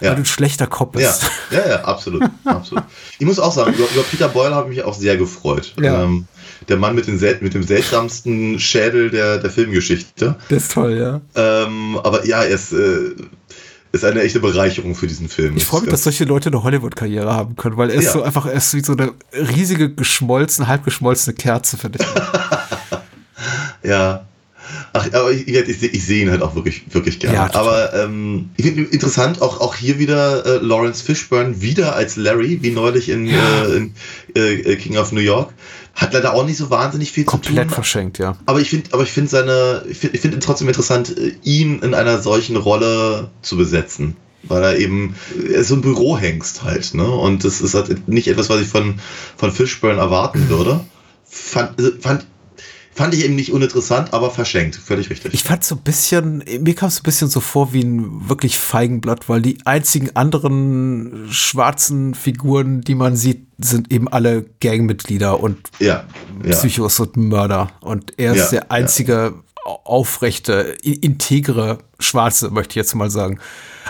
[0.00, 0.08] Ja.
[0.10, 1.30] Weil du ein schlechter Kopf Ja, bist.
[1.50, 2.84] ja, ja, absolut, absolut.
[3.18, 5.74] Ich muss auch sagen, über, über Peter Boyle habe ich mich auch sehr gefreut.
[5.80, 6.02] Ja.
[6.02, 6.26] Ähm,
[6.68, 10.36] der Mann mit, den mit dem seltsamsten Schädel der, der Filmgeschichte.
[10.48, 11.20] Das ist toll, ja.
[11.34, 13.14] Ähm, aber ja, er ist, äh,
[13.92, 15.56] ist eine echte Bereicherung für diesen Film.
[15.56, 18.12] Ich freue mich, dass solche Leute eine Hollywood-Karriere haben können, weil er ist Ja.
[18.12, 22.06] so einfach, er ist wie so eine riesige, geschmolzene, halb geschmolzene Kerze, finde ich.
[23.84, 24.26] Ja.
[24.94, 27.36] Ach, aber ich, ich, ich, sehe ihn halt auch wirklich, wirklich gerne.
[27.36, 32.16] Ja, aber ähm, ich finde interessant, auch, auch hier wieder äh, Lawrence Fishburne wieder als
[32.16, 33.94] Larry, wie neulich in, äh, in
[34.34, 35.52] äh, King of New York.
[35.94, 37.74] Hat leider auch nicht so wahnsinnig viel Komplett zu tun.
[37.74, 38.36] verschenkt, ja.
[38.46, 41.80] Aber ich finde, aber ich finde seine, ich finde ich finde trotzdem interessant, äh, ihn
[41.80, 44.16] in einer solchen Rolle zu besetzen.
[44.46, 47.08] Weil er eben, er ist so ein Bürohengst halt, ne?
[47.08, 48.96] Und das ist halt nicht etwas, was ich von,
[49.36, 50.80] von Fishburne erwarten würde.
[51.24, 52.26] Fand, fand,
[52.94, 54.76] fand ich eben nicht uninteressant, aber verschenkt.
[54.76, 55.34] Völlig richtig.
[55.34, 58.58] Ich fand so ein bisschen, mir kam es ein bisschen so vor wie ein wirklich
[58.58, 65.58] Feigenblatt, weil die einzigen anderen schwarzen Figuren, die man sieht, sind eben alle Gangmitglieder und
[65.78, 66.04] ja,
[66.44, 66.50] ja.
[66.52, 67.70] Psychos und Mörder.
[67.80, 69.34] Und er ist Ja, der einzige
[69.64, 73.38] aufrechte, integre Schwarze, möchte ich jetzt mal sagen.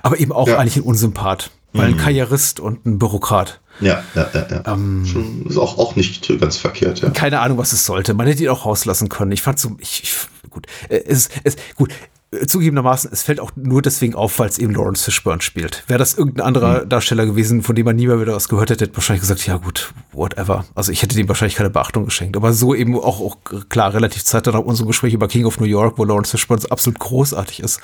[0.03, 3.61] Aber eben auch eigentlich ein Unsympath, weil ein Karrierist und ein Bürokrat.
[3.81, 4.73] Ja, ja, ja, ja.
[4.73, 7.11] Ähm, Schon, ist auch, auch nicht ganz verkehrt, ja.
[7.11, 8.15] keine Ahnung, was es sollte.
[8.15, 9.33] Man hätte ihn auch rauslassen können.
[9.33, 11.93] Ich fand so, ich, ich gut, äh, es, es, gut.
[12.35, 15.85] Äh, Zugegebenermaßen, es fällt auch nur deswegen auf, weil es eben Lawrence Fishburne spielt.
[15.87, 18.85] Wäre das irgendein anderer Darsteller gewesen, von dem man nie mehr wieder was gehört hätte,
[18.85, 20.65] hätte wahrscheinlich gesagt, ja gut, whatever.
[20.75, 22.37] Also ich hätte dem wahrscheinlich keine Beachtung geschenkt.
[22.37, 25.67] Aber so eben auch, auch klar, relativ zeitnah nach unserem Gespräch über King of New
[25.67, 27.81] York, wo Lawrence Fishburne so absolut großartig ist,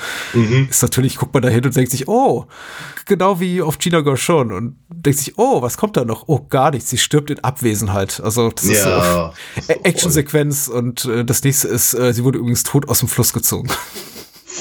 [0.68, 2.46] ist natürlich, guckt man da hin und denkt sich, oh,
[3.06, 6.24] genau wie auf Gina Gershon und denkt sich, oh, was kommt da noch?
[6.26, 6.90] Oh, gar nichts.
[6.90, 8.20] Sie stirbt in Abwesenheit.
[8.22, 9.32] Also das ist Ja,
[9.66, 13.32] so Actionsequenz und äh, das nächste ist, äh, sie wurde übrigens tot aus dem Fluss
[13.32, 13.68] gezogen.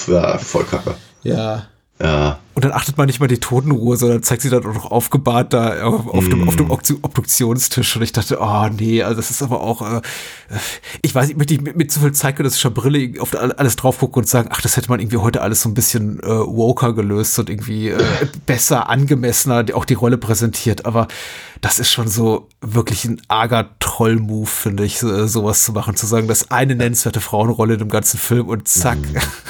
[0.08, 0.96] Ja, voll kacke.
[1.22, 1.62] Ja.
[2.00, 2.40] Ja.
[2.60, 5.54] Und dann achtet man nicht mal die Totenruhe, sondern zeigt sie dann auch noch aufgebahrt
[5.54, 7.96] da auf, auf dem, auf dem Obdu- Obduktionstisch.
[7.96, 10.02] Und ich dachte, oh nee, also das ist aber auch, äh,
[11.02, 14.00] ich weiß nicht, möchte ich mit, mit so viel zeitgenössischer Brille auf all- alles drauf
[14.00, 16.92] gucken und sagen, ach, das hätte man irgendwie heute alles so ein bisschen äh, woker
[16.92, 17.98] gelöst und irgendwie äh,
[18.46, 20.86] besser, angemessener, auch die Rolle präsentiert.
[20.86, 21.08] Aber
[21.62, 26.08] das ist schon so wirklich ein arger Troll-Move, finde ich, so, sowas zu machen, zu
[26.08, 28.98] sagen, das ist eine nennenswerte Frauenrolle in dem ganzen Film und zack.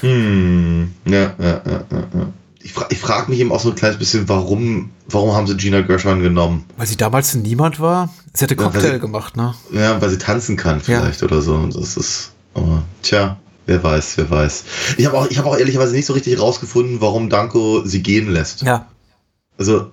[0.01, 0.93] Hm.
[1.05, 2.07] Ja, ja, ja, ja.
[2.13, 2.27] ja.
[2.61, 5.55] Ich, fra ich frage mich eben auch so ein kleines bisschen, warum, warum haben sie
[5.55, 6.65] Gina Gershon genommen?
[6.77, 8.09] Weil sie damals niemand war.
[8.33, 9.55] Sie hatte Ja, weil Cocktail sie- gemacht, ne?
[9.71, 11.55] Ja, weil sie tanzen kann vielleicht oder so.
[11.55, 14.63] Und das ist, aber, tja, wer weiß, wer weiß.
[14.97, 18.29] Ich habe auch, ich habe auch ehrlicherweise nicht so richtig rausgefunden, warum Danko sie gehen
[18.29, 18.61] lässt.
[18.63, 18.87] Ja.
[19.57, 19.91] Also,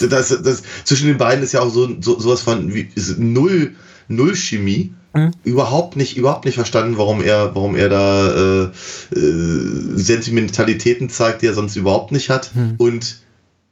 [0.00, 3.74] das, das, zwischen den beiden ist ja auch so, so sowas von wie, null,
[4.08, 4.94] null Chemie.
[5.14, 5.32] Mhm.
[5.44, 11.46] Überhaupt nicht, überhaupt nicht verstanden, warum er, warum er da äh, äh, Sentimentalitäten zeigt, die
[11.46, 12.50] er sonst überhaupt nicht hat.
[12.78, 13.16] Und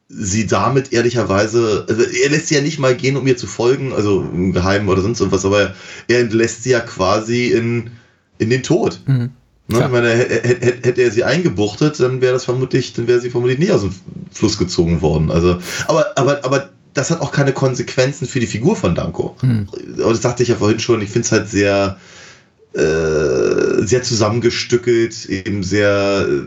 [0.08, 3.92] sie damit ehrlicherweise, also er lässt sie ja nicht mal gehen, um ihr zu folgen,
[3.92, 5.74] also im Geheimen oder sonst irgendwas, aber
[6.08, 7.90] er entlässt sie ja quasi in,
[8.38, 9.00] in den Tod.
[9.06, 9.30] Ne?
[9.76, 9.86] Klar.
[9.88, 13.20] Ich meine, hä- hä- hä- hätte er sie eingebuchtet, dann wäre das vermutlich, dann wäre
[13.20, 13.94] sie vermutlich nie aus dem
[14.32, 15.30] Fluss gezogen worden.
[15.30, 19.36] Also, aber, aber, aber das hat auch keine Konsequenzen für die Figur von Danko.
[20.02, 21.98] Aber das sagte ich ja vorhin schon, ich finde es halt sehr,
[22.74, 26.42] äh, sehr zusammengestückelt, eben sehr äh,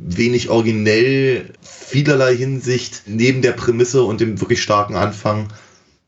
[0.00, 5.48] wenig originell, vielerlei Hinsicht, neben der Prämisse und dem wirklich starken Anfang.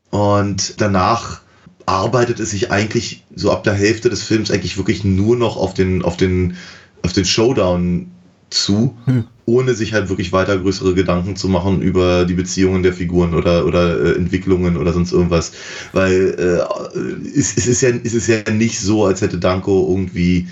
[0.09, 1.41] Und danach
[1.85, 5.73] arbeitet es sich eigentlich so ab der Hälfte des Films eigentlich wirklich nur noch auf
[5.73, 6.57] den, auf den,
[7.03, 8.11] auf den Showdown
[8.49, 8.97] zu,
[9.45, 13.65] ohne sich halt wirklich weiter größere Gedanken zu machen über die Beziehungen der Figuren oder,
[13.65, 15.53] oder äh, Entwicklungen oder sonst irgendwas.
[15.91, 20.47] Weil äh, es, es, ist ja, es ist ja nicht so, als hätte Danko irgendwie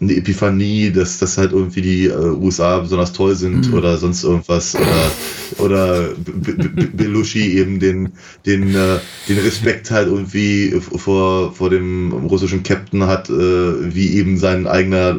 [0.00, 4.76] eine Epiphanie, dass, dass halt irgendwie die äh, USA besonders toll sind oder sonst irgendwas
[4.76, 5.16] oder
[5.56, 8.12] oder B- B- B- Belushi eben den
[8.44, 14.36] den äh, den Respekt halt irgendwie vor vor dem russischen Captain hat, äh, wie eben
[14.36, 15.16] sein eigener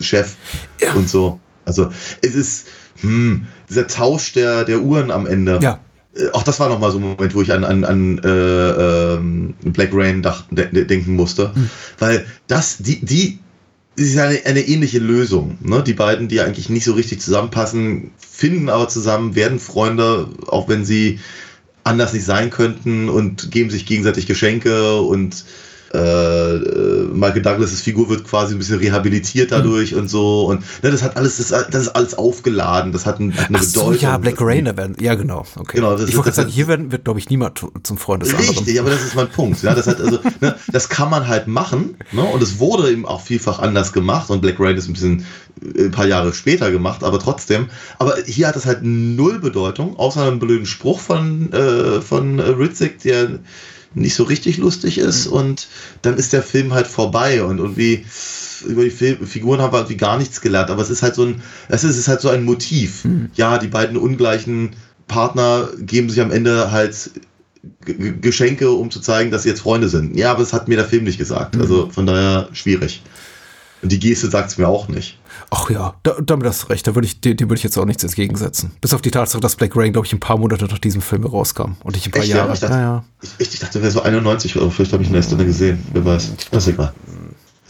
[0.00, 0.34] Chef
[0.94, 1.40] und so.
[1.64, 1.90] Also
[2.22, 2.66] es ist
[3.00, 5.58] hm, dieser Tausch der der Uhren am Ende.
[5.62, 5.80] Ja.
[6.14, 9.54] Äh, Auch das war nochmal so ein Moment, wo ich an, an, an äh, ähm,
[9.62, 11.52] Black Rain dach, de, de, denken musste.
[11.98, 13.38] Weil das, die, die
[13.96, 15.58] ist eine, eine ähnliche Lösung.
[15.60, 15.82] Ne?
[15.82, 20.84] Die beiden, die eigentlich nicht so richtig zusammenpassen, finden aber zusammen, werden Freunde, auch wenn
[20.84, 21.18] sie
[21.84, 25.44] anders nicht sein könnten und geben sich gegenseitig Geschenke und
[25.94, 30.00] äh, äh, Michael Douglas' Figur wird quasi ein bisschen rehabilitiert dadurch mhm.
[30.00, 33.34] und so und ne, das hat alles das, das, ist alles aufgeladen das hat, ein,
[33.34, 36.16] hat eine Ach so, Bedeutung ja Black Rain werden ja genau okay genau das, ich
[36.16, 38.78] wollte sagen hier werden, wird glaube ich niemand zum Freund des richtig anderen.
[38.80, 41.96] aber das ist mein Punkt ja das hat also ne, das kann man halt machen
[42.12, 45.24] ne, und es wurde eben auch vielfach anders gemacht und Black Rain ist ein bisschen
[45.74, 47.68] äh, ein paar Jahre später gemacht aber trotzdem
[47.98, 52.98] aber hier hat es halt null Bedeutung außer einem blöden Spruch von äh, von Ritzik
[53.00, 53.38] der
[53.94, 55.32] nicht so richtig lustig ist mhm.
[55.32, 55.68] und
[56.02, 58.04] dann ist der Film halt vorbei und irgendwie
[58.66, 61.42] über die Figuren haben wir irgendwie gar nichts gelernt, aber es ist halt so ein,
[61.68, 63.04] es ist, es ist halt so ein Motiv.
[63.04, 63.30] Mhm.
[63.34, 64.70] Ja, die beiden ungleichen
[65.06, 67.10] Partner geben sich am Ende halt
[67.84, 70.16] G Geschenke, um zu zeigen, dass sie jetzt Freunde sind.
[70.16, 71.54] Ja, aber es hat mir der Film nicht gesagt.
[71.54, 71.60] Mhm.
[71.60, 73.02] Also von daher schwierig.
[73.82, 75.17] Und die Geste sagt es mir auch nicht.
[75.50, 76.86] Ach ja, da, damit hast du recht.
[76.86, 78.72] Da würde ich, dem, dem würde ich jetzt auch nichts entgegensetzen.
[78.80, 81.24] Bis auf die Tatsache, dass Black Rain, glaube ich, ein paar Monate nach diesem Film
[81.24, 81.72] rauskam.
[81.82, 82.48] Und ich ein paar Echt, Jahre.
[82.48, 83.04] Ja, ich dachte, ja, ja.
[83.38, 85.82] Ich, ich dachte, wäre so 91 oder vielleicht habe ich ihn erst dann gesehen.
[85.92, 86.32] Wer weiß.
[86.50, 86.92] Das ist egal.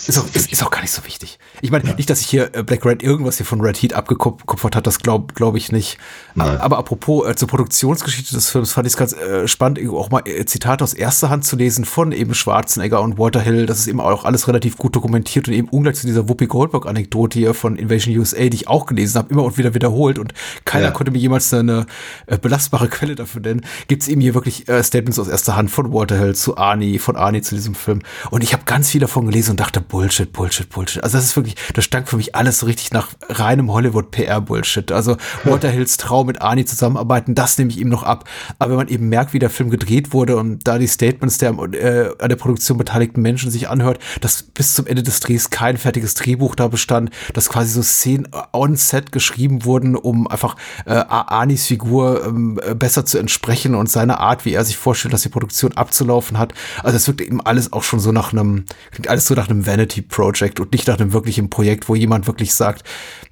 [0.07, 1.38] Ist auch, ist, ist auch gar nicht so wichtig.
[1.61, 1.94] Ich meine, ja.
[1.94, 5.01] nicht, dass ich hier äh, Black Red irgendwas hier von Red Heat abgekupfert hat, das
[5.01, 5.99] glaube glaub ich nicht.
[6.36, 6.59] Nein.
[6.59, 10.22] Aber apropos äh, zur Produktionsgeschichte des Films fand ich es ganz äh, spannend, auch mal
[10.24, 13.66] äh, Zitate aus erster Hand zu lesen von eben Schwarzenegger und Walter Hill.
[13.66, 17.36] Das ist eben auch alles relativ gut dokumentiert und eben ungleich zu dieser Whoopi Goldberg-Anekdote
[17.36, 20.32] hier von Invasion USA, die ich auch gelesen habe, immer und wieder wiederholt und
[20.64, 20.90] keiner ja.
[20.92, 21.86] konnte mir jemals eine
[22.26, 23.66] äh, belastbare Quelle dafür nennen.
[23.88, 27.01] Gibt es eben hier wirklich äh, Statements aus erster Hand von Walter Hill zu Arnie,
[27.01, 28.03] von Arnie zu diesem Film.
[28.30, 31.03] Und ich habe ganz viel davon gelesen und dachte, Bullshit, Bullshit, Bullshit.
[31.03, 34.93] Also das ist wirklich, das stank für mich alles so richtig nach reinem Hollywood-PR-Bullshit.
[34.93, 38.28] Also Walter Hills Traum mit Arnie zusammenarbeiten, das nehme ich ihm noch ab.
[38.59, 41.51] Aber wenn man eben merkt, wie der Film gedreht wurde und da die Statements der
[41.51, 45.76] äh, an der Produktion beteiligten Menschen sich anhört, dass bis zum Ende des Drehs kein
[45.76, 50.93] fertiges Drehbuch da bestand, dass quasi so Szenen on Set geschrieben wurden, um einfach äh,
[50.93, 55.28] Arnis Figur ähm, besser zu entsprechen und seine Art, wie er sich vorstellt, dass die
[55.28, 56.55] Produktion abzulaufen hat.
[56.82, 59.66] Also es wirkt eben alles auch schon so nach einem, klingt alles so nach einem
[59.79, 62.83] Vanity Project und nicht nach einem wirklichen Projekt, wo jemand wirklich sagt,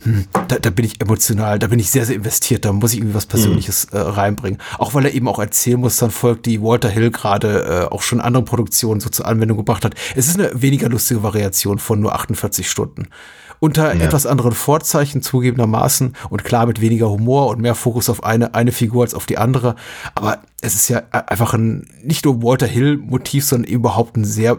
[0.03, 2.99] hm, da, da bin ich emotional, da bin ich sehr, sehr investiert, da muss ich
[2.99, 3.99] irgendwie was Persönliches mhm.
[3.99, 4.61] äh, reinbringen.
[4.79, 8.25] Auch weil er eben auch Erzählmustern folgt, die Walter Hill gerade äh, auch schon in
[8.25, 9.95] anderen Produktionen so zur Anwendung gebracht hat.
[10.15, 13.09] Es ist eine weniger lustige Variation von nur 48 Stunden
[13.59, 14.05] unter ja.
[14.05, 18.71] etwas anderen Vorzeichen zugegebenermaßen und klar mit weniger Humor und mehr Fokus auf eine, eine
[18.71, 19.77] Figur als auf die andere.
[20.15, 24.27] Aber es ist ja e-, einfach ein nicht nur Walter Hill Motiv, sondern überhaupt ein
[24.27, 24.59] sehr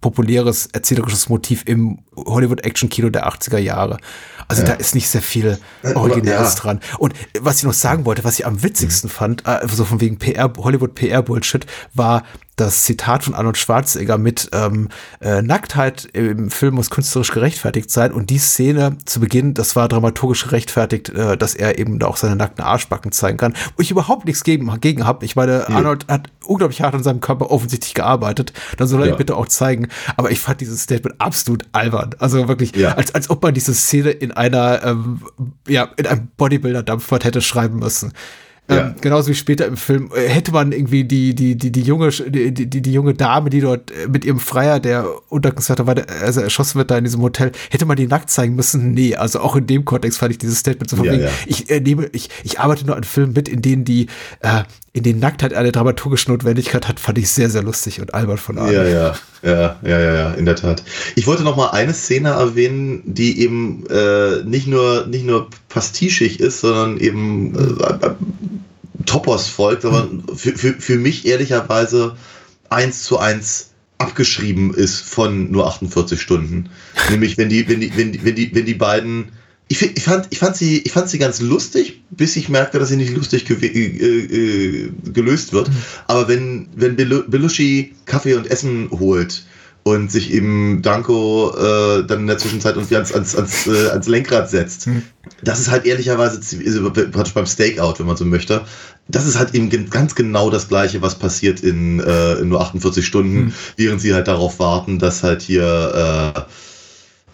[0.00, 3.98] populäres erzählerisches Motiv im Hollywood-Action-Kino der 80er Jahre.
[4.46, 4.68] Also ja.
[4.68, 6.60] da ist nicht sehr viel äh, Originäres ja.
[6.60, 6.80] dran.
[6.98, 9.12] Und was ich noch sagen wollte, was ich am witzigsten mhm.
[9.12, 12.24] fand, äh, so von wegen PR, Hollywood PR-Bullshit, war,
[12.60, 14.88] das Zitat von Arnold Schwarzenegger mit ähm,
[15.20, 19.88] äh, Nacktheit im Film muss künstlerisch gerechtfertigt sein und die Szene zu Beginn, das war
[19.88, 24.26] dramaturgisch gerechtfertigt, äh, dass er eben auch seine nackten Arschbacken zeigen kann, wo ich überhaupt
[24.26, 25.24] nichts gegen, gegen habe.
[25.24, 25.68] Ich meine, ja.
[25.68, 29.12] Arnold hat unglaublich hart an seinem Körper offensichtlich gearbeitet, dann soll er ja.
[29.14, 32.14] ihn bitte auch zeigen, aber ich fand dieses Statement absolut albern.
[32.18, 32.94] Also wirklich, ja.
[32.94, 35.22] als, als ob man diese Szene in einer, ähm,
[35.66, 38.12] ja, in einem Bodybuilder-Dampfbad hätte schreiben müssen.
[38.70, 38.88] Ja.
[38.88, 42.10] Ähm, genauso wie später im Film äh, hätte man irgendwie die die die die junge
[42.10, 46.40] die die, die junge Dame, die dort äh, mit ihrem Freier, der untergesetzt war, also
[46.42, 48.92] erschossen wird da in diesem Hotel, hätte man die nackt zeigen müssen?
[48.92, 51.30] Nee, also auch in dem Kontext fand ich dieses Statement so von ja, wegen, ja.
[51.46, 54.08] ich äh, nehme ich ich arbeite nur an Filmen mit, in denen die
[54.40, 58.38] äh, in denen Nacktheit eine dramaturgische Notwendigkeit hat, fand ich sehr sehr lustig und albern
[58.38, 58.72] von Arne.
[58.72, 60.82] Ja, ja, ja, ja, ja, ja, in der Tat.
[61.14, 66.40] Ich wollte noch mal eine Szene erwähnen, die eben äh, nicht nur nicht nur pastischig
[66.40, 68.10] ist, sondern eben äh,
[69.06, 72.16] Topos folgt, aber für, für, für mich ehrlicherweise
[72.68, 76.70] eins zu eins abgeschrieben ist von nur 48 Stunden.
[77.10, 79.32] Nämlich wenn die, wenn die, wenn die, wenn die, wenn die beiden
[79.68, 82.88] ich, ich, fand, ich, fand sie, ich fand sie ganz lustig, bis ich merkte, dass
[82.88, 85.68] sie nicht lustig äh, äh, gelöst wird.
[85.68, 85.76] Mhm.
[86.06, 89.44] Aber wenn, wenn Belushi Kaffee und Essen holt
[89.82, 94.06] und sich eben Danko äh, dann in der Zwischenzeit irgendwie ans, ans, ans, äh, ans
[94.06, 94.86] Lenkrad setzt.
[94.86, 95.02] Hm.
[95.42, 98.62] Das ist halt ehrlicherweise also praktisch beim Stakeout, wenn man so möchte.
[99.08, 103.06] Das ist halt eben ganz genau das Gleiche, was passiert in, äh, in nur 48
[103.06, 103.52] Stunden, hm.
[103.76, 106.40] während sie halt darauf warten, dass halt hier äh,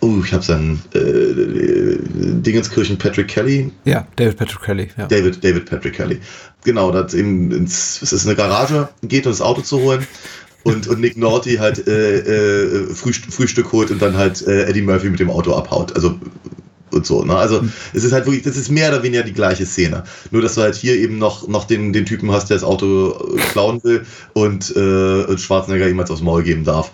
[0.05, 1.97] Oh, ich habe seinen äh,
[2.43, 3.73] Dingenskirchen Patrick Kelly.
[3.87, 4.89] Ja, David Patrick Kelly.
[4.99, 5.07] Ja.
[5.07, 6.21] David, David Patrick Kelly.
[6.63, 10.07] Genau, das eben ins, es ist eine Garage geht, um das Auto zu holen
[10.63, 14.83] und, und Nick Naughty halt äh, äh, Frühstück, Frühstück holt und dann halt äh, Eddie
[14.83, 15.95] Murphy mit dem Auto abhaut.
[15.97, 16.19] Also
[16.91, 17.25] und so.
[17.25, 17.35] Ne?
[17.35, 17.73] Also mhm.
[17.95, 20.05] es ist halt wirklich, das ist mehr oder weniger die gleiche Szene.
[20.31, 23.35] Nur dass du halt hier eben noch, noch den, den Typen hast, der das Auto
[23.37, 24.05] äh, klauen will
[24.35, 26.91] und, äh, und Schwarzenegger ihm als aufs Maul geben darf.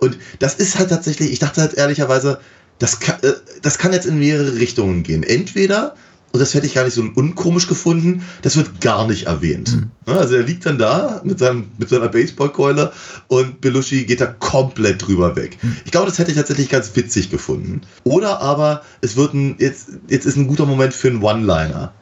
[0.00, 2.40] Und das ist halt tatsächlich, ich dachte halt ehrlicherweise,
[2.78, 5.22] das kann, äh, das kann jetzt in mehrere Richtungen gehen.
[5.22, 5.94] Entweder,
[6.32, 9.74] und das hätte ich gar nicht so unkomisch gefunden, das wird gar nicht erwähnt.
[9.74, 9.90] Mhm.
[10.06, 12.92] Also er liegt dann da mit, seinem, mit seiner Baseballkeule
[13.28, 15.58] und Belushi geht da komplett drüber weg.
[15.84, 17.80] Ich glaube, das hätte ich tatsächlich ganz witzig gefunden.
[18.04, 21.92] Oder aber es wird ein, jetzt, jetzt ist ein guter Moment für einen One-Liner.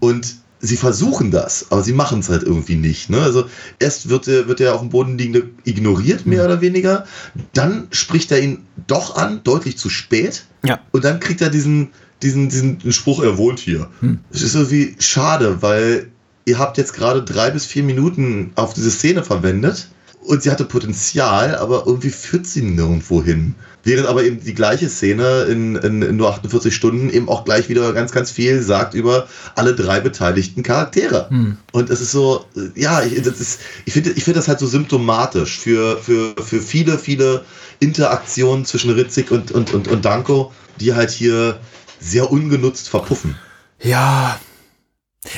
[0.00, 3.10] Und sie versuchen das, aber sie machen es halt irgendwie nicht.
[3.10, 3.20] Ne?
[3.20, 3.44] Also
[3.78, 7.06] erst wird der, wird der auf dem Boden liegende ignoriert, mehr oder weniger.
[7.52, 10.44] Dann spricht er ihn doch an, deutlich zu spät.
[10.64, 10.80] Ja.
[10.90, 11.90] Und dann kriegt er diesen,
[12.22, 13.90] diesen, diesen Spruch, er wohnt hier.
[14.30, 16.10] Es ist irgendwie schade, weil
[16.46, 19.88] ihr habt jetzt gerade drei bis vier Minuten auf diese Szene verwendet
[20.24, 23.54] und sie hatte Potenzial, aber irgendwie führt sie nirgendwo hin.
[23.84, 27.68] Während aber eben die gleiche Szene in, in, in nur 48 Stunden eben auch gleich
[27.68, 31.28] wieder ganz, ganz viel sagt über alle drei beteiligten Charaktere.
[31.72, 34.66] Und es ist so, ja, ich, das ist, ich finde ich finde das halt so
[34.66, 37.44] symptomatisch für, für, für viele, viele
[37.80, 41.58] Interaktionen zwischen Ritzig und, und, und, und Danko, die halt hier
[42.00, 43.36] sehr ungenutzt verpuffen.
[43.82, 44.38] Ja.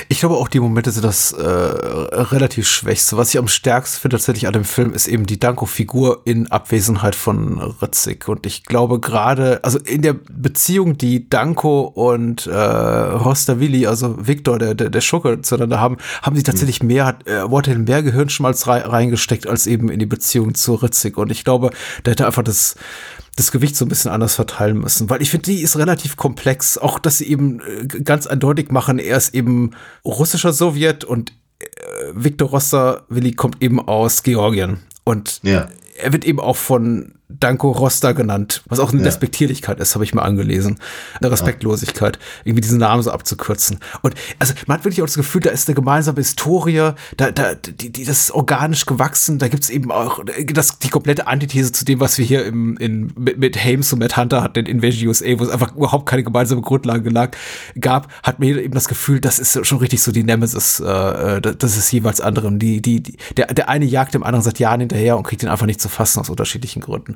[0.09, 3.17] Ich glaube auch die Momente sind das äh, relativ schwächste.
[3.17, 7.15] Was ich am stärksten finde tatsächlich an dem Film ist eben die Danko-Figur in Abwesenheit
[7.15, 8.29] von Ritzig.
[8.29, 14.59] Und ich glaube gerade, also in der Beziehung, die Danko und äh, Hostavili, also Victor,
[14.59, 18.67] der, der, der Schurke zueinander haben, haben sie tatsächlich mehr, hat äh, Waterhill mehr Gehirnschmalz
[18.67, 21.17] rei reingesteckt als eben in die Beziehung zu Ritzig.
[21.17, 21.71] Und ich glaube,
[22.03, 22.75] da hätte einfach das
[23.37, 26.79] das Gewicht so ein bisschen anders verteilen müssen, weil ich finde, die ist relativ komplex.
[26.79, 29.73] Auch, dass sie eben äh, ganz eindeutig machen, er ist eben
[30.05, 31.67] russischer Sowjet und äh,
[32.15, 34.79] Viktor Rosta-Willi kommt eben aus Georgien.
[35.05, 35.69] Und Ja.
[36.03, 39.07] er wird eben auch von Danko Rosta genannt, was auch eine Ja.
[39.07, 40.79] Despektierlichkeit ist, habe ich mal angelesen.
[41.21, 43.81] Eine Respektlosigkeit, irgendwie diesen Namen so abzukürzen.
[44.03, 47.55] Und also man hat wirklich auch das Gefühl, da ist eine gemeinsame Historie, da, da,
[47.55, 50.21] die, die, das ist organisch gewachsen, da gibt's eben auch
[50.53, 53.99] das, die komplette Antithese zu dem, was wir hier im, in, mit, mit Hames und
[53.99, 57.37] Matt Hunter hatten in Invasion USA, wo es einfach überhaupt keine gemeinsame Grundlage lag,
[57.81, 61.41] gab, hat mir eben das Gefühl, das ist schon richtig so die Nemesis, äh, äh,
[61.41, 62.59] das ist jeweils anderen.
[62.59, 65.49] Die, die, die, der, der eine jagt dem anderen seit Jahren hinterher und kriegt ihn
[65.49, 67.16] einfach nicht zu fassen aus unterschiedlichen Gründen.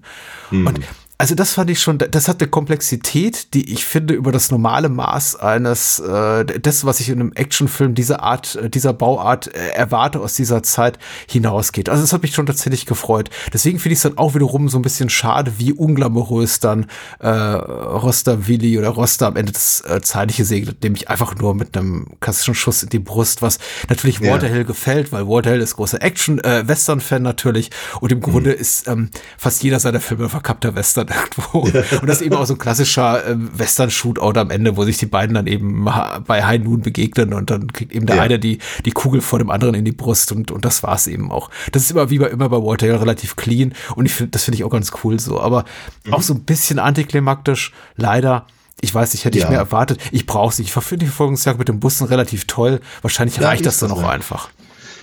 [0.51, 0.81] Und
[1.21, 4.89] also das fand ich schon, das hat eine Komplexität, die ich finde über das normale
[4.89, 9.69] Maß eines, äh, des, was ich in einem Actionfilm dieser Art, äh, dieser Bauart äh,
[9.75, 10.99] erwarte aus dieser Zeit
[11.29, 11.91] hinausgeht.
[11.91, 13.29] Also das hat mich schon tatsächlich gefreut.
[13.53, 16.87] Deswegen finde ich es dann auch wiederum so ein bisschen schade, wie unglamourös dann
[17.19, 21.77] äh, Roster Willi oder Roster am Ende das äh, Zeitliche segnet, nämlich einfach nur mit
[21.77, 23.59] einem klassischen Schuss in die Brust, was
[23.91, 24.33] natürlich Ja.
[24.33, 27.71] Waterhill gefällt, weil Waterhill ist großer Action, äh, Western-Fan natürlich
[28.01, 31.59] und im Grunde ist ähm, fast jeder seiner Filme ein verkappter Western irgendwo.
[32.01, 35.07] Und das ist eben auch so ein klassischer ähm, Western-Shootout am Ende, wo sich die
[35.07, 35.87] beiden dann eben
[36.27, 38.23] bei High Noon begegnen und dann kriegt eben der Ja.
[38.23, 41.31] eine die, die Kugel vor dem anderen in die Brust und, und das war's eben
[41.31, 41.51] auch.
[41.73, 44.57] Das ist immer wie bei, immer bei Waterhill relativ clean und ich finde, das finde
[44.57, 45.65] ich auch ganz cool so, aber
[46.05, 46.15] Mhm.
[46.15, 48.47] auch so ein bisschen antiklimaktisch, leider.
[48.81, 49.51] Ich weiß nicht, hätte ich Ja.
[49.51, 50.01] mehr erwartet.
[50.13, 50.63] Ich brauche sie.
[50.63, 52.81] Ich verfinde die Verfolgungsjagd mit den Bussen relativ toll.
[53.03, 54.49] Wahrscheinlich Ja, reicht das dann auch einfach.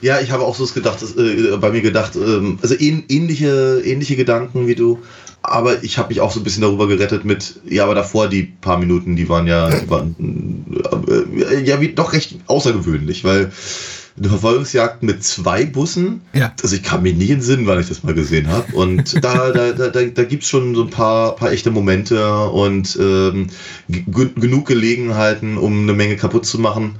[0.01, 4.15] Ja, ich habe auch so gedacht, äh, bei mir gedacht, ähm, also ähn, ähnliche, ähnliche
[4.15, 4.99] Gedanken wie du,
[5.47, 8.43] aber ich habe mich auch so ein bisschen darüber gerettet mit, ja, aber davor die
[8.43, 10.15] paar Minuten, die waren ja, die waren,
[11.49, 13.51] äh, ja, wie, doch recht außergewöhnlich, weil
[14.19, 16.51] eine Verfolgungsjagd mit zwei Bussen, Ja.
[16.63, 18.75] also ich kam mir nie in den Sinn, weil ich das mal gesehen habe.
[18.75, 22.45] Und da, da, da, da, da gibt es schon so ein paar, paar echte Momente
[22.49, 23.47] und ähm,
[23.87, 26.95] ge- genug Gelegenheiten, um eine Menge kaputt zu machen.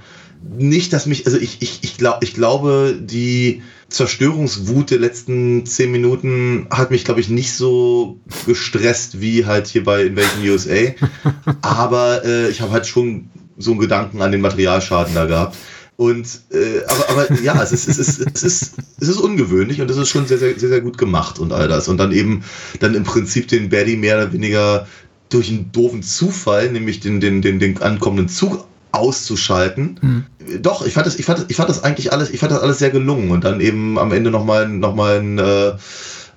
[0.60, 5.92] Nicht, dass mich, also ich, ich, ich, glaub, ich glaube, die Zerstörungswut der letzten zehn
[5.92, 10.94] Minuten hat mich, glaube ich, nicht so gestresst wie halt hier bei Invasion USA.
[11.62, 15.58] Aber äh, ich habe halt schon so einen Gedanken an den Materialschaden da gehabt.
[15.96, 19.90] Und äh, aber, aber ja, es ist, es, ist, es, ist, es ist ungewöhnlich und
[19.90, 21.88] es ist schon sehr, sehr, sehr, sehr gut gemacht und all das.
[21.88, 22.44] Und dann eben
[22.80, 24.88] dann im Prinzip den Baddy mehr oder weniger
[25.30, 30.26] durch einen doofen Zufall, nämlich den, den, den, den ankommenden Zug auszuschalten.
[30.62, 32.60] Doch, ich fand das, ich fand, das- ich fand das eigentlich alles, ich fand das
[32.62, 35.74] alles sehr gelungen und dann eben am Ende nochmal noch mal ein äh,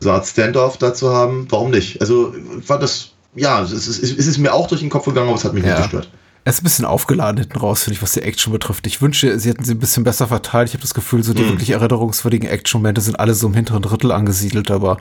[0.00, 1.46] so eine Art Standoff dazu haben.
[1.50, 2.00] Warum nicht?
[2.00, 5.36] Also fand das, ja, es ist, es ist mir auch durch den Kopf gegangen, aber
[5.36, 5.70] es hat mich Ja.
[5.78, 6.10] nicht gestört.
[6.44, 8.86] Er ist ein bisschen aufgeladen hinten raus, finde ich, was die Action betrifft.
[8.86, 10.68] Ich wünsche, sie hätten sie ein bisschen besser verteilt.
[10.68, 11.48] Ich habe das Gefühl, so die Mhm.
[11.50, 14.96] wirklich erinnerungswürdigen Action-Momente sind alle so im hinteren Drittel angesiedelt, aber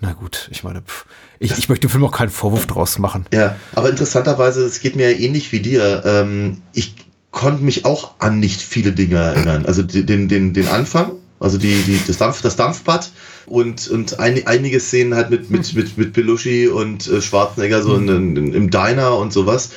[0.00, 1.04] na gut, ich meine, pff,
[1.38, 3.26] ich, ich möchte dem Film auch keinen Vorwurf draus machen.
[3.32, 6.02] Ja, aber interessanterweise, es geht mir ja ähnlich wie dir.
[6.04, 6.94] Ähm, ich
[7.30, 9.66] konnte mich auch an nicht viele Dinge erinnern.
[9.66, 13.10] Also den, den, den Anfang, also die, die, das, Dampf, das Dampfbad
[13.44, 17.96] und, und ein, einige Szenen halt mit, mit, mit, mit Belushi und äh, Schwarzenegger so
[17.96, 19.70] in, in, im Diner und sowas.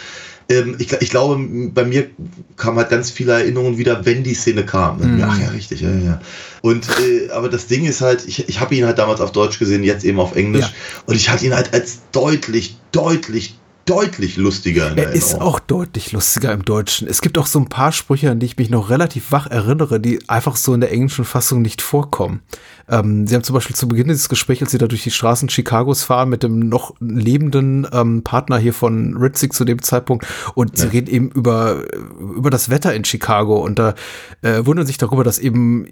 [0.50, 1.38] Ähm, ich, ich glaube,
[1.74, 2.08] bei mir
[2.56, 5.00] kamen halt ganz viele Erinnerungen wieder, wenn die Szene kam.
[5.18, 6.22] Mir, Ach ja, richtig, ja, ja.
[6.62, 9.60] Und äh, aber das Ding ist halt, ich, ich habe ihn halt damals auf Deutsch
[9.60, 10.66] gesehen, jetzt eben auf Englisch.
[10.66, 10.74] Ja.
[11.06, 15.54] Und ich hatte ihn halt als deutlich, deutlich, deutlich lustiger in Er ist Erinnerung.
[15.54, 17.08] auch deutlich lustiger im Deutschen.
[17.08, 20.00] Es gibt auch so ein paar Sprüche, an die ich mich noch relativ wach erinnere,
[20.00, 22.42] die einfach so in der englischen Fassung nicht vorkommen.
[22.88, 25.48] Ähm, sie haben zum Beispiel zu Beginn dieses Gesprächs, als sie da durch die Straßen
[25.48, 30.26] Chicagos fahren, mit dem noch lebenden ähm, Partner hier von Ritzig zu dem Zeitpunkt
[30.56, 31.84] und sie reden eben über,
[32.20, 33.96] über das Wetter in Chicago und da
[34.42, 35.88] äh, wundern sich darüber, dass eben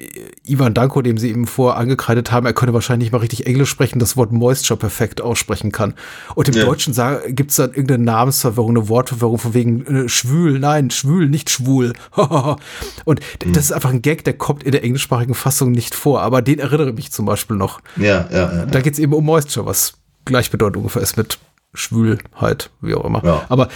[0.45, 3.69] Ivan Danko, dem sie eben vor angekreidet haben, er könne wahrscheinlich nicht mal richtig Englisch
[3.69, 5.93] sprechen, das Wort Moisture perfekt aussprechen kann.
[6.35, 6.65] Und im Ja.
[6.65, 6.93] Deutschen
[7.29, 11.93] gibt es dann irgendeine Namensverwirrung, eine Wortverwirrung von wegen äh, schwül, nein, schwül, nicht schwul.
[13.05, 16.21] und d- das ist einfach ein Gag, der kommt in der englischsprachigen Fassung nicht vor,
[16.21, 17.79] aber den erinnere mich zum Beispiel noch.
[17.95, 18.65] Ja, ja, ja.
[18.65, 19.93] Da geht es eben um Moisture, was
[20.25, 21.39] gleichbedeutend ungefähr ist mit
[21.73, 23.23] Schwülheit, wie auch immer.
[23.23, 23.45] Ja.
[23.49, 23.69] Aber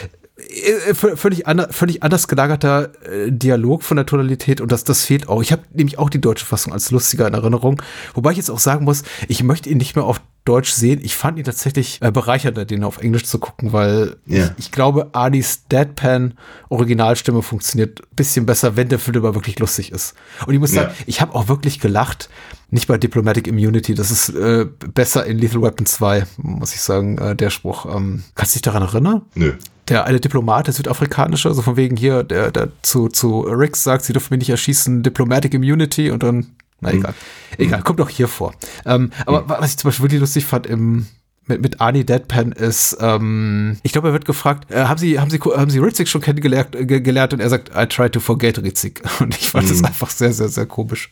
[0.94, 5.42] völlig, ander, völlig anders gelagerter äh, Dialog von der Tonalität und das, das fehlt auch.
[5.42, 7.82] Ich habe nämlich auch die deutsche Fassung als lustiger in Erinnerung,
[8.14, 11.02] wobei ich jetzt auch sagen muss, ich möchte ihn nicht mehr auf Deutsch sehen.
[11.04, 14.46] Ich fand ihn tatsächlich äh, bereichernder, den auf Englisch zu gucken, weil Ja.
[14.46, 16.34] ich, ich glaube, Anis Deadpan
[16.70, 20.16] Originalstimme funktioniert ein bisschen besser, wenn der Film aber wirklich lustig ist.
[20.48, 22.30] Und ich muss sagen, ich habe auch wirklich gelacht.
[22.72, 27.18] Nicht bei Diplomatic Immunity, das ist äh, besser in Lethal Weapon 2, muss ich sagen,
[27.20, 27.86] äh, der Spruch.
[27.94, 29.22] Ähm, kannst du dich daran erinnern?
[29.36, 29.54] Nö.
[29.92, 34.06] Der eine Diplomat, der südafrikanische, also von wegen hier, der, der zu, zu Rix sagt,
[34.06, 36.48] sie dürfen mich nicht erschießen, Diplomatic Immunity und dann,
[36.80, 37.14] na egal.
[37.58, 38.54] Egal, kommt auch hier vor.
[38.86, 41.06] Ähm, aber wa- was ich zum Beispiel wirklich lustig fand im
[41.48, 45.30] mit, mit Arnie Deadpan ist, ähm, ich glaube, er wird gefragt, äh, haben Sie, haben
[45.32, 47.34] Sie, haben Sie Ritzig schon kennengelernt äh, ge gelernt?
[47.34, 49.02] Und er sagt, I try to forget Ritzig.
[49.20, 51.10] Und ich fand das einfach sehr, sehr, sehr komisch.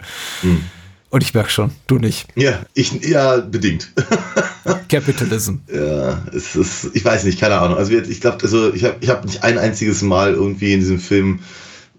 [1.11, 2.27] Und ich merke schon, du nicht.
[2.36, 3.91] Ja, ich, ja, bedingt.
[4.90, 5.56] Capitalism.
[5.73, 7.77] Ja, es ist, ich weiß nicht, keine Ahnung.
[7.77, 10.80] Also jetzt, ich glaube, also ich habe ich hab nicht ein einziges Mal irgendwie in
[10.80, 11.40] diesem Film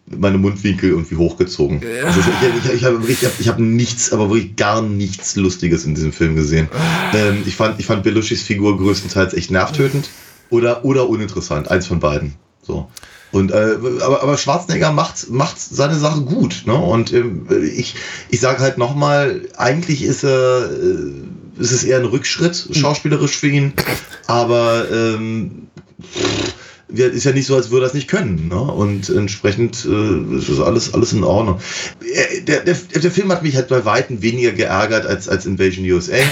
[0.07, 1.81] meine Mundwinkel irgendwie hochgezogen.
[2.05, 2.27] Also ich
[2.65, 6.13] ich, ich habe ich hab, ich hab nichts, aber wirklich gar nichts Lustiges in diesem
[6.13, 6.69] Film gesehen.
[7.15, 10.09] Ähm, ich fand, ich fand Belushis Figur größtenteils echt nervtötend
[10.51, 11.71] oder, oder uninteressant.
[11.71, 12.35] Eins von beiden.
[12.63, 12.89] So.
[13.33, 16.75] Und äh, aber, aber Schwarzenegger macht, macht seine Sache gut, ne?
[16.75, 17.95] Und ähm, ich,
[18.29, 21.13] ich sage halt nochmal, eigentlich ist er äh,
[21.61, 23.75] ist es eher ein Rückschritt, schauspielerisch für ihn.
[24.27, 25.69] Aber ähm,
[26.93, 28.49] ist ja nicht so, als würde er das nicht können.
[28.49, 28.61] Ne?
[28.61, 31.61] Und entsprechend äh, ist alles, alles in Ordnung.
[32.03, 35.85] Äh, Der, der, der Film hat mich halt bei Weitem weniger geärgert als, als Invasion
[35.91, 36.17] USA.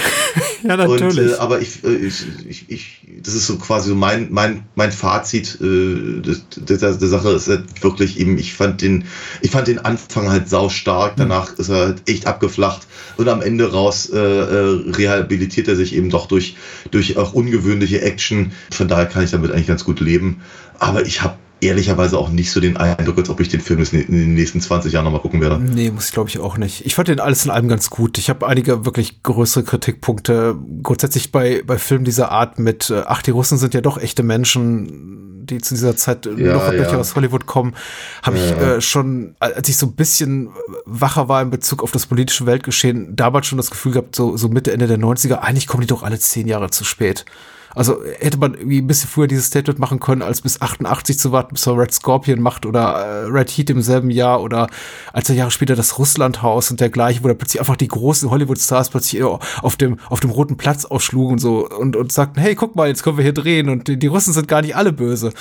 [0.65, 4.27] Ja, Und, äh, aber ich, äh, ich, ich, ich, das ist so quasi so mein,
[4.33, 9.05] mein, mein Fazit äh, der, der, der Sache ist halt wirklich eben, ich fand den,
[9.41, 13.43] ich fand den Anfang halt sau stark, danach ist er halt echt abgeflacht und am
[13.43, 16.57] Ende raus äh, äh, rehabilitiert er sich eben doch durch,
[16.91, 18.53] durch auch ungewöhnliche Action.
[18.71, 20.43] Von daher kann ich damit eigentlich ganz gut leben.
[20.79, 23.93] Aber ich habe ehrlicherweise auch nicht so den Eindruck, als ob ich den Film jetzt
[23.93, 25.59] in den nächsten 20 Jahren nochmal gucken werde.
[25.59, 26.87] Nee, muss ich glaube ich auch nicht.
[26.87, 28.19] Ich fand den alles in allem ganz gut.
[28.19, 30.57] Ich habe einige wirklich größere Kritikpunkte.
[30.83, 34.23] Grundsätzlich bei, bei Filmen dieser Art mit, äh, ach, die Russen sind ja doch echte
[34.23, 36.99] Menschen, die zu dieser Zeit äh, Ja, noch ja.
[36.99, 37.75] aus Hollywood kommen,
[38.23, 38.77] habe ich Ja.
[38.77, 40.51] äh, schon, als ich so ein bisschen
[40.85, 44.49] wacher war in Bezug auf das politische Weltgeschehen, damals schon das Gefühl gehabt, so, so
[44.49, 47.25] Mitte, Ende der 90er, eigentlich kommen die doch alle zehn Jahre zu spät.
[47.75, 51.33] Also hätte man irgendwie ein bisschen früher dieses Statement machen können, als bis 88 zu
[51.33, 54.69] warten, bis er Red Scorpion macht oder äh, Red Heat im selben Jahr oder
[55.13, 58.91] als er Jahre später das Russlandhaus und dergleichen, wo da plötzlich einfach die großen Hollywood-Stars
[58.91, 62.75] plötzlich auf dem, auf dem roten Platz aufschlugen und so und, und sagten, hey, guck
[62.77, 65.33] mal, jetzt können wir hier drehen und die, die Russen sind gar nicht alle böse.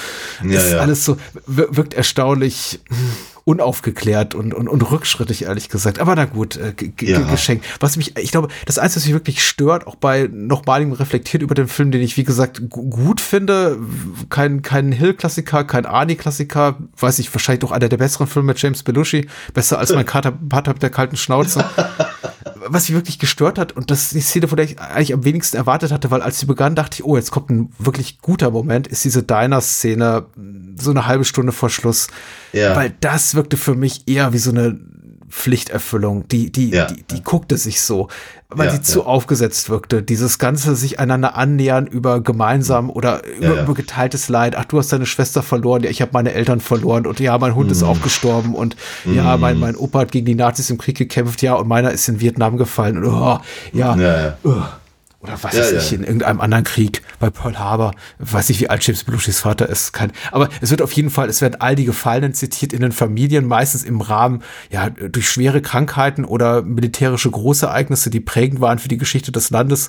[0.44, 0.80] Ja, das ist ja.
[0.80, 2.98] alles so, wir- wirkt erstaunlich hm,
[3.48, 6.00] unaufgeklärt und, und, und rückschrittig, ehrlich gesagt.
[6.00, 7.22] Aber na gut, äh, Ja.
[7.22, 7.66] geschenkt.
[7.80, 11.56] Was mich, ich glaube, das Einzige, was mich wirklich stört, auch bei nochmaligem Reflektiert über
[11.56, 13.78] den Film, den ich, wie gesagt, gu- gut finde,
[14.30, 18.84] kein, kein Hill-Klassiker, kein Arnie-Klassiker, weiß ich, wahrscheinlich doch einer der besseren Filme mit James
[18.84, 21.64] Belushi, besser als mein Kater, Pater mit der kalten Schnauze.
[22.70, 25.24] was mich wirklich gestört hat, und das ist die Szene, von der ich eigentlich am
[25.26, 28.52] wenigsten erwartet hatte, weil als sie begann, dachte ich, oh, jetzt kommt ein wirklich guter
[28.52, 30.26] Moment, ist diese Diner-Szene
[30.78, 32.08] so eine halbe Stunde vor Schluss.
[32.54, 32.76] Ja.
[32.76, 34.80] Weil das wirkte für mich eher wie so eine
[35.30, 36.28] Pflichterfüllung.
[36.30, 36.86] Die, die, Ja.
[36.86, 38.08] die, die guckte sich so,
[38.50, 39.06] weil Ja, sie zu ja.
[39.06, 40.02] aufgesetzt wirkte.
[40.02, 43.64] Dieses ganze sich einander annähern über gemeinsam oder über, ja.
[43.64, 44.56] über geteiltes Leid.
[44.56, 47.56] Ach, du hast deine Schwester verloren, ja, ich habe meine Eltern verloren und ja, mein
[47.56, 47.88] Hund ist Mhm.
[47.90, 48.76] auch gestorben und
[49.06, 52.08] ja, mein, mein Opa hat gegen die Nazis im Krieg gekämpft, ja, und meiner ist
[52.08, 53.40] in Vietnam gefallen und oh,
[53.74, 54.62] ja, uh,
[55.20, 55.78] oder was Ja, weiß ja.
[55.80, 59.68] ich, in irgendeinem anderen Krieg, bei Pearl Harbor, weiß nicht, wie alt James Belushis Vater
[59.68, 62.82] ist, kein, aber es wird auf jeden Fall, es werden all die Gefallenen zitiert in
[62.82, 68.80] den Familien, meistens im Rahmen, ja, durch schwere Krankheiten oder militärische Großereignisse, die prägend waren
[68.80, 69.88] für die Geschichte des Landes.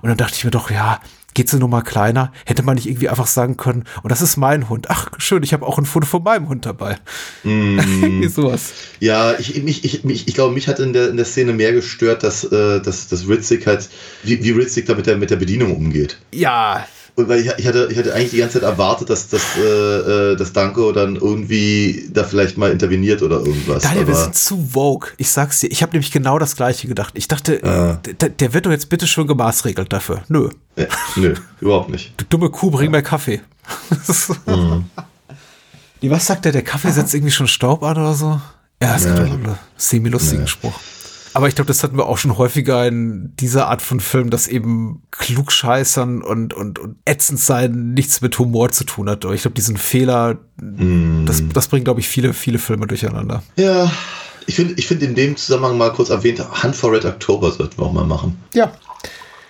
[0.00, 1.00] Und dann dachte ich mir doch, ja,
[1.34, 2.32] geht's eine Nummer kleiner?
[2.46, 4.86] Hätte man nicht irgendwie einfach sagen können, und das ist mein Hund.
[4.90, 6.98] Ach, schön, ich habe auch ein Foto von meinem Hund dabei.
[7.44, 8.72] irgendwie sowas.
[9.00, 11.72] Ja, ich, mich, ich, mich, ich glaube, mich hat in der, in der Szene mehr
[11.72, 13.88] gestört, dass, äh, dass, dass Ritzig halt,
[14.22, 16.18] wie, wie Ritzig da mit der, mit der Bedienung umgeht.
[16.32, 19.42] Ja, Und weil ich, ich, hatte, ich hatte eigentlich die ganze Zeit erwartet, dass, dass,
[19.58, 19.60] äh,
[20.32, 23.82] äh, dass Danko dann irgendwie da vielleicht mal interveniert oder irgendwas.
[23.82, 25.10] Daniel, wir sind zu vogue.
[25.18, 25.70] Ich sag's dir.
[25.70, 27.12] Ich habe nämlich genau das Gleiche gedacht.
[27.16, 27.98] Ich dachte, Ah.
[28.20, 30.22] der, der wird doch jetzt bitte schon gemaßregelt dafür.
[30.28, 30.48] Nö.
[30.76, 30.86] Ja,
[31.16, 32.14] nö, überhaupt nicht.
[32.16, 33.40] Du dumme Kuh, bring mir Kaffee.
[34.46, 36.10] Mhm.
[36.10, 36.52] Was sagt der?
[36.52, 38.40] Der Kaffee setzt irgendwie schon Staub an oder so?
[38.82, 39.24] Ja, es gibt Ja.
[39.24, 40.74] auch einen semi-lustigen Spruch.
[41.34, 44.48] Aber ich glaube, das hatten wir auch schon häufiger in dieser Art von Film, dass
[44.48, 49.24] eben Klugscheißern und, und, und ätzend sein nichts mit Humor zu tun hat.
[49.24, 51.24] Aber ich glaube, diesen Fehler, Mhm.
[51.26, 53.42] das, das bringt, glaube ich, viele, viele Filme durcheinander.
[53.56, 53.90] Ja,
[54.46, 57.78] ich finde ich find in dem Zusammenhang mal kurz erwähnt, Hunt for Red October sollten
[57.78, 58.40] wir auch mal machen.
[58.54, 58.72] Ja.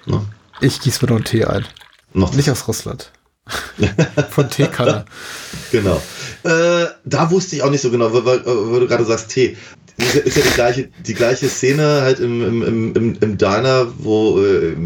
[0.06, 0.20] Ne?
[0.60, 1.66] Ich gieße mir noch einen Tee ein.
[2.14, 3.10] Noch Nicht aus Russland.
[4.30, 5.04] Von Teekanne.
[5.72, 6.00] Genau.
[6.44, 9.56] Äh, da wusste ich auch nicht so genau, weil, weil, weil du gerade sagst Tee.
[9.98, 13.92] Ist ja, ist ja die, gleiche, die gleiche Szene halt im, im, im, im, Diner,
[13.98, 14.76] wo äh, äh,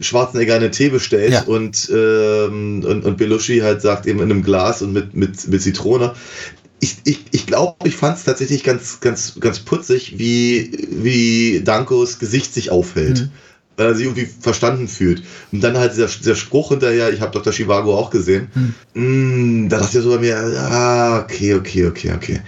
[0.00, 1.42] Schwarzenegger einen Tee bestellt Ja.
[1.42, 5.62] und, ähm, und, und Belushi halt sagt eben in einem Glas und mit, mit, mit
[5.62, 6.14] Zitrone.
[6.80, 12.20] Ich, ich, ich glaube, ich fand es tatsächlich ganz, ganz, ganz putzig, wie, wie Dankos
[12.20, 13.28] Gesicht sich aufhält.
[13.76, 15.22] Weil er sich irgendwie verstanden fühlt.
[15.52, 17.52] Und dann halt dieser, dieser Spruch hinterher, ich habe Dr.
[17.52, 18.48] Chivago auch gesehen.
[18.94, 22.40] Mm, da dachte ich so bei mir, ah, okay, okay, okay, okay.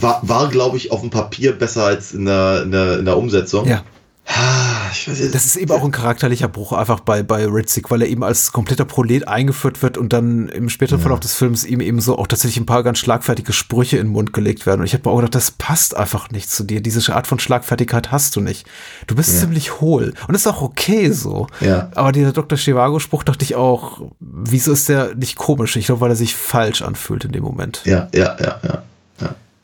[0.00, 3.16] War, war glaube ich, auf dem Papier besser als in der, in der, in der
[3.16, 3.66] Umsetzung.
[3.66, 3.82] Ja.
[4.26, 8.08] Ah, weiß Das ist eben auch ein charakterlicher Bruch einfach bei, bei Ritzik, weil er
[8.08, 12.00] eben als kompletter Prolet eingeführt wird und dann im späteren Verlauf des Films ihm eben
[12.00, 14.80] so auch tatsächlich ein paar ganz schlagfertige Sprüche in den Mund gelegt werden.
[14.80, 16.80] Und ich habe mir auch gedacht, das passt einfach nicht zu dir.
[16.80, 18.66] Diese Art von Schlagfertigkeit hast du nicht.
[19.08, 20.14] Du bist ziemlich hohl.
[20.26, 21.48] Und das ist auch okay so.
[21.60, 21.90] Ja.
[21.94, 22.56] Aber dieser Dr.
[22.56, 25.74] Chivago-Spruch dachte ich auch, wieso ist der nicht komisch?
[25.76, 27.82] Ich glaube, weil er sich falsch anfühlt in dem Moment.
[27.84, 28.82] Ja, ja, ja, ja.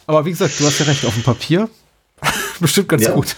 [0.07, 0.15] Ja.
[0.15, 1.69] Aber wie gesagt, du hast ja recht, auf dem Papier.
[2.61, 3.13] Bestimmt ganz Ja.
[3.13, 3.37] gut.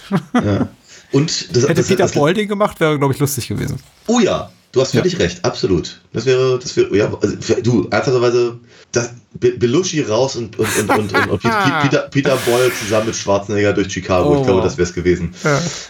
[1.11, 3.77] Und das, Hätte das, Peter das, Boyle den gemacht, wäre, glaube ich, lustig gewesen.
[4.07, 5.99] Oh ja, du hast völlig recht, absolut.
[6.13, 8.59] Das wäre, das wäre, ja, also, du, ernsthafterweise,
[8.91, 11.41] das Belushi raus und, und, und, und, und, und
[11.81, 14.29] Peter, Peter, Boyle zusammen mit Schwarzenegger durch Chicago.
[14.35, 15.33] Oh, ich glaube, das wäre es gewesen.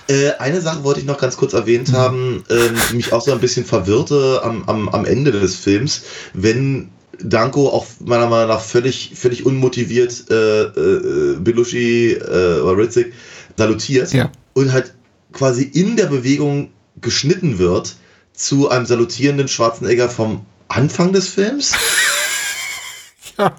[0.08, 3.32] Äh, eine Sache wollte ich noch ganz kurz erwähnt haben, ähm, die mich auch so
[3.32, 6.02] ein bisschen verwirrte am, am, am Ende des Films,
[6.34, 6.90] wenn
[7.24, 13.14] Danko auch meiner Meinung nach völlig, völlig unmotiviert äh, äh, Belushi äh, oder Ritzik
[13.58, 14.32] salutiert Ja.
[14.54, 14.94] und halt
[15.34, 16.70] quasi in der Bewegung
[17.02, 17.96] geschnitten wird
[18.34, 21.74] zu einem salutierenden Schwarzenegger vom Anfang des Films.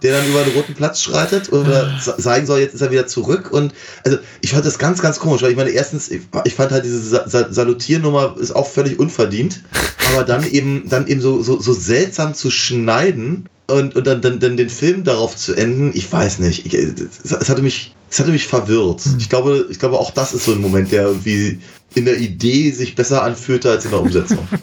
[0.02, 3.06] Der dann über den roten Platz schreitet oder sa- sagen soll, jetzt ist er wieder
[3.06, 3.50] zurück.
[3.50, 3.72] Und
[4.04, 7.00] also ich fand das ganz, ganz komisch, weil ich meine, erstens, ich, fand halt diese
[7.00, 9.62] Sa Sa Salutiernummer ist auch völlig unverdient,
[10.12, 14.38] aber dann eben, dann eben so, so, so seltsam zu schneiden und, und dann, dann,
[14.40, 16.66] dann den Film darauf zu enden, ich weiß nicht.
[16.66, 19.02] Ich, es, es hatte mich, es hatte mich verwirrt.
[19.18, 21.60] Ich glaube, ich glaube, auch das ist so ein Moment, der irgendwie
[21.94, 24.46] in der Idee sich besser anfühlte als in der Umsetzung.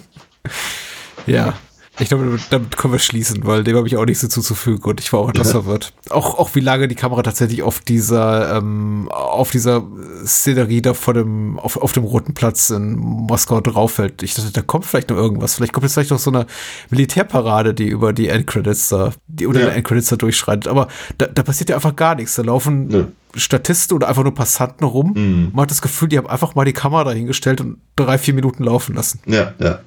[1.26, 1.58] Ja.
[2.00, 5.12] Ich glaube, damit- können wir schließen, weil dem habe ich auch nichts hinzuzufügen und ich
[5.14, 5.54] war auch etwas Ja.
[5.62, 5.94] verwirrt.
[6.12, 9.84] Auch, auch wie lange die Kamera tatsächlich auf dieser, ähm, auf dieser
[10.24, 14.22] Szenerie da vor dem, auf, auf dem roten Platz in Moskau draufhält.
[14.22, 15.56] Ich dachte, da kommt vielleicht noch irgendwas.
[15.56, 16.46] Vielleicht kommt jetzt vielleicht noch so eine
[16.90, 19.66] Militärparade, die über die Endcredits da, die unter Ja.
[19.68, 20.68] den Endcredits da durchschreitet.
[20.68, 20.88] Aber
[21.18, 22.36] da, da passiert ja einfach gar nichts.
[22.36, 23.06] Da laufen Nö.
[23.36, 25.14] Statisten oder einfach nur Passanten rum.
[25.16, 25.50] Mhm.
[25.54, 28.64] Man hat das Gefühl, die haben einfach mal die Kamera dahingestellt und drei, vier Minuten
[28.64, 29.20] laufen lassen.
[29.26, 29.80] Ja, ja.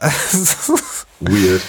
[1.20, 1.62] Weird.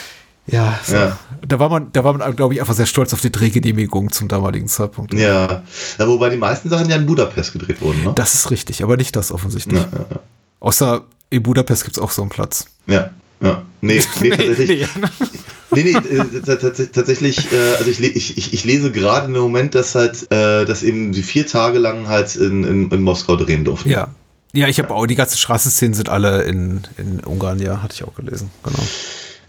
[0.47, 0.95] Ja, so.
[0.95, 1.19] Ja.
[1.47, 4.27] da war man, da war man, glaube ich, einfach sehr stolz auf die Drehgenehmigung zum
[4.27, 5.13] damaligen Zeitpunkt.
[5.13, 5.63] Ja.
[5.99, 6.07] ja.
[6.07, 8.13] Wobei die meisten Sachen ja in Budapest gedreht wurden, ne?
[8.15, 9.79] Das ist richtig, aber nicht das offensichtlich.
[9.79, 10.05] Ja.
[10.59, 12.65] Außer in Budapest gibt's auch so einen Platz.
[12.87, 13.11] Ja,
[13.41, 13.61] ja.
[13.81, 14.87] Nee, nee, tatsächlich.
[15.71, 19.33] Nee, nee, äh, tats- tats- tatsächlich, äh, also ich, ich, ich, ich lese gerade im
[19.33, 23.35] Moment, dass halt, äh, dass eben die vier Tage lang halt in, in, in Moskau
[23.35, 23.89] drehen durften.
[23.89, 24.07] Ja.
[24.53, 28.03] Ja, ich habe auch, die ganzen Straßenszenen sind alle in, in Ungarn, ja, hatte ich
[28.03, 28.79] auch gelesen, genau.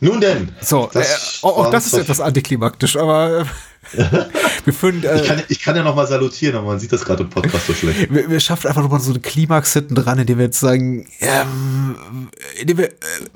[0.02, 0.50] Nun denn.
[0.62, 3.44] So, Das äh, auch, auch waren das ist etwas antiklimaktisch, aber äh,
[4.64, 7.04] wir führen, äh, Ich kann, ich kann ja noch mal salutieren, aber man sieht das
[7.04, 8.10] gerade im Podcast so schlecht.
[8.12, 12.28] wir, wir schaffen einfach nochmal so eine Klimax hinten dran, indem wir jetzt sagen, ähm,
[12.58, 12.94] indem wir äh,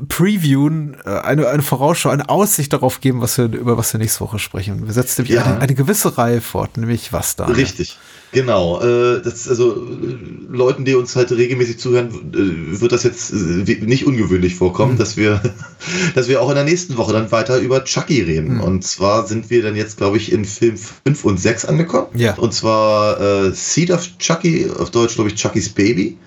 [0.09, 4.20] previewen, äh, eine, eine Vorausschau, eine Aussicht darauf geben, was wir, über was wir nächste
[4.20, 4.86] Woche sprechen.
[4.86, 5.45] Wir setzen nämlich Ja.
[5.45, 7.45] eine, eine gewisse Reihe fort, nämlich was da.
[7.47, 7.99] Richtig.
[8.35, 8.81] Genau.
[8.82, 10.16] Äh, das, also äh,
[10.51, 15.16] Leuten, die uns halt regelmäßig zuhören, äh, wird das jetzt äh, nicht ungewöhnlich vorkommen, dass
[15.16, 15.40] wir,
[16.15, 18.61] dass wir auch in der nächsten Woche dann weiter über Chucky reden.
[18.61, 22.09] Und zwar sind wir dann jetzt, glaube ich, in Film 5 und 6 angekommen.
[22.15, 22.35] Ja.
[22.35, 26.19] Und zwar äh, Seed of Chucky, auf Deutsch, glaube ich, Chuckys Baby.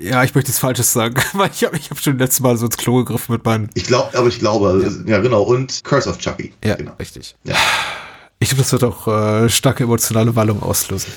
[0.00, 2.64] Ja, ich möchte nichts Falsches sagen, weil ich habe ich hab schon letztes Mal so
[2.66, 3.68] ins Klo gegriffen mit meinen.
[3.74, 5.20] Ich glaube, aber ich glaube, ja.
[5.20, 5.42] genau.
[5.42, 6.52] Und Curse of Chucky.
[6.64, 6.92] Ja, Genau.
[6.98, 7.36] richtig.
[7.44, 7.54] Ja.
[8.38, 11.12] Ich glaube, das wird auch äh, starke emotionale Wallung auslösen.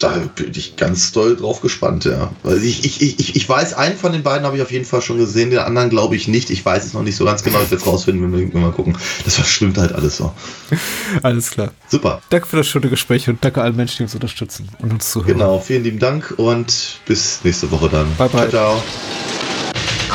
[0.00, 2.32] Da bin ich ganz doll drauf gespannt, ja.
[2.42, 5.02] Weil ich, ich, ich, ich weiß, einen von den beiden habe ich auf jeden Fall
[5.02, 6.48] schon gesehen, den anderen glaube ich nicht.
[6.48, 7.58] Ich weiß es noch nicht so ganz genau.
[7.58, 8.96] Ich werde es rausfinden, wenn wir, wenn wir mal gucken.
[9.24, 10.32] Das verschwimmt halt alles so.
[11.22, 11.72] Alles klar.
[11.88, 12.22] Super.
[12.30, 15.34] Danke für das schöne Gespräch und danke allen Menschen, die uns unterstützen und uns zuhören.
[15.34, 18.06] Genau, vielen lieben Dank und bis nächste Woche dann.
[18.16, 18.48] Bye, bye.
[18.48, 18.82] Ciao, ciao.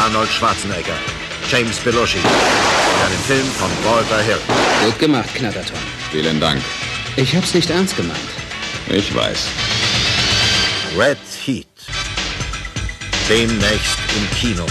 [0.03, 0.95] Arnold Schwarzenegger,
[1.51, 2.17] James Belushi.
[2.17, 4.39] In einem Film von Walter Hill.
[4.85, 5.77] Gut gemacht, Knatterton.
[6.11, 6.61] Vielen Dank.
[7.17, 8.19] Ich hab's nicht ernst gemeint.
[8.89, 9.47] Ich weiß.
[10.97, 11.67] Red Heat.
[13.27, 14.65] Demnächst im Kino.